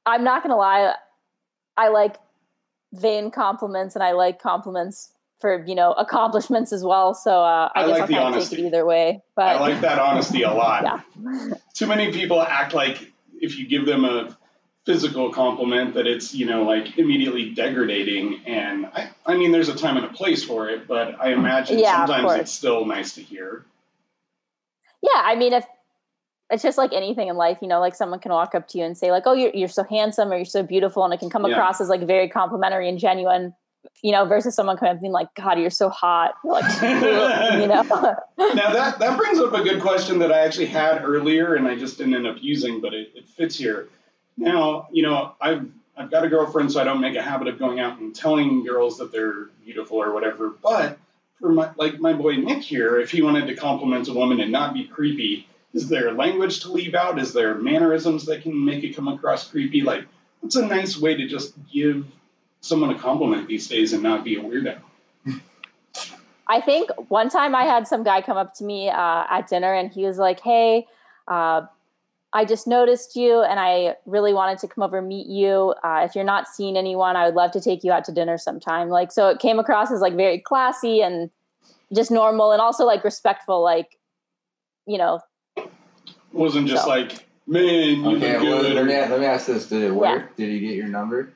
I'm 0.07 0.25
not 0.25 0.43
gonna 0.43 0.57
lie, 0.57 0.95
I 1.77 1.89
like 1.89 2.17
vain 2.93 3.31
compliments 3.31 3.95
and 3.95 4.03
I 4.03 4.13
like 4.13 4.41
compliments 4.41 5.13
for 5.41 5.65
you 5.67 5.75
know 5.75 5.93
accomplishments 5.93 6.73
as 6.73 6.85
well. 6.85 7.15
So 7.15 7.43
uh, 7.43 7.71
I, 7.75 7.83
I 7.83 7.87
guess 7.87 7.91
like 7.93 8.01
I'll 8.03 8.07
the 8.07 8.13
kind 8.15 8.27
of 8.27 8.33
take 8.33 8.35
honesty. 8.35 8.63
it 8.63 8.67
either 8.67 8.85
way. 8.87 9.23
But 9.35 9.47
I 9.57 9.61
like 9.61 9.81
that 9.81 9.99
honesty 9.99 10.43
a 10.43 10.53
lot. 10.53 10.83
yeah, 10.85 11.55
Too 11.75 11.87
many 11.87 12.13
people 12.13 12.43
act 12.43 12.75
like 12.75 13.11
if 13.41 13.59
you 13.59 13.67
give 13.67 13.87
them 13.87 14.05
a 14.05 14.37
physical 14.87 15.31
compliment 15.31 15.95
that 15.95 16.07
it's, 16.07 16.35
you 16.35 16.47
know, 16.47 16.63
like 16.65 16.99
immediately 16.99 17.51
degrading. 17.55 18.43
And 18.47 18.87
I, 18.87 19.11
I 19.27 19.37
mean, 19.37 19.53
there's 19.53 19.69
a 19.69 19.75
time 19.77 19.97
and 19.97 20.07
a 20.07 20.09
place 20.09 20.43
for 20.43 20.69
it, 20.71 20.89
but 20.89 21.21
I 21.21 21.33
imagine 21.33 21.79
Yeah, 21.79 22.07
sometimes 22.07 22.41
it's 22.41 22.53
still 22.53 22.85
nice 22.87 23.15
to 23.15 23.23
hear. 23.23 23.65
yeah. 25.03 25.21
I 25.23 25.37
mean, 25.37 25.53
if 25.53 25.65
it's 26.51 26.63
just 26.63 26.79
like 26.79 26.93
anything 26.93 27.29
in 27.29 27.37
life, 27.37 27.59
you 27.63 27.69
know, 27.69 27.81
like 27.81 27.95
someone 27.95 28.19
can 28.21 28.33
walk 28.33 28.55
up 28.55 28.69
to 28.69 28.79
you 28.79 28.85
and 28.85 28.97
say 28.97 29.11
like, 29.11 29.23
"Oh, 29.27 29.33
you're 29.33 29.51
you're 29.55 29.69
so 29.69 29.85
handsome" 29.85 30.33
or 30.33 30.37
"You're 30.37 30.45
so 30.45 30.63
beautiful," 30.63 31.05
and 31.05 31.15
it 31.15 31.19
can 31.21 31.31
come 31.31 31.45
Yeah. 31.47 31.53
across 31.53 31.81
as 31.81 31.89
like 31.89 32.03
very 32.03 32.29
complimentary 32.29 32.89
and 32.89 32.99
genuine. 32.99 33.55
You 34.03 34.13
know, 34.13 34.27
versus 34.27 34.55
someone 34.55 34.77
coming 34.77 34.91
up 34.91 34.95
and 34.97 35.01
being 35.01 35.13
like, 35.13 35.29
"God, 35.35 35.59
you're 35.59 35.71
so 35.71 35.89
hot," 35.89 36.35
You're 36.45 36.53
like, 36.53 36.83
you 36.83 37.67
know. 37.67 37.83
now 38.39 38.73
that 38.73 38.99
that 38.99 39.17
brings 39.17 39.39
up 39.39 39.55
a 39.55 39.63
good 39.63 39.81
question 39.81 40.19
that 40.19 40.31
I 40.31 40.41
actually 40.41 40.67
had 40.67 41.03
earlier, 41.03 41.55
and 41.55 41.67
I 41.67 41.77
just 41.77 41.97
didn't 41.97 42.15
end 42.15 42.27
up 42.27 42.37
using, 42.41 42.81
but 42.81 42.93
it, 42.93 43.11
it 43.15 43.27
fits 43.29 43.57
here. 43.57 43.89
Now, 44.37 44.89
you 44.93 45.03
know, 45.03 45.33
I've 45.41 45.67
I've 45.97 46.11
got 46.11 46.25
a 46.25 46.29
girlfriend, 46.29 46.73
so 46.73 46.81
I 46.81 46.85
don't 46.85 47.01
make 47.01 47.17
a 47.17 47.23
habit 47.23 47.49
of 47.49 47.59
going 47.59 47.81
out 47.81 47.99
and 47.99 48.15
telling 48.15 48.65
girls 48.65 48.99
that 48.99 49.13
they're 49.13 49.47
beautiful 49.65 50.03
or 50.03 50.13
whatever. 50.13 50.51
But 50.63 50.99
for 51.41 51.51
my 51.51 51.71
like 51.77 51.99
my 52.01 52.13
boy 52.13 52.37
Nick 52.37 52.63
here, 52.63 52.99
if 53.01 53.11
he 53.11 53.23
wanted 53.23 53.47
to 53.47 53.55
compliment 53.55 54.09
a 54.09 54.13
woman 54.13 54.41
and 54.41 54.53
not 54.53 54.75
be 54.75 54.85
creepy, 54.85 55.47
is 55.73 55.89
there 55.89 56.13
language 56.13 56.61
to 56.61 56.73
leave 56.73 56.95
out? 56.95 57.19
Is 57.19 57.33
there 57.33 57.55
mannerisms 57.55 58.27
that 58.27 58.43
can 58.43 58.65
make 58.65 58.83
it 58.83 58.97
come 58.97 59.09
across 59.09 59.49
creepy? 59.49 59.83
Like, 59.83 60.05
what's 60.41 60.57
a 60.57 60.67
nice 60.67 60.99
way 60.99 61.15
to 61.15 61.27
just 61.29 61.55
give 61.73 62.07
someone 62.61 62.91
a 62.91 62.99
compliment 62.99 63.47
these 63.47 63.69
days 63.69 63.93
and 63.93 64.03
not 64.03 64.25
be 64.25 64.37
a 64.37 64.43
weirdo? 64.43 64.81
I 66.49 66.61
think 66.61 66.91
one 67.09 67.29
time 67.29 67.55
I 67.55 67.63
had 67.63 67.87
some 67.87 68.03
guy 68.03 68.21
come 68.21 68.37
up 68.37 68.55
to 68.55 68.65
me 68.65 68.89
uh, 68.91 69.25
at 69.31 69.47
dinner 69.49 69.73
and 69.73 69.93
he 69.93 70.05
was 70.05 70.19
like, 70.19 70.41
"Hey, 70.41 70.89
uh, 71.29 71.63
I 72.33 72.45
just 72.45 72.67
noticed 72.67 73.15
you 73.15 73.43
and 73.43 73.61
I 73.61 73.97
really 74.05 74.33
wanted 74.33 74.59
to 74.59 74.69
come 74.69 74.83
over 74.83 74.99
and 74.99 75.07
meet 75.07 75.29
you. 75.29 75.75
Uh, 75.85 76.03
if 76.05 76.17
you're 76.17 76.25
not 76.25 76.49
seeing 76.49 76.77
anyone, 76.77 77.15
I 77.15 77.27
would 77.27 77.37
love 77.37 77.53
to 77.53 77.61
take 77.61 77.85
you 77.85 77.93
out 77.93 78.05
to 78.07 78.13
dinner 78.13 78.37
sometime." 78.37 78.89
Like, 78.89 79.13
so 79.13 79.29
it 79.29 79.39
came 79.39 79.61
across 79.61 79.93
as 79.93 80.01
like 80.01 80.17
very 80.17 80.41
classy 80.41 81.01
and 81.01 81.31
just 81.95 82.11
normal 82.11 82.51
and 82.51 82.61
also 82.61 82.85
like 82.85 83.05
respectful. 83.05 83.63
Like, 83.63 84.01
you 84.87 84.99
know, 84.99 85.21
wasn't 86.33 86.69
just 86.69 86.85
So. 86.85 86.89
like, 86.89 87.27
man, 87.47 87.65
you 87.65 88.17
Okay, 88.17 88.35
look 88.39 88.43
well, 88.43 88.63
good. 88.63 88.75
let, 88.75 88.85
me, 88.87 88.93
let 88.95 89.21
me 89.21 89.27
ask 89.27 89.47
this. 89.47 89.69
Did 89.69 89.83
it 89.83 89.93
work? 89.95 90.37
Did 90.37 90.49
he 90.51 90.61
get 90.61 90.75
your 90.77 90.89
number? 90.89 91.33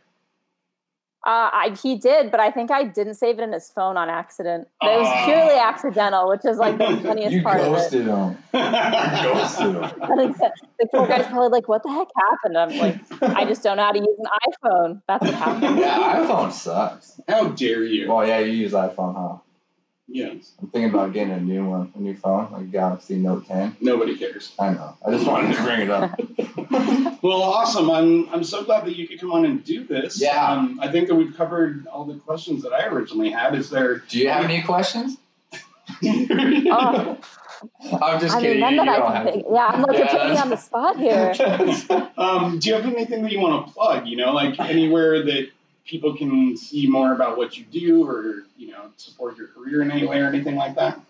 uh, 1.26 1.48
I, 1.54 1.74
he 1.82 1.96
did, 1.96 2.30
but 2.30 2.38
I 2.38 2.50
think 2.50 2.70
I 2.70 2.84
didn't 2.84 3.14
save 3.14 3.38
it 3.38 3.42
in 3.42 3.52
his 3.54 3.70
phone 3.70 3.96
on 3.96 4.10
accident. 4.10 4.68
But 4.78 4.92
it 4.92 4.98
was 4.98 5.08
Ah. 5.10 5.24
purely 5.24 5.58
accidental, 5.58 6.28
which 6.28 6.44
is 6.44 6.58
like 6.58 6.76
the 6.76 6.84
funniest 7.02 7.42
part 7.42 7.60
of 7.60 7.66
it. 7.68 7.70
ghosted 7.70 8.06
him. 8.06 8.36
You 8.52 8.60
ghosted 9.32 9.74
him. 9.74 9.82
The 10.36 10.50
the 10.80 10.86
poor 10.92 11.06
guy's 11.08 11.26
probably 11.26 11.48
like, 11.48 11.66
"What 11.66 11.82
the 11.82 11.88
heck 11.90 12.08
happened?" 12.14 12.58
I'm 12.58 12.76
like, 12.76 12.96
"I 13.22 13.46
just 13.46 13.62
don't 13.62 13.78
know 13.78 13.84
how 13.84 13.92
to 13.92 13.98
use 13.98 14.18
an 14.18 14.26
iPhone." 14.52 15.02
That's 15.08 15.24
what 15.24 15.34
happened. 15.34 15.78
Yeah, 15.78 16.26
iPhone 16.26 16.52
sucks. 16.52 17.18
How 17.26 17.48
dare 17.48 17.84
you? 17.84 18.12
Oh 18.12 18.20
yeah, 18.20 18.40
you 18.40 18.52
use 18.52 18.72
iPhone, 18.72 19.14
huh? 19.16 19.38
Yes. 20.06 20.52
I'm 20.60 20.68
thinking 20.68 20.90
about 20.90 21.12
getting 21.12 21.32
a 21.32 21.40
new 21.40 21.64
one, 21.66 21.90
a 21.94 21.98
new 21.98 22.14
phone, 22.14 22.52
like 22.52 22.70
Galaxy 22.70 23.16
Note 23.16 23.46
10. 23.48 23.76
Nobody 23.80 24.16
cares. 24.16 24.52
I 24.58 24.70
know. 24.70 24.96
I 25.06 25.10
just 25.10 25.26
wanted 25.26 25.56
to 25.56 25.62
bring 25.62 25.80
it 25.80 25.90
up. 25.90 26.20
Well, 27.22 27.40
awesome. 27.42 27.90
I'm 27.90 28.28
I'm 28.28 28.44
so 28.44 28.64
glad 28.64 28.84
that 28.84 28.96
you 28.96 29.08
could 29.08 29.18
come 29.18 29.32
on 29.32 29.46
and 29.46 29.64
do 29.64 29.82
this. 29.84 30.20
Yeah. 30.20 30.46
Um, 30.46 30.78
I 30.82 30.92
think 30.92 31.08
that 31.08 31.14
we've 31.14 31.34
covered 31.34 31.86
all 31.86 32.04
the 32.04 32.16
questions 32.16 32.62
that 32.64 32.72
I 32.74 32.84
originally 32.88 33.30
had. 33.30 33.54
Is 33.54 33.70
there? 33.70 34.00
Do 34.10 34.18
you 34.18 34.28
have 34.28 34.44
any 34.44 34.60
questions? 34.62 35.16
Oh, 36.02 37.18
I'm 38.02 38.20
just 38.20 38.34
I 38.36 38.40
kidding. 38.42 38.60
mean, 38.60 38.60
none 38.60 38.74
you 38.74 38.84
that 38.84 38.88
I 38.88 38.98
don't 38.98 39.12
can 39.12 39.24
think. 39.32 39.46
Yeah, 39.50 39.66
I'm 39.66 39.82
like, 39.82 39.96
you're 39.96 40.04
Yeah, 40.04 40.12
putting 40.12 40.30
me 40.34 40.38
on 40.38 40.50
the 40.50 40.56
spot 40.56 40.98
here. 40.98 42.10
um, 42.18 42.58
do 42.58 42.68
you 42.68 42.74
have 42.74 42.84
anything 42.84 43.22
that 43.22 43.32
you 43.32 43.40
want 43.40 43.66
to 43.66 43.72
plug? 43.72 44.06
You 44.06 44.16
know, 44.18 44.32
like 44.32 44.60
anywhere 44.60 45.22
that 45.24 45.48
people 45.84 46.16
can 46.16 46.56
see 46.56 46.86
more 46.86 47.12
about 47.12 47.36
what 47.36 47.56
you 47.58 47.64
do, 47.64 48.06
or 48.06 48.44
you 48.56 48.70
know, 48.70 48.90
support 48.96 49.36
your 49.36 49.48
career 49.48 49.82
in 49.82 49.90
any 49.90 50.06
way, 50.06 50.20
or 50.20 50.26
anything 50.26 50.56
like 50.56 50.74
that. 50.76 51.00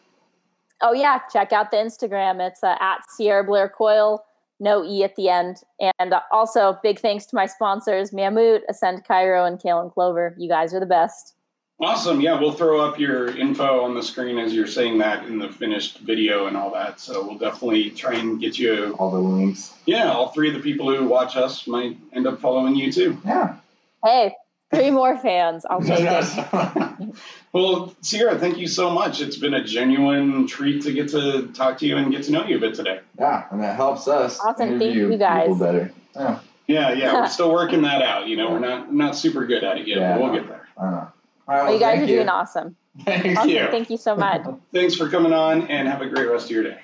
Oh 0.81 0.93
yeah, 0.93 1.21
check 1.33 1.53
out 1.53 1.71
the 1.71 1.77
Instagram. 1.77 2.47
It's 2.47 2.63
uh, 2.63 2.77
at 2.81 2.99
Sierra 3.11 3.45
Blair 3.45 3.69
Coyle, 3.69 4.25
no 4.61 4.85
e 4.85 5.05
at 5.05 5.17
the 5.17 5.29
end. 5.29 5.59
And 5.99 6.13
uh, 6.13 6.21
also, 6.33 6.79
big 6.83 6.99
thanks 6.99 7.27
to 7.27 7.37
my 7.37 7.47
sponsors, 7.47 8.11
Mammut, 8.11 8.61
Ascend 8.69 9.05
Cairo, 9.05 9.45
and 9.45 9.61
Kale 9.61 9.81
and 9.81 9.91
Clover. 9.91 10.35
You 10.39 10.49
guys 10.49 10.75
are 10.75 10.81
the 10.81 10.87
best. 10.87 11.35
Awesome. 11.81 12.21
Yeah, 12.21 12.39
we'll 12.39 12.53
throw 12.53 12.81
up 12.81 13.01
your 13.01 13.37
info 13.37 13.83
on 13.83 13.95
the 13.95 14.03
screen 14.03 14.39
as 14.39 14.55
you're 14.55 14.67
saying 14.67 14.99
that 14.99 15.27
in 15.27 15.41
the 15.41 15.49
finished 15.49 15.99
video 15.99 16.47
and 16.47 16.57
all 16.57 16.73
that. 16.73 17.01
So 17.01 17.27
we'll 17.27 17.39
definitely 17.39 17.91
try 17.91 18.15
and 18.15 18.41
get 18.41 18.59
you. 18.59 18.95
All 18.99 19.11
the 19.11 19.19
links. 19.19 19.75
Yeah, 19.85 20.13
all 20.13 20.29
three 20.29 20.49
of 20.49 20.55
the 20.55 20.61
people 20.61 20.95
who 20.95 21.05
watch 21.09 21.37
us 21.37 21.67
might 21.67 21.99
end 22.13 22.29
up 22.29 22.41
following 22.41 22.77
you 22.77 22.93
too. 22.93 23.21
Yeah. 23.25 23.57
Hey, 24.05 24.37
three 24.75 24.91
more 24.91 25.17
fans. 25.19 25.65
I'll 25.69 25.81
take 25.83 26.01
it. 26.01 27.15
Well, 27.53 27.95
Sierra, 28.01 28.37
thank 28.37 28.59
you 28.59 28.67
so 28.67 28.91
much. 28.91 29.21
It's 29.21 29.37
been 29.37 29.55
a 29.55 29.63
genuine 29.63 30.49
treat 30.49 30.83
to 30.83 30.93
get 30.93 31.11
to 31.11 31.47
talk 31.55 31.79
to 31.79 31.87
you 31.87 31.97
and 31.97 32.11
get 32.11 32.25
to 32.25 32.33
know 32.33 32.45
you 32.45 32.57
a 32.57 32.61
bit 32.61 32.75
today. 32.75 32.99
yeah, 33.17 33.45
and 33.53 33.63
that 33.63 33.77
helps 33.77 34.09
us 34.09 34.41
Awesome. 34.41 34.81
Thank 34.81 34.93
you, 34.97 35.17
guys. 35.17 35.43
people 35.45 35.59
better. 35.65 35.93
Yeah, 36.17 36.41
Yeah, 36.67 36.93
yeah, 36.95 37.15
we're 37.15 37.29
still 37.29 37.53
working 37.53 37.83
that 37.83 38.03
out. 38.03 38.27
You 38.27 38.37
know, 38.37 38.51
we're 38.51 38.59
not 38.59 38.93
not 38.93 39.15
super 39.15 39.47
good 39.47 39.63
at 39.63 39.79
it 39.79 39.87
yet, 39.87 39.99
Yeah, 39.99 40.13
but 40.15 40.23
we'll 40.25 40.33
no. 40.33 40.39
get 40.41 40.49
there. 40.49 40.69
I 40.77 40.91
know. 40.91 40.97
All 40.97 40.97
right, 40.97 41.13
Well, 41.47 41.65
well, 41.67 41.73
you 41.75 41.79
guys 41.79 41.99
thank 41.99 42.03
are 42.03 42.07
doing 42.15 42.29
awesome. 42.29 42.77
Thank 43.05 43.39
Awesome. 43.39 43.51
you. 43.51 43.67
Thank 43.71 43.91
you 43.91 43.97
so 43.99 44.17
much. 44.17 44.43
Thanks 44.73 44.97
for 44.97 45.09
coming 45.09 45.33
on 45.33 45.69
and 45.69 45.87
have 45.87 46.01
a 46.03 46.09
great 46.09 46.29
rest 46.29 46.47
of 46.47 46.51
your 46.51 46.65
day. 46.65 46.81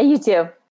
You 0.00 0.16
too. 0.16 0.48